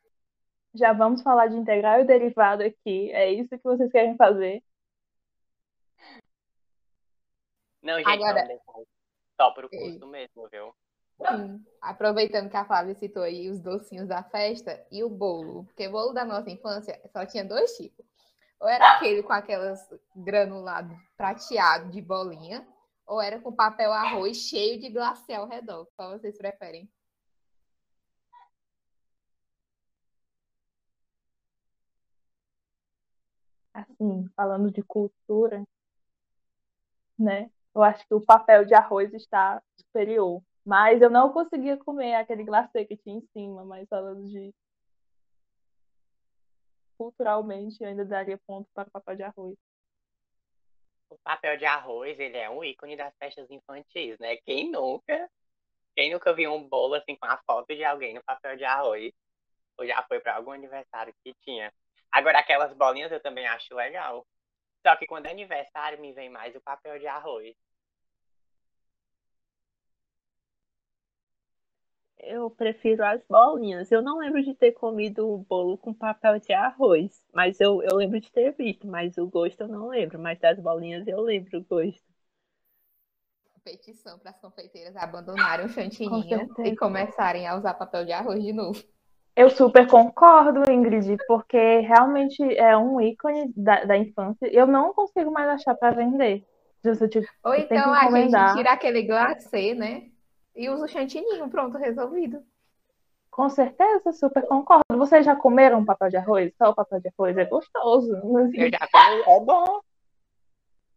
já 0.74 0.92
vamos 0.92 1.22
falar 1.22 1.46
de 1.48 1.56
integral 1.56 2.00
e 2.00 2.04
derivado 2.04 2.62
aqui. 2.62 3.10
É 3.12 3.32
isso 3.32 3.48
que 3.56 3.64
vocês 3.64 3.90
querem 3.90 4.16
fazer? 4.16 4.62
Não, 7.82 7.96
gente, 7.98 8.08
Agora- 8.08 8.44
não, 8.46 8.84
só 9.36 9.50
pro 9.52 9.68
Ei. 9.72 9.78
curso 9.80 10.06
mesmo, 10.06 10.48
viu? 10.48 10.74
Sim. 11.28 11.64
Aproveitando 11.80 12.50
que 12.50 12.56
a 12.56 12.64
Flávia 12.64 12.94
citou 12.94 13.22
aí 13.22 13.48
os 13.48 13.60
docinhos 13.60 14.08
da 14.08 14.22
festa 14.22 14.84
e 14.90 15.02
o 15.04 15.08
bolo. 15.08 15.64
Porque 15.64 15.86
o 15.86 15.90
bolo 15.92 16.12
da 16.12 16.24
nossa 16.24 16.50
infância 16.50 17.00
só 17.12 17.24
tinha 17.26 17.44
dois 17.44 17.76
tipos. 17.76 18.04
Ou 18.60 18.68
era 18.68 18.96
aquele 18.96 19.22
com 19.22 19.32
aquelas 19.32 19.80
granulado 20.16 20.94
prateado 21.16 21.90
de 21.90 22.00
bolinha, 22.00 22.66
ou 23.06 23.20
era 23.20 23.40
com 23.40 23.52
papel 23.54 23.92
arroz 23.92 24.36
cheio 24.36 24.80
de 24.80 24.88
glacê 24.90 25.34
ao 25.34 25.48
redor. 25.48 25.86
Qual 25.96 26.18
vocês 26.18 26.36
preferem? 26.36 26.88
Assim, 33.72 34.28
falando 34.36 34.70
de 34.70 34.82
cultura, 34.82 35.64
né? 37.18 37.50
Eu 37.74 37.82
acho 37.82 38.06
que 38.06 38.14
o 38.14 38.20
papel 38.20 38.64
de 38.64 38.74
arroz 38.74 39.12
está 39.12 39.60
superior. 39.76 40.42
Mas 40.64 41.02
eu 41.02 41.10
não 41.10 41.32
conseguia 41.32 41.76
comer 41.76 42.14
aquele 42.14 42.44
glacê 42.44 42.84
que 42.86 42.96
tinha 42.96 43.18
em 43.18 43.28
cima, 43.32 43.64
mas 43.64 43.88
falando 43.88 44.24
de 44.24 44.54
culturalmente, 46.96 47.82
eu 47.82 47.88
ainda 47.88 48.04
daria 48.04 48.38
ponto 48.46 48.68
para 48.72 48.88
o 48.88 48.90
papel 48.90 49.16
de 49.16 49.22
arroz. 49.24 49.56
O 51.10 51.18
papel 51.18 51.56
de 51.56 51.64
arroz, 51.64 52.18
ele 52.18 52.36
é 52.36 52.50
um 52.50 52.64
ícone 52.64 52.96
das 52.96 53.14
festas 53.16 53.50
infantis, 53.50 54.18
né? 54.18 54.36
Quem 54.38 54.70
nunca? 54.70 55.30
Quem 55.94 56.12
nunca 56.12 56.32
viu 56.32 56.52
um 56.52 56.68
bolo 56.68 56.94
assim 56.94 57.16
com 57.16 57.26
a 57.26 57.40
foto 57.46 57.74
de 57.74 57.84
alguém 57.84 58.14
no 58.14 58.24
papel 58.24 58.56
de 58.56 58.64
arroz? 58.64 59.12
Ou 59.78 59.86
já 59.86 60.02
foi 60.04 60.20
para 60.20 60.36
algum 60.36 60.52
aniversário 60.52 61.14
que 61.22 61.34
tinha? 61.44 61.72
Agora, 62.10 62.38
aquelas 62.38 62.72
bolinhas 62.76 63.12
eu 63.12 63.20
também 63.20 63.46
acho 63.46 63.74
legal. 63.74 64.26
Só 64.86 64.96
que 64.96 65.06
quando 65.06 65.26
é 65.26 65.30
aniversário, 65.30 66.00
me 66.00 66.12
vem 66.12 66.28
mais 66.28 66.54
o 66.54 66.60
papel 66.60 66.98
de 66.98 67.06
arroz. 67.06 67.54
Eu 72.26 72.50
prefiro 72.50 73.04
as 73.04 73.22
bolinhas. 73.28 73.90
Eu 73.92 74.02
não 74.02 74.18
lembro 74.18 74.42
de 74.42 74.54
ter 74.54 74.72
comido 74.72 75.28
o 75.28 75.38
bolo 75.38 75.78
com 75.78 75.92
papel 75.94 76.38
de 76.38 76.52
arroz, 76.52 77.22
mas 77.32 77.60
eu, 77.60 77.82
eu 77.82 77.96
lembro 77.96 78.20
de 78.20 78.30
ter 78.32 78.52
visto, 78.52 78.86
mas 78.86 79.16
o 79.18 79.26
gosto 79.26 79.60
eu 79.62 79.68
não 79.68 79.88
lembro. 79.88 80.18
Mas 80.18 80.38
das 80.38 80.58
bolinhas 80.58 81.06
eu 81.06 81.20
lembro 81.20 81.58
o 81.58 81.64
gosto. 81.64 82.02
Petição 83.64 84.18
para 84.18 84.30
as 84.30 84.38
confeiteiras 84.38 84.94
abandonarem 84.94 85.64
o 85.64 85.68
Com 85.68 85.74
chantininho 85.74 86.38
certeza. 86.38 86.68
e 86.68 86.76
começarem 86.76 87.46
a 87.46 87.56
usar 87.56 87.72
papel 87.74 88.04
de 88.04 88.12
arroz 88.12 88.42
de 88.42 88.52
novo. 88.52 88.82
Eu 89.34 89.50
super 89.50 89.88
concordo, 89.88 90.70
Ingrid, 90.70 91.16
porque 91.26 91.80
realmente 91.80 92.42
é 92.56 92.76
um 92.76 93.00
ícone 93.00 93.52
da, 93.56 93.84
da 93.84 93.96
infância. 93.96 94.46
Eu 94.52 94.66
não 94.66 94.92
consigo 94.94 95.30
mais 95.30 95.48
achar 95.48 95.74
para 95.74 95.96
vender. 95.96 96.44
Você, 96.84 97.08
tipo, 97.08 97.26
Ou 97.42 97.54
então 97.54 97.92
a 97.92 98.10
gente 98.10 98.54
tira 98.54 98.72
aquele 98.72 99.02
glacê, 99.02 99.74
né? 99.74 100.10
E 100.54 100.68
usa 100.68 100.84
o 100.84 100.88
chantininho, 100.88 101.48
pronto, 101.48 101.76
resolvido. 101.76 102.44
Com 103.30 103.48
certeza, 103.48 104.12
super 104.12 104.46
concordo. 104.46 104.84
Vocês 104.96 105.24
já 105.26 105.34
comeram 105.34 105.84
papel 105.84 106.08
de 106.08 106.16
arroz? 106.16 106.54
Só 106.56 106.70
o 106.70 106.74
papel 106.74 107.00
de 107.00 107.08
arroz 107.08 107.36
é 107.36 107.44
gostoso. 107.44 108.14
assim. 108.38 108.60
Eu 108.60 108.70
já 108.70 108.88
comi, 108.92 109.22
é 109.26 109.40
bom. 109.40 109.80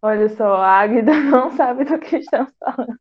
Olha 0.01 0.29
só, 0.29 0.55
a 0.57 0.79
Águida 0.81 1.11
não 1.31 1.51
sabe 1.51 1.83
do 1.85 1.99
que 1.99 2.17
estamos 2.17 2.53
falando. 2.59 2.99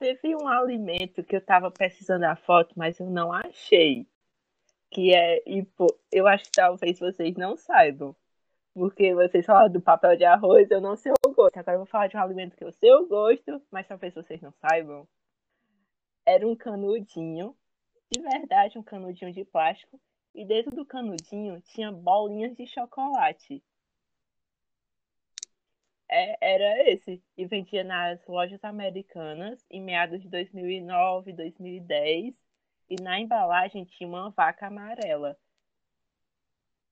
Teve 0.00 0.34
um 0.34 0.48
alimento 0.48 1.22
que 1.22 1.36
eu 1.36 1.44
tava 1.44 1.70
pesquisando 1.70 2.24
a 2.26 2.34
foto, 2.34 2.74
mas 2.76 2.98
eu 2.98 3.08
não 3.08 3.32
achei. 3.32 4.06
Que 4.90 5.14
é, 5.14 5.42
hipo... 5.46 5.86
eu 6.10 6.26
acho 6.26 6.44
que 6.44 6.52
talvez 6.52 6.98
vocês 6.98 7.36
não 7.36 7.56
saibam. 7.56 8.16
Porque 8.74 9.14
vocês 9.14 9.44
falaram 9.44 9.72
do 9.72 9.80
papel 9.80 10.16
de 10.16 10.24
arroz, 10.24 10.70
eu 10.70 10.80
não 10.80 10.96
sei 10.96 11.12
o 11.12 11.32
gosto. 11.32 11.56
Agora 11.56 11.74
eu 11.74 11.80
vou 11.80 11.86
falar 11.86 12.06
de 12.06 12.16
um 12.16 12.20
alimento 12.20 12.56
que 12.56 12.64
eu 12.64 12.72
sei 12.72 12.92
o 12.92 13.06
gosto, 13.06 13.60
mas 13.70 13.86
talvez 13.86 14.14
vocês 14.14 14.40
não 14.40 14.52
saibam. 14.52 15.08
Era 16.24 16.46
um 16.46 16.54
canudinho, 16.54 17.56
de 18.10 18.22
verdade, 18.22 18.78
um 18.78 18.82
canudinho 18.82 19.32
de 19.32 19.44
plástico. 19.44 20.00
E 20.34 20.44
dentro 20.44 20.70
do 20.70 20.86
canudinho 20.86 21.60
tinha 21.60 21.90
bolinhas 21.90 22.56
de 22.56 22.66
chocolate. 22.66 23.62
É, 26.08 26.54
era 26.54 26.90
esse. 26.90 27.22
E 27.36 27.46
vendia 27.46 27.84
nas 27.84 28.24
lojas 28.26 28.62
americanas 28.64 29.64
em 29.70 29.82
meados 29.82 30.22
de 30.22 30.28
2009, 30.28 31.32
2010. 31.32 32.34
E 32.88 32.96
na 33.02 33.20
embalagem 33.20 33.84
tinha 33.84 34.08
uma 34.08 34.30
vaca 34.30 34.66
amarela. 34.66 35.36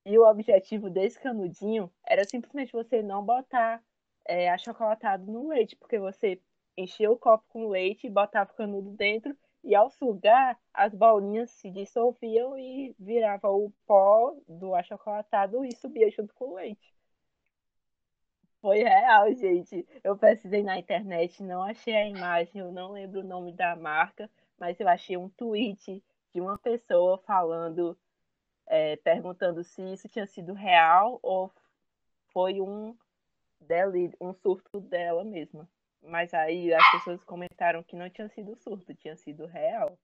E 0.08 0.18
o 0.18 0.26
objetivo 0.26 0.88
desse 0.88 1.20
canudinho 1.20 1.92
era 2.02 2.24
simplesmente 2.24 2.72
você 2.72 3.02
não 3.02 3.22
botar 3.22 3.84
é, 4.24 4.48
achocolatado 4.48 5.30
no 5.30 5.48
leite, 5.48 5.76
porque 5.76 5.98
você 5.98 6.40
enchia 6.78 7.10
o 7.10 7.18
copo 7.18 7.44
com 7.50 7.68
leite, 7.68 8.08
botava 8.08 8.50
o 8.50 8.54
canudo 8.54 8.90
dentro 8.92 9.36
e 9.62 9.74
ao 9.74 9.90
sugar 9.90 10.58
as 10.72 10.94
bolinhas 10.94 11.50
se 11.50 11.70
dissolviam 11.70 12.58
e 12.58 12.96
virava 12.98 13.50
o 13.50 13.70
pó 13.86 14.34
do 14.48 14.74
achocolatado 14.74 15.62
e 15.62 15.76
subia 15.76 16.10
junto 16.10 16.32
com 16.32 16.52
o 16.52 16.54
leite. 16.54 16.96
Foi 18.62 18.78
real, 18.78 19.30
gente. 19.34 19.86
Eu 20.02 20.16
pesquisei 20.16 20.62
na 20.62 20.78
internet, 20.78 21.42
não 21.42 21.62
achei 21.62 21.94
a 21.94 22.08
imagem, 22.08 22.62
eu 22.62 22.72
não 22.72 22.92
lembro 22.92 23.20
o 23.20 23.24
nome 23.24 23.52
da 23.52 23.76
marca, 23.76 24.30
mas 24.58 24.80
eu 24.80 24.88
achei 24.88 25.18
um 25.18 25.28
tweet 25.28 26.02
de 26.32 26.40
uma 26.40 26.56
pessoa 26.56 27.18
falando, 27.18 27.94
é, 28.68 28.96
perguntando 28.96 29.64
se 29.64 29.82
isso 29.92 30.08
tinha 30.08 30.26
sido 30.26 30.52
real 30.52 31.18
ou 31.22 31.52
foi 32.32 32.60
um 32.60 32.96
dele, 33.60 34.12
um 34.20 34.32
surto 34.32 34.80
dela 34.80 35.24
mesma. 35.24 35.68
Mas 36.02 36.32
aí 36.32 36.72
as 36.72 36.90
pessoas 36.92 37.24
comentaram 37.24 37.82
que 37.82 37.96
não 37.96 38.08
tinha 38.08 38.28
sido 38.28 38.54
surto, 38.56 38.94
tinha 38.94 39.16
sido 39.16 39.46
real. 39.46 39.98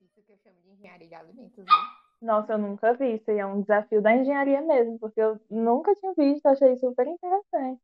Isso 0.00 0.22
que 0.22 0.32
eu 0.32 0.38
chamo 0.38 0.60
de 0.62 0.70
engenharia 0.70 1.08
de 1.08 1.14
alimentos, 1.14 1.64
viu? 1.64 1.74
Nossa, 2.20 2.54
eu 2.54 2.58
nunca 2.58 2.94
vi. 2.94 3.14
Isso 3.14 3.30
aí 3.30 3.38
é 3.38 3.46
um 3.46 3.60
desafio 3.60 4.02
da 4.02 4.14
engenharia 4.14 4.60
mesmo, 4.60 4.98
porque 4.98 5.20
eu 5.20 5.40
nunca 5.48 5.94
tinha 5.94 6.12
visto, 6.14 6.46
achei 6.46 6.76
super 6.76 7.06
interessante. 7.06 7.80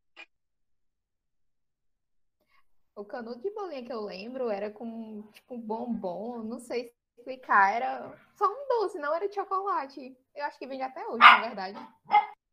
O 2.97 3.05
canudo 3.05 3.41
de 3.41 3.51
bolinha 3.51 3.85
que 3.85 3.93
eu 3.93 4.01
lembro 4.01 4.49
era 4.49 4.71
com, 4.71 5.23
tipo, 5.33 5.59
bombom, 5.59 6.43
não 6.43 6.61
sei 6.61 6.93
explicar, 7.25 7.75
era 7.75 8.13
só 8.35 8.45
um 8.47 8.69
doce, 8.69 8.99
não 8.99 9.15
era 9.15 9.27
de 9.27 9.35
chocolate. 9.35 10.17
Eu 10.35 10.45
acho 10.45 10.59
que 10.59 10.67
vende 10.67 10.83
até 10.83 11.05
hoje, 11.07 11.19
na 11.19 11.41
verdade. 11.41 11.79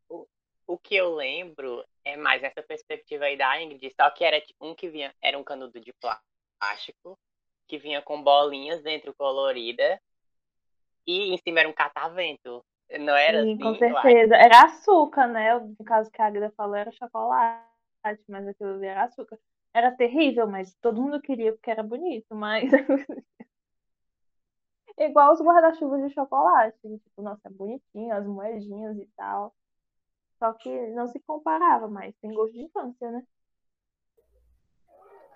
O, 0.09 0.25
o 0.65 0.77
que 0.77 0.95
eu 0.95 1.13
lembro 1.13 1.85
é 2.05 2.15
mais 2.15 2.41
essa 2.41 2.63
perspectiva 2.63 3.25
aí 3.25 3.37
da 3.37 3.61
Ingrid, 3.61 3.93
só 3.93 4.09
que 4.09 4.23
era 4.23 4.41
um 4.61 4.73
que 4.73 4.89
vinha, 4.89 5.13
era 5.21 5.37
um 5.37 5.43
canudo 5.43 5.79
de 5.79 5.93
plástico, 5.93 7.19
que 7.67 7.77
vinha 7.77 8.01
com 8.01 8.23
bolinhas 8.23 8.81
dentro 8.81 9.13
colorida, 9.13 10.01
e 11.05 11.33
em 11.33 11.37
cima 11.37 11.59
era 11.59 11.69
um 11.69 11.73
catavento. 11.73 12.63
Não 12.99 13.15
era 13.15 13.43
Sim, 13.43 13.53
assim? 13.53 13.63
com 13.63 13.75
certeza. 13.75 14.35
Era 14.35 14.63
açúcar, 14.63 15.27
né? 15.27 15.59
No 15.59 15.85
caso 15.85 16.11
que 16.11 16.21
a 16.21 16.27
Agra 16.27 16.51
falou 16.51 16.75
era 16.75 16.91
chocolate, 16.91 17.63
mas 18.27 18.47
aquilo 18.47 18.75
ali 18.75 18.87
era 18.87 19.03
açúcar. 19.03 19.37
Era 19.73 19.91
terrível, 19.95 20.47
mas 20.47 20.75
todo 20.81 21.01
mundo 21.01 21.21
queria 21.21 21.53
porque 21.53 21.71
era 21.71 21.83
bonito, 21.83 22.35
mas. 22.35 22.69
Igual 25.05 25.33
os 25.33 25.41
guarda-chuvas 25.41 26.03
de 26.03 26.13
chocolate. 26.13 26.77
Tipo, 26.79 27.23
nossa, 27.23 27.41
é 27.47 27.49
bonitinho, 27.49 28.15
as 28.15 28.25
moedinhas 28.25 28.97
e 28.97 29.07
tal. 29.17 29.53
Só 30.37 30.53
que 30.53 30.69
não 30.91 31.07
se 31.07 31.19
comparava, 31.19 31.87
mas 31.87 32.15
tem 32.21 32.31
gosto 32.31 32.53
de 32.53 32.61
infância, 32.61 33.09
né? 33.09 33.25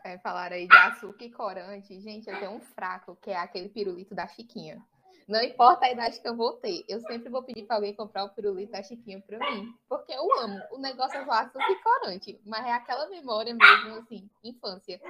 É, 0.03 0.19
falaram 0.19 0.55
aí 0.55 0.67
de 0.67 0.77
açúcar 0.77 1.25
e 1.25 1.31
corante. 1.31 1.99
Gente, 1.99 2.29
eu 2.29 2.39
tenho 2.39 2.51
um 2.51 2.59
fraco, 2.59 3.15
que 3.15 3.31
é 3.31 3.37
aquele 3.37 3.69
pirulito 3.69 4.13
da 4.13 4.27
Chiquinha. 4.27 4.79
Não 5.27 5.41
importa 5.41 5.87
a 5.87 5.91
idade 5.91 6.21
que 6.21 6.27
eu 6.27 6.35
vou 6.35 6.53
ter, 6.53 6.85
eu 6.87 6.99
sempre 7.01 7.29
vou 7.29 7.41
pedir 7.41 7.65
para 7.65 7.77
alguém 7.77 7.95
comprar 7.95 8.25
o 8.25 8.29
pirulito 8.29 8.71
da 8.71 8.83
Chiquinha 8.83 9.19
para 9.19 9.39
mim. 9.39 9.75
Porque 9.89 10.13
eu 10.13 10.31
amo. 10.41 10.61
O 10.71 10.77
negócio 10.77 11.17
é 11.17 11.25
só 11.25 11.59
e 11.59 11.75
corante, 11.81 12.39
mas 12.45 12.63
é 12.67 12.71
aquela 12.71 13.09
memória 13.09 13.55
mesmo, 13.55 13.95
assim, 13.95 14.29
infância. 14.43 15.01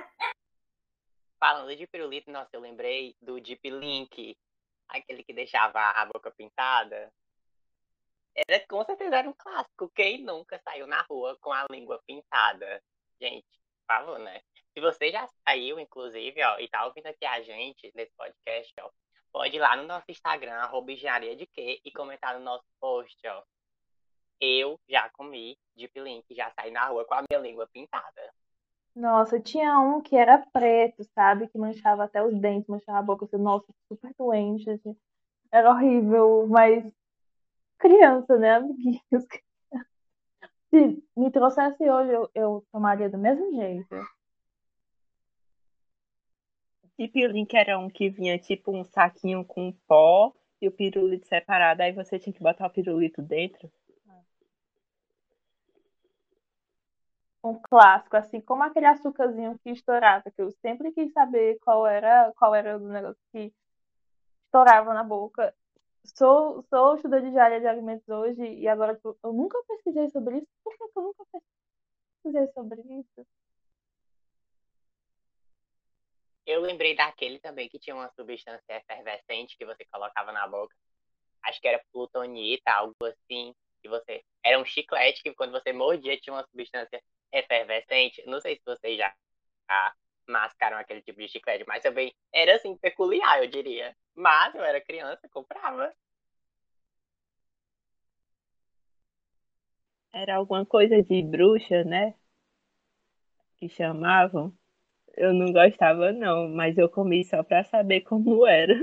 Falando 1.38 1.76
de 1.76 1.86
pirulito, 1.88 2.32
nossa, 2.32 2.50
eu 2.54 2.62
lembrei 2.62 3.18
do 3.22 3.42
Deep 3.42 3.70
Link, 3.70 4.38
aquele 4.88 5.24
que 5.24 5.34
deixava 5.34 5.80
a 5.80 6.06
boca 6.06 6.32
pintada. 6.32 7.12
Era, 8.36 8.66
com 8.68 8.84
certeza 8.84 9.18
era 9.18 9.30
um 9.30 9.34
clássico. 9.34 9.90
Quem 9.90 10.24
nunca 10.24 10.60
saiu 10.64 10.88
na 10.88 11.02
rua 11.04 11.38
com 11.42 11.54
a 11.54 11.66
língua 11.72 12.02
pintada? 12.06 12.84
Gente, 13.20 13.48
por 13.88 13.96
favor, 13.96 14.20
né? 14.20 14.42
Se 14.74 14.82
você 14.82 15.12
já 15.12 15.28
saiu, 15.48 15.80
inclusive, 15.80 16.44
ó, 16.44 16.60
e 16.60 16.68
tá 16.68 16.86
ouvindo 16.86 17.08
aqui 17.08 17.26
a 17.26 17.42
gente 17.42 17.92
nesse 17.96 18.14
podcast, 18.18 18.74
ó, 18.82 18.92
pode 19.32 19.56
ir 19.56 19.60
lá 19.60 19.78
no 19.78 19.84
nosso 19.84 20.06
Instagram, 20.10 20.56
arroba 20.56 20.92
engenharia 20.92 21.36
de 21.36 21.46
quê, 21.46 21.80
e 21.84 21.92
comentar 21.92 22.38
no 22.38 22.44
nosso 22.44 22.66
post, 22.80 23.18
ó. 23.26 23.44
Eu 24.40 24.78
já 24.90 25.10
comi 25.12 25.58
Deep 25.76 25.98
Link, 25.98 26.26
já 26.36 26.52
saí 26.52 26.72
na 26.72 26.88
rua 26.88 27.06
com 27.06 27.14
a 27.14 27.24
minha 27.30 27.40
língua 27.40 27.68
pintada. 27.68 28.34
Nossa, 28.96 29.40
tinha 29.42 29.78
um 29.80 30.02
que 30.02 30.16
era 30.16 30.38
preto, 30.38 31.04
sabe? 31.14 31.48
Que 31.50 31.58
manchava 31.58 32.06
até 32.06 32.24
os 32.24 32.34
dentes, 32.40 32.70
manchava 32.70 33.00
a 33.00 33.02
boca. 33.02 33.26
Assim, 33.26 33.38
nossa, 33.38 33.66
super 33.90 34.14
doente. 34.18 34.70
Assim. 34.70 34.96
Era 35.52 35.72
horrível, 35.72 36.48
mas 36.48 36.86
criança, 37.78 38.38
né, 38.38 38.56
amiguinhos? 38.56 39.02
Se 40.70 41.04
me 41.16 41.30
trouxesse 41.32 41.90
hoje, 41.90 42.12
eu, 42.12 42.30
eu 42.34 42.66
tomaria 42.72 43.10
do 43.10 43.18
mesmo 43.18 43.54
jeito. 43.54 43.96
E 46.98 47.08
que 47.10 47.58
era 47.58 47.78
um 47.78 47.90
que 47.90 48.10
vinha 48.10 48.40
tipo 48.40 48.72
um 48.72 48.84
saquinho 48.86 49.44
com 49.44 49.74
pó 49.86 50.34
e 50.62 50.68
o 50.68 50.72
pirulito 50.72 51.28
separado, 51.28 51.82
aí 51.82 51.92
você 51.92 52.18
tinha 52.18 52.34
que 52.34 52.42
botar 52.42 52.68
o 52.68 52.70
pirulito 52.70 53.22
dentro. 53.22 53.70
Um 57.46 57.62
clássico, 57.62 58.18
assim 58.18 58.42
como 58.42 58.64
aquele 58.64 58.88
açúcarzinho 58.88 59.60
que 59.60 59.70
estourava, 59.70 60.32
que 60.32 60.42
eu 60.42 60.52
sempre 60.64 60.92
quis 60.92 61.14
saber 61.14 61.60
qual 61.60 61.86
era, 61.86 62.34
qual 62.36 62.56
era 62.56 62.76
o 62.76 62.88
negócio 62.88 63.22
que 63.32 63.54
estourava 64.46 64.96
na 64.96 65.04
boca. 65.04 65.56
Sou, 66.04 66.64
sou 66.64 66.96
estudante 66.96 67.30
de 67.30 67.38
área 67.38 67.60
de 67.60 67.68
alimentos 67.68 68.10
hoje 68.10 68.44
e 68.44 68.68
agora 68.68 68.96
tipo, 68.96 69.16
eu 69.24 69.32
nunca 69.32 69.62
pesquisei 69.68 70.10
sobre 70.10 70.38
isso. 70.38 70.48
Por 70.64 70.76
que 70.76 70.84
eu 70.84 71.04
nunca 71.04 71.24
pesquisei 72.24 72.48
sobre 72.54 72.82
isso? 72.82 73.28
Eu 76.48 76.62
lembrei 76.62 76.96
daquele 76.96 77.40
também 77.40 77.70
que 77.70 77.78
tinha 77.78 77.96
uma 77.96 78.12
substância 78.16 78.64
efervescente 78.70 79.56
que 79.56 79.66
você 79.66 79.86
colocava 79.86 80.32
na 80.32 80.48
boca. 80.48 80.76
Acho 81.44 81.62
que 81.62 81.68
era 81.68 81.84
plutonita, 81.92 82.72
algo 82.72 82.96
assim. 83.06 83.54
Que 83.82 83.90
você. 83.90 84.24
Era 84.44 84.60
um 84.60 84.66
chiclete 84.66 85.22
que 85.22 85.34
quando 85.36 85.52
você 85.52 85.72
mordia 85.72 86.20
tinha 86.20 86.34
uma 86.34 86.46
substância 86.48 87.00
efervescente. 87.38 88.24
Não 88.26 88.40
sei 88.40 88.56
se 88.56 88.62
vocês 88.66 88.98
já 88.98 89.14
mascaram 90.28 90.78
aquele 90.78 91.02
tipo 91.02 91.20
de 91.20 91.28
chiclete, 91.28 91.66
mas 91.68 91.84
também 91.84 92.14
era 92.34 92.56
assim, 92.56 92.76
peculiar, 92.78 93.44
eu 93.44 93.48
diria. 93.48 93.96
Mas 94.16 94.56
eu 94.56 94.64
era 94.64 94.82
criança, 94.82 95.28
comprava. 95.30 95.94
Era 100.14 100.38
alguma 100.38 100.66
coisa 100.66 101.04
de 101.04 101.22
bruxa, 101.22 101.84
né? 101.84 102.16
Que 103.58 103.68
chamavam. 103.70 104.54
Eu 105.16 105.34
não 105.34 105.52
gostava, 105.52 106.12
não, 106.12 106.50
mas 106.50 106.78
eu 106.78 106.90
comi 106.90 107.24
só 107.24 107.44
pra 107.44 107.64
saber 107.64 108.02
como 108.02 108.48
era. 108.48 108.76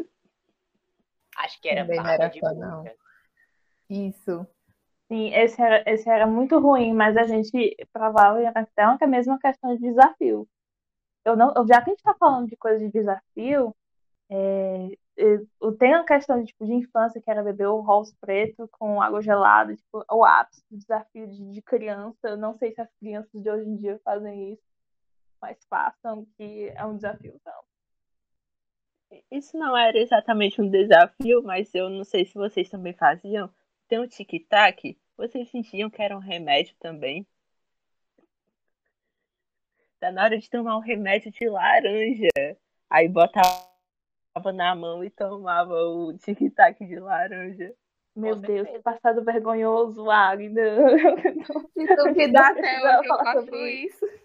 Acho 1.37 1.61
que 1.61 1.69
era 1.69 1.83
Também 1.83 1.99
era 1.99 2.29
de 2.29 2.41
fã, 2.41 2.53
não. 2.53 2.85
Isso. 3.89 4.47
Sim, 5.13 5.29
esse 5.35 5.61
era, 5.61 5.83
esse 5.87 6.09
era 6.09 6.27
muito 6.27 6.59
ruim, 6.59 6.95
mas 6.95 7.17
a 7.17 7.25
gente 7.25 7.77
provava 7.93 8.41
até 8.49 8.97
que 8.97 9.05
é 9.05 9.07
a 9.07 9.11
mesma 9.11 9.39
questão 9.39 9.75
de 9.77 9.81
desafio. 9.83 10.49
Eu 11.25 11.37
não, 11.37 11.53
já 11.67 11.83
que 11.83 11.91
a 11.91 11.93
gente 11.93 12.03
tá 12.03 12.15
falando 12.19 12.49
de 12.49 12.57
coisa 12.57 12.79
de 12.79 12.91
desafio, 12.91 13.75
é, 14.31 14.89
eu 15.17 15.77
tenho 15.79 15.99
a 15.99 16.05
questão 16.05 16.41
de, 16.41 16.47
tipo, 16.47 16.65
de 16.65 16.73
infância, 16.75 17.21
que 17.21 17.31
era 17.31 17.43
beber 17.43 17.69
o 17.69 17.81
rolls 17.81 18.15
preto 18.21 18.69
com 18.73 19.03
água 19.03 19.21
gelada, 19.21 19.77
tipo, 19.77 20.05
o 20.11 20.25
ápice 20.25 20.63
do 20.71 20.79
desafio 20.79 21.27
de, 21.29 21.53
de 21.53 21.63
criança. 21.63 22.29
Eu 22.29 22.37
não 22.39 22.55
sei 22.55 22.73
se 22.73 22.81
as 22.81 22.91
crianças 22.99 23.31
de 23.35 23.51
hoje 23.51 23.69
em 23.69 23.77
dia 23.77 24.01
fazem 24.05 24.55
isso 24.55 24.63
mas 25.43 25.59
façam, 25.69 26.25
que 26.37 26.73
é 26.75 26.87
um 26.87 26.95
desafio, 26.95 27.39
não. 27.45 29.21
Isso 29.31 29.59
não 29.59 29.77
era 29.77 29.99
exatamente 29.99 30.63
um 30.63 30.71
desafio, 30.71 31.43
mas 31.43 31.75
eu 31.75 31.91
não 31.91 32.05
sei 32.05 32.25
se 32.25 32.35
vocês 32.35 32.71
também 32.71 32.95
faziam. 32.95 33.53
Tem 33.89 33.99
um 33.99 34.07
tic-tac, 34.07 34.97
vocês 35.23 35.49
sentiam 35.51 35.89
que 35.89 36.03
era 36.03 36.17
um 36.17 36.21
remédio 36.21 36.75
também? 36.81 37.25
Tá 40.01 40.11
na 40.11 40.25
hora 40.25 40.37
de 40.37 40.51
tomar 40.51 40.77
um 40.77 40.81
remédio 40.81 41.31
de 41.31 41.49
laranja. 41.49 42.27
Aí 42.91 43.09
botava 43.09 43.71
na 44.53 44.75
mão 44.75 45.05
e 45.05 45.11
tomava 45.11 45.75
o 45.75 46.13
tic-tac 46.19 46.85
de 46.85 46.99
laranja. 46.99 47.73
Meu 48.17 48.35
Deus, 48.35 48.69
que 48.69 48.81
passado 48.81 49.23
vergonhoso, 49.25 50.11
Agda. 50.11 50.61
Então 51.77 52.13
que 52.15 52.27
dá 52.29 52.49
até 52.49 52.81
hoje 52.81 53.09
eu 53.09 53.17
faço 53.17 53.55
isso. 53.57 54.05
isso. 54.05 54.21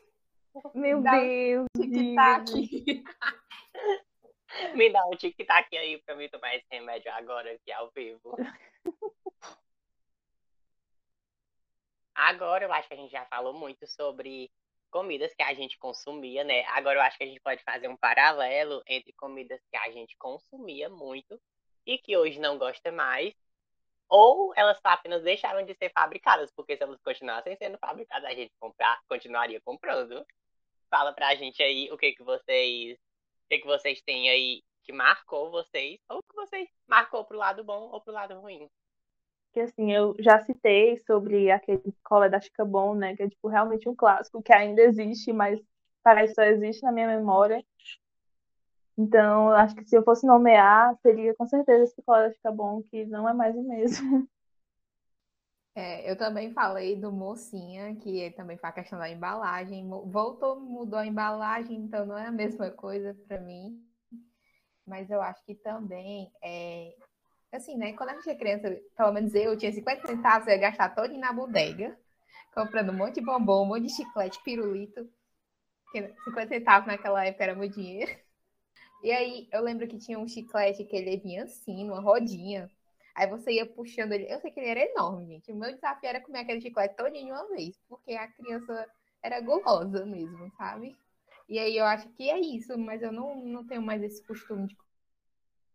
Meu 0.74 1.00
dá 1.02 1.20
Deus. 1.20 1.68
Um 1.78 1.82
tic-tac. 1.82 2.52
Me 4.76 4.92
dá 4.92 5.06
um 5.06 5.16
tic-tac 5.16 5.78
aí 5.78 6.02
pra 6.02 6.16
mim 6.16 6.28
tomar 6.30 6.56
esse 6.56 6.66
remédio 6.72 7.12
agora 7.12 7.52
aqui 7.52 7.72
ao 7.72 7.92
vivo. 7.92 8.36
Agora 12.18 12.66
eu 12.66 12.74
acho 12.74 12.88
que 12.88 12.96
a 12.96 12.98
gente 12.98 13.12
já 13.12 13.24
falou 13.26 13.54
muito 13.54 13.86
sobre 13.86 14.52
comidas 14.90 15.36
que 15.36 15.44
a 15.44 15.54
gente 15.54 15.78
consumia, 15.78 16.44
né? 16.44 16.66
Agora 16.70 16.98
eu 16.98 17.04
acho 17.04 17.16
que 17.16 17.24
a 17.24 17.28
gente 17.28 17.40
pode 17.40 17.64
fazer 17.64 17.88
um 17.88 17.96
paralelo 17.96 18.82
entre 18.88 19.14
comidas 19.14 19.62
que 19.70 19.78
a 19.78 19.92
gente 19.92 20.18
consumia 20.18 20.90
muito 20.90 21.40
e 21.86 21.96
que 22.00 22.18
hoje 22.18 22.40
não 22.40 22.58
gosta 22.58 22.92
mais, 22.92 23.36
ou 24.10 24.52
elas 24.56 24.80
apenas 24.84 25.22
deixaram 25.22 25.64
de 25.64 25.76
ser 25.76 25.92
fabricadas, 25.92 26.52
porque 26.52 26.76
se 26.76 26.82
elas 26.82 27.00
continuassem 27.02 27.56
sendo 27.56 27.78
fabricadas, 27.78 28.28
a 28.28 28.34
gente 28.34 28.52
comprar, 28.60 29.00
continuaria 29.08 29.62
comprando. 29.62 30.26
Fala 30.90 31.14
pra 31.14 31.36
gente 31.36 31.62
aí 31.62 31.88
o 31.92 31.98
que 32.00 32.14
que 32.14 32.24
vocês, 32.24 32.98
o 32.98 33.48
que 33.48 33.60
que 33.60 33.68
vocês 33.68 34.02
têm 34.02 34.28
aí 34.28 34.64
que 34.84 34.92
marcou 34.92 35.52
vocês, 35.52 36.00
ou 36.10 36.24
que 36.24 36.36
vocês 36.36 36.68
marcou 36.88 37.24
pro 37.26 37.38
lado 37.38 37.64
bom 37.64 37.92
ou 37.92 38.02
pro 38.02 38.12
lado 38.12 38.40
ruim. 38.40 38.68
Que 39.58 39.62
assim, 39.62 39.92
eu 39.92 40.16
já 40.20 40.40
citei 40.46 41.00
sobre 41.00 41.50
aquele 41.50 41.82
cola 42.04 42.30
da 42.30 42.40
Chica 42.40 42.64
Bom, 42.64 42.94
né, 42.94 43.16
que 43.16 43.24
é 43.24 43.28
tipo 43.28 43.48
realmente 43.48 43.90
um 43.90 43.96
clássico 43.96 44.40
que 44.40 44.54
ainda 44.54 44.84
existe, 44.84 45.34
mas 45.34 45.60
parece 46.04 46.36
que 46.36 46.36
só 46.36 46.44
existe 46.44 46.84
na 46.84 46.92
minha 46.92 47.08
memória. 47.08 47.66
Então, 48.96 49.50
acho 49.50 49.74
que 49.74 49.84
se 49.84 49.98
eu 49.98 50.04
fosse 50.04 50.28
nomear, 50.28 50.96
seria 51.02 51.34
com 51.34 51.48
certeza 51.48 51.86
esse 51.86 51.96
picolé 51.96 52.30
fica 52.34 52.52
bom, 52.52 52.84
que 52.84 53.08
não 53.08 53.28
é 53.28 53.34
mais 53.34 53.56
o 53.56 53.64
mesmo. 53.64 54.28
É, 55.74 56.10
eu 56.10 56.16
também 56.16 56.52
falei 56.54 56.96
do 56.96 57.12
mocinha, 57.12 57.96
que 57.98 58.32
também 58.32 58.58
foi 58.58 58.68
a 58.68 58.74
questão 58.74 58.98
da 58.98 59.12
embalagem. 59.12 59.88
Voltou, 59.88 60.60
mudou 60.60 60.98
a 60.98 61.06
embalagem, 61.06 61.78
então 61.78 62.04
não 62.04 62.18
é 62.18 62.26
a 62.26 62.32
mesma 62.32 62.72
coisa 62.72 63.16
para 63.28 63.40
mim. 63.40 63.80
Mas 64.88 65.12
eu 65.12 65.22
acho 65.22 65.44
que 65.46 65.54
também 65.54 66.32
é. 66.44 66.96
Assim, 67.58 67.76
né? 67.76 67.94
Quando 67.94 68.10
a 68.10 68.14
gente 68.14 68.30
é 68.30 68.36
criança, 68.36 68.70
pelo 68.96 69.12
menos 69.12 69.34
eu, 69.34 69.52
eu 69.52 69.58
tinha 69.58 69.72
50 69.72 70.08
centavos, 70.08 70.48
eu 70.48 70.54
ia 70.54 70.60
gastar 70.60 70.90
todo 70.94 71.18
na 71.18 71.34
bodega, 71.34 71.98
comprando 72.54 72.92
um 72.92 72.96
monte 72.96 73.16
de 73.16 73.22
bombom, 73.22 73.64
um 73.64 73.66
monte 73.66 73.88
de 73.88 73.96
chiclete, 73.96 74.42
pirulito. 74.44 75.10
50 75.92 76.48
centavos 76.48 76.88
naquela 76.88 77.26
época 77.26 77.44
era 77.44 77.56
muito 77.56 77.74
dinheiro. 77.74 78.12
E 79.04 79.12
aí 79.12 79.48
eu 79.52 79.62
lembro 79.62 79.88
que 79.88 79.98
tinha 79.98 80.20
um 80.20 80.28
chiclete 80.28 80.84
que 80.84 80.96
ele 80.96 81.18
vinha 81.18 81.44
assim, 81.44 81.84
numa 81.86 82.00
rodinha. 82.00 82.70
Aí 83.16 83.28
você 83.28 83.54
ia 83.54 83.66
puxando 83.66 84.12
ele. 84.12 84.32
Eu 84.32 84.40
sei 84.40 84.52
que 84.52 84.60
ele 84.60 84.70
era 84.70 84.92
enorme, 84.92 85.26
gente. 85.28 85.52
O 85.52 85.56
meu 85.56 85.74
desafio 85.74 86.10
era 86.10 86.22
comer 86.22 86.40
aquele 86.40 86.62
chiclete 86.62 86.96
todinho 86.96 87.26
de 87.26 87.32
uma 87.32 87.48
vez, 87.50 87.80
porque 87.90 88.14
a 88.14 88.28
criança 88.28 88.88
era 89.24 89.42
gulosa 89.42 90.06
mesmo, 90.06 90.52
sabe? 90.58 90.96
E 91.50 91.58
aí 91.58 91.78
eu 91.78 91.86
acho 91.86 92.10
que 92.10 92.30
é 92.30 92.40
isso, 92.40 92.78
mas 92.78 93.02
eu 93.02 93.12
não, 93.12 93.36
não 93.44 93.66
tenho 93.66 93.82
mais 93.82 94.04
esse 94.04 94.24
costume 94.24 94.68
de 94.68 94.76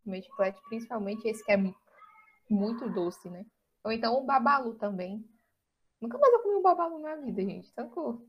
comer 0.03 0.21
chiclete, 0.21 0.61
principalmente 0.69 1.27
esse 1.27 1.43
que 1.43 1.51
é 1.51 1.57
muito 2.49 2.89
doce, 2.89 3.29
né? 3.29 3.45
Ou 3.83 3.91
então 3.91 4.15
o 4.15 4.25
babalu 4.25 4.75
também. 4.75 5.23
Nunca 5.99 6.17
mais 6.17 6.33
eu 6.33 6.41
comi 6.41 6.55
um 6.55 6.61
babalu 6.61 6.99
na 6.99 7.15
vida, 7.15 7.41
gente. 7.41 7.67
Socorro. 7.73 8.27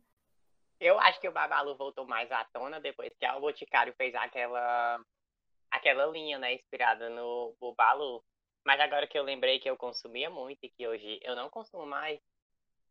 Eu 0.81 0.99
acho 0.99 1.21
que 1.21 1.29
o 1.29 1.33
babalu 1.33 1.77
voltou 1.77 2.07
mais 2.07 2.31
à 2.31 2.45
tona 2.53 2.81
depois 2.81 3.13
que 3.19 3.25
a 3.25 3.39
Boticário 3.39 3.95
fez 3.97 4.15
aquela 4.15 5.01
aquela 5.71 6.07
linha, 6.07 6.39
né, 6.39 6.55
inspirada 6.55 7.11
no 7.11 7.55
babalu. 7.61 8.23
Mas 8.65 8.81
agora 8.81 9.07
que 9.07 9.19
eu 9.19 9.25
lembrei 9.25 9.59
que 9.59 9.69
eu 9.69 9.77
consumia 9.77 10.31
muito 10.31 10.61
e 10.63 10.71
que 10.71 10.87
hoje 10.87 11.19
eu 11.23 11.35
não 11.35 11.51
consumo 11.51 11.85
mais, 11.85 12.21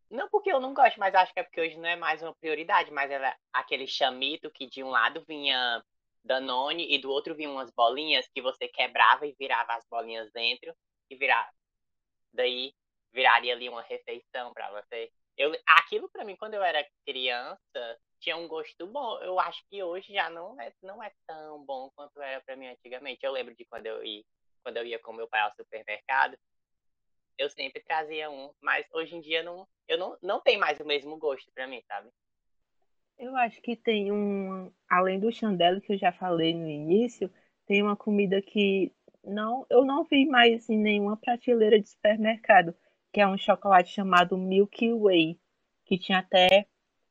não 0.09 0.29
porque 0.29 0.51
eu 0.51 0.59
não 0.59 0.73
gosto, 0.73 0.99
mas 0.99 1.15
acho 1.15 1.33
que 1.33 1.39
é 1.39 1.43
porque 1.43 1.61
hoje 1.61 1.77
não 1.77 1.89
é 1.89 1.95
mais 1.95 2.21
uma 2.21 2.35
prioridade, 2.35 2.91
mas 2.91 3.09
era 3.09 3.35
aquele 3.51 3.87
chamito 3.87 4.51
que 4.51 4.67
de 4.67 4.83
um 4.83 4.89
lado 4.89 5.23
vinha 5.27 5.83
Danone 6.23 6.93
e 6.93 6.99
do 6.99 7.11
outro 7.11 7.35
vinha 7.35 7.49
umas 7.49 7.71
bolinhas 7.71 8.27
que 8.33 8.41
você 8.41 8.67
quebrava 8.67 9.25
e 9.27 9.35
virava 9.37 9.73
as 9.73 9.85
bolinhas 9.89 10.31
dentro 10.31 10.73
e 11.09 11.15
virava. 11.15 11.49
Daí 12.33 12.73
viraria 13.11 13.53
ali 13.53 13.69
uma 13.69 13.81
refeição 13.81 14.53
para 14.53 14.71
você. 14.71 15.11
Eu, 15.37 15.51
aquilo 15.65 16.09
para 16.09 16.23
mim, 16.23 16.35
quando 16.35 16.53
eu 16.53 16.63
era 16.63 16.87
criança, 17.05 17.99
tinha 18.19 18.37
um 18.37 18.47
gosto 18.47 18.87
bom. 18.87 19.19
Eu 19.19 19.39
acho 19.39 19.63
que 19.69 19.83
hoje 19.83 20.13
já 20.13 20.29
não 20.29 20.59
é, 20.59 20.73
não 20.81 21.03
é 21.03 21.11
tão 21.27 21.63
bom 21.65 21.89
quanto 21.95 22.21
era 22.21 22.41
para 22.41 22.55
mim 22.55 22.67
antigamente. 22.67 23.23
Eu 23.23 23.31
lembro 23.31 23.55
de 23.55 23.65
quando 23.65 23.87
eu 23.87 24.03
ia 24.03 24.23
quando 24.63 24.77
eu 24.77 24.85
ia 24.85 24.97
com 24.97 25.13
meu 25.13 25.27
pai 25.27 25.41
ao 25.41 25.53
supermercado, 25.53 26.37
eu 27.37 27.49
sempre 27.49 27.81
trazia 27.81 28.29
um, 28.29 28.53
mas 28.61 28.85
hoje 28.93 29.15
em 29.15 29.21
dia 29.21 29.43
não, 29.43 29.67
eu 29.87 29.97
não, 29.97 30.17
não 30.21 30.39
tem 30.39 30.57
mais 30.57 30.79
o 30.79 30.85
mesmo 30.85 31.17
gosto 31.17 31.51
para 31.51 31.67
mim, 31.67 31.83
sabe? 31.87 32.09
Eu 33.17 33.35
acho 33.35 33.61
que 33.61 33.75
tem 33.75 34.11
um, 34.11 34.71
além 34.89 35.19
do 35.19 35.31
chandelle 35.31 35.81
que 35.81 35.93
eu 35.93 35.97
já 35.97 36.11
falei 36.11 36.53
no 36.53 36.67
início, 36.67 37.31
tem 37.65 37.81
uma 37.81 37.95
comida 37.95 38.41
que 38.41 38.91
não, 39.23 39.65
eu 39.69 39.85
não 39.85 40.03
vi 40.03 40.25
mais 40.25 40.69
em 40.69 40.77
nenhuma 40.77 41.15
prateleira 41.17 41.79
de 41.79 41.89
supermercado, 41.89 42.75
que 43.11 43.21
é 43.21 43.27
um 43.27 43.37
chocolate 43.37 43.91
chamado 43.91 44.37
Milky 44.37 44.93
Way, 44.93 45.39
que 45.85 45.97
tinha 45.97 46.19
até 46.19 46.67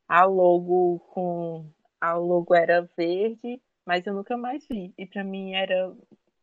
a 0.09 0.25
logo 0.25 0.99
com 1.11 1.67
a 2.01 2.15
logo 2.15 2.55
era 2.55 2.83
verde, 2.97 3.63
mas 3.87 4.07
eu 4.07 4.15
nunca 4.15 4.37
mais 4.37 4.67
vi. 4.69 4.93
E 4.99 5.07
para 5.07 5.25
mim 5.25 5.55
era 5.55 5.95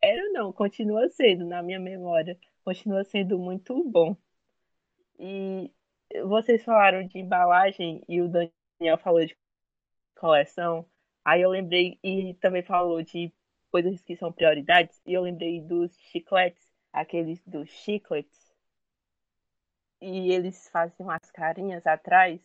era 0.01 0.29
não, 0.31 0.51
continua 0.53 1.09
sendo 1.09 1.45
na 1.45 1.61
minha 1.61 1.79
memória, 1.79 2.37
continua 2.63 3.03
sendo 3.03 3.37
muito 3.37 3.83
bom. 3.83 4.15
E 5.19 5.71
vocês 6.25 6.63
falaram 6.63 7.05
de 7.05 7.19
embalagem 7.19 8.01
e 8.07 8.21
o 8.21 8.29
Daniel 8.29 8.97
falou 8.97 9.25
de 9.25 9.35
coleção. 10.19 10.85
Aí 11.23 11.41
eu 11.41 11.49
lembrei 11.49 11.99
e 12.03 12.33
também 12.35 12.63
falou 12.63 13.01
de 13.01 13.31
coisas 13.71 14.01
que 14.01 14.15
são 14.15 14.31
prioridades 14.31 15.01
e 15.05 15.13
eu 15.13 15.21
lembrei 15.21 15.61
dos 15.61 15.95
chicletes, 16.11 16.71
aqueles 16.91 17.41
dos 17.45 17.69
chicletes. 17.69 18.49
E 20.01 20.31
eles 20.31 20.69
fazem 20.69 20.95
umas 20.99 21.31
carinhas 21.31 21.85
atrás. 21.85 22.41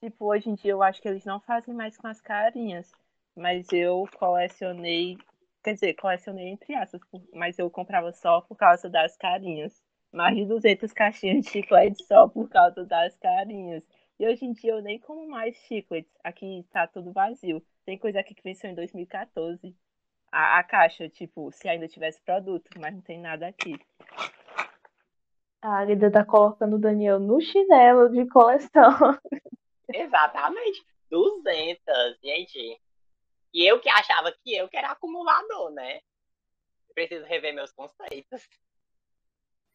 Tipo, 0.00 0.26
hoje 0.26 0.50
em 0.50 0.54
dia 0.54 0.72
eu 0.72 0.82
acho 0.82 1.00
que 1.00 1.08
eles 1.08 1.24
não 1.24 1.40
fazem 1.40 1.74
mais 1.74 1.96
com 1.96 2.06
as 2.06 2.20
carinhas, 2.20 2.90
mas 3.36 3.66
eu 3.72 4.08
colecionei 4.18 5.16
Quer 5.62 5.74
dizer, 5.74 5.94
colecionei 5.94 6.48
entre 6.48 6.74
aspas, 6.74 7.02
mas 7.34 7.58
eu 7.58 7.70
comprava 7.70 8.12
só 8.12 8.40
por 8.40 8.56
causa 8.56 8.88
das 8.88 9.16
carinhas. 9.16 9.82
Mais 10.12 10.34
de 10.34 10.46
200 10.46 10.92
caixinhas 10.92 11.44
de 11.44 11.50
chiclete 11.50 12.02
só 12.04 12.26
por 12.26 12.48
causa 12.48 12.84
das 12.84 13.14
carinhas. 13.18 13.84
E 14.20 14.28
hoje 14.28 14.44
em 14.44 14.52
dia 14.52 14.72
eu 14.72 14.82
nem 14.82 14.98
como 14.98 15.26
mais 15.26 15.56
chicletes. 15.66 16.12
Aqui 16.22 16.62
tá 16.70 16.86
tudo 16.86 17.10
vazio. 17.10 17.64
Tem 17.86 17.96
coisa 17.98 18.20
aqui 18.20 18.34
que 18.34 18.42
venceu 18.42 18.68
em 18.68 18.74
2014. 18.74 19.74
A, 20.30 20.58
a 20.58 20.62
caixa, 20.62 21.08
tipo, 21.08 21.50
se 21.50 21.66
ainda 21.66 21.88
tivesse 21.88 22.20
produto, 22.20 22.68
mas 22.78 22.92
não 22.92 23.00
tem 23.00 23.18
nada 23.18 23.46
aqui. 23.48 23.80
A 25.62 25.78
Alida 25.78 26.12
tá 26.12 26.22
colocando 26.22 26.76
o 26.76 26.78
Daniel 26.78 27.18
no 27.18 27.40
chinelo 27.40 28.10
de 28.10 28.28
coleção. 28.28 28.92
Exatamente. 29.88 30.84
200, 31.08 32.20
gente. 32.22 32.78
E 33.54 33.66
eu 33.66 33.80
que 33.80 33.88
achava 33.88 34.30
que 34.44 34.54
eu 34.54 34.68
que 34.68 34.76
era 34.76 34.90
acumulador, 34.90 35.70
né? 35.70 36.00
Preciso 36.92 37.24
rever 37.24 37.54
meus 37.54 37.72
conceitos. 37.72 38.46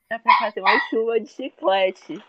Dá 0.08 0.20
pra 0.20 0.38
fazer 0.38 0.62
uma 0.62 0.80
chuva 0.88 1.20
de 1.20 1.30
chiclete. 1.30 2.24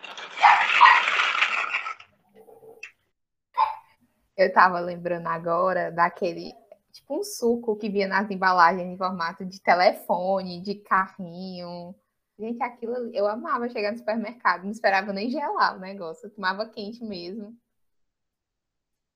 Eu 4.37 4.53
tava 4.53 4.79
lembrando 4.81 5.27
agora 5.29 5.91
daquele, 5.91 6.53
tipo 6.93 7.19
um 7.19 7.25
suco 7.25 7.77
que 7.77 7.89
vinha 7.89 8.07
nas 8.07 8.31
embalagens 8.31 8.87
em 8.87 8.97
formato 8.99 9.45
de 9.47 9.61
telefone, 9.61 10.61
de 10.61 10.75
carrinho. 10.77 11.95
Gente, 12.39 12.63
aquilo 12.63 13.11
eu 13.15 13.27
amava 13.27 13.69
chegar 13.71 13.93
no 13.93 13.99
supermercado, 13.99 14.65
não 14.65 14.71
esperava 14.71 15.13
nem 15.13 15.31
gelar 15.31 15.77
o 15.77 15.81
negócio, 15.81 16.27
eu 16.27 16.35
tomava 16.35 16.69
quente 16.69 17.03
mesmo. 17.03 17.57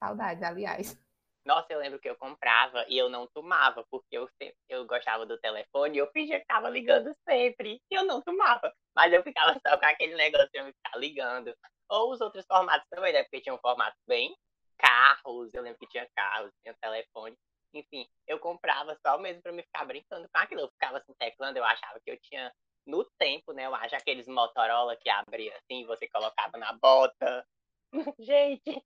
Saudades, 0.03 0.43
aliás. 0.43 0.99
Nossa, 1.45 1.73
eu 1.73 1.79
lembro 1.79 1.99
que 1.99 2.09
eu 2.09 2.17
comprava 2.17 2.85
e 2.89 2.97
eu 2.97 3.11
não 3.11 3.27
tomava, 3.27 3.85
porque 3.91 4.17
eu, 4.17 4.29
eu 4.69 4.87
gostava 4.87 5.27
do 5.27 5.39
telefone 5.39 5.97
e 5.97 5.99
eu 5.99 6.11
fingia 6.13 6.41
que 6.41 6.47
tava 6.47 6.71
ligando 6.71 7.15
sempre. 7.29 7.81
E 7.91 7.95
eu 7.95 8.05
não 8.05 8.23
tomava. 8.23 8.73
Mas 8.95 9.13
eu 9.13 9.23
ficava 9.23 9.59
só 9.67 9.77
com 9.79 9.87
aquele 9.87 10.15
negócio 10.15 10.49
de 10.53 10.59
eu 10.59 10.67
ficar 10.67 10.97
ligando. 10.99 11.55
Ou 11.89 12.13
os 12.13 12.21
outros 12.21 12.47
formatos 12.47 12.87
também, 12.91 13.13
né? 13.13 13.23
Porque 13.23 13.41
tinha 13.41 13.55
um 13.55 13.59
formato 13.59 13.97
bem 14.07 14.35
carros, 14.81 15.53
eu 15.55 15.63
lembro 15.63 15.79
que 15.79 15.89
tinha 15.89 16.09
carros, 16.15 16.53
tinha 16.63 16.75
telefone. 16.81 17.37
Enfim, 17.73 18.07
eu 18.27 18.39
comprava 18.39 18.97
só 19.07 19.19
mesmo 19.19 19.43
pra 19.43 19.53
me 19.53 19.63
ficar 19.63 19.85
brincando 19.85 20.29
com 20.29 20.39
aquilo. 20.41 20.63
Eu 20.63 20.71
ficava 20.71 20.99
assim 20.99 21.13
teclando, 21.19 21.59
eu 21.59 21.65
achava 21.65 22.01
que 22.01 22.11
eu 22.11 22.19
tinha 22.21 22.53
no 22.87 23.05
tempo, 23.19 23.53
né? 23.53 23.67
Eu 23.67 23.75
acho 23.75 23.95
aqueles 23.95 24.27
Motorola 24.27 24.97
que 24.97 25.09
abria 25.09 25.55
assim, 25.57 25.87
você 25.87 26.09
colocava 26.09 26.59
na 26.59 26.73
bota. 26.73 27.47
Gente, 28.19 28.85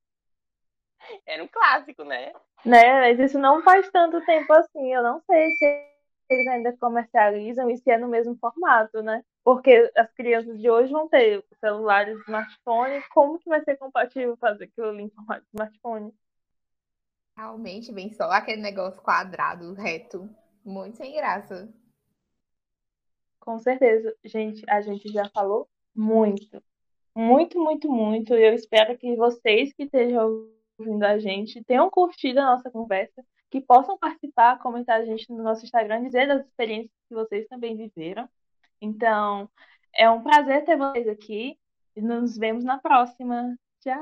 era 1.27 1.43
um 1.43 1.49
clássico, 1.49 2.05
né? 2.05 2.33
Né, 2.65 3.01
mas 3.01 3.19
isso 3.19 3.39
não 3.39 3.63
faz 3.63 3.91
tanto 3.91 4.25
tempo 4.25 4.53
assim. 4.53 4.93
Eu 4.93 5.03
não 5.03 5.21
sei 5.23 5.51
se 5.53 5.65
eles 6.29 6.47
ainda 6.49 6.77
comercializam 6.79 7.71
e 7.71 7.77
se 7.77 7.91
é 7.91 7.99
no 7.99 8.09
mesmo 8.09 8.37
formato, 8.37 9.03
né? 9.03 9.23
Porque 9.45 9.93
as 9.95 10.11
crianças 10.15 10.59
de 10.59 10.71
hoje 10.71 10.91
vão 10.91 11.07
ter 11.07 11.45
celulares, 11.61 12.19
smartphone. 12.23 13.03
Como 13.13 13.39
que 13.39 13.49
vai 13.49 13.63
ser 13.63 13.77
compatível 13.77 14.37
fazer 14.39 14.65
aquilo 14.65 14.99
em 14.99 15.11
formato 15.11 15.45
smartphone? 15.53 16.15
Realmente 17.37 17.93
vem 17.93 18.11
só 18.11 18.31
aquele 18.31 18.63
negócio 18.63 19.03
quadrado, 19.03 19.75
reto. 19.75 20.31
Muito 20.65 20.97
sem 20.97 21.15
graça. 21.15 21.69
Com 23.39 23.59
certeza. 23.59 24.17
Gente, 24.25 24.65
a 24.67 24.81
gente 24.81 25.13
já 25.13 25.29
falou 25.29 25.69
muito. 25.95 26.63
Muito, 27.15 27.59
muito, 27.63 27.91
muito. 27.91 28.35
E 28.35 28.47
eu 28.47 28.55
espero 28.55 28.97
que 28.97 29.15
vocês 29.15 29.75
que 29.75 29.83
estejam 29.83 30.49
ouvindo 30.79 31.05
a 31.05 31.19
gente 31.19 31.63
tenham 31.65 31.91
curtido 31.91 32.41
a 32.41 32.57
nossa 32.57 32.71
conversa, 32.71 33.23
que 33.51 33.61
possam 33.61 33.99
participar, 33.99 34.59
comentar 34.59 35.01
a 35.01 35.05
gente 35.05 35.31
no 35.31 35.43
nosso 35.43 35.65
Instagram, 35.65 36.03
dizer 36.03 36.27
das 36.27 36.47
experiências 36.47 36.91
que 37.09 37.15
vocês 37.15 37.47
também 37.47 37.77
viveram. 37.77 38.29
Então, 38.81 39.49
é 39.97 40.09
um 40.11 40.23
prazer 40.23 40.65
ter 40.65 40.77
vocês 40.77 41.09
aqui 41.09 41.57
e 41.97 42.01
nos 42.01 42.37
vemos 42.37 42.65
na 42.65 42.79
próxima. 42.79 43.57
Tchau! 43.81 43.95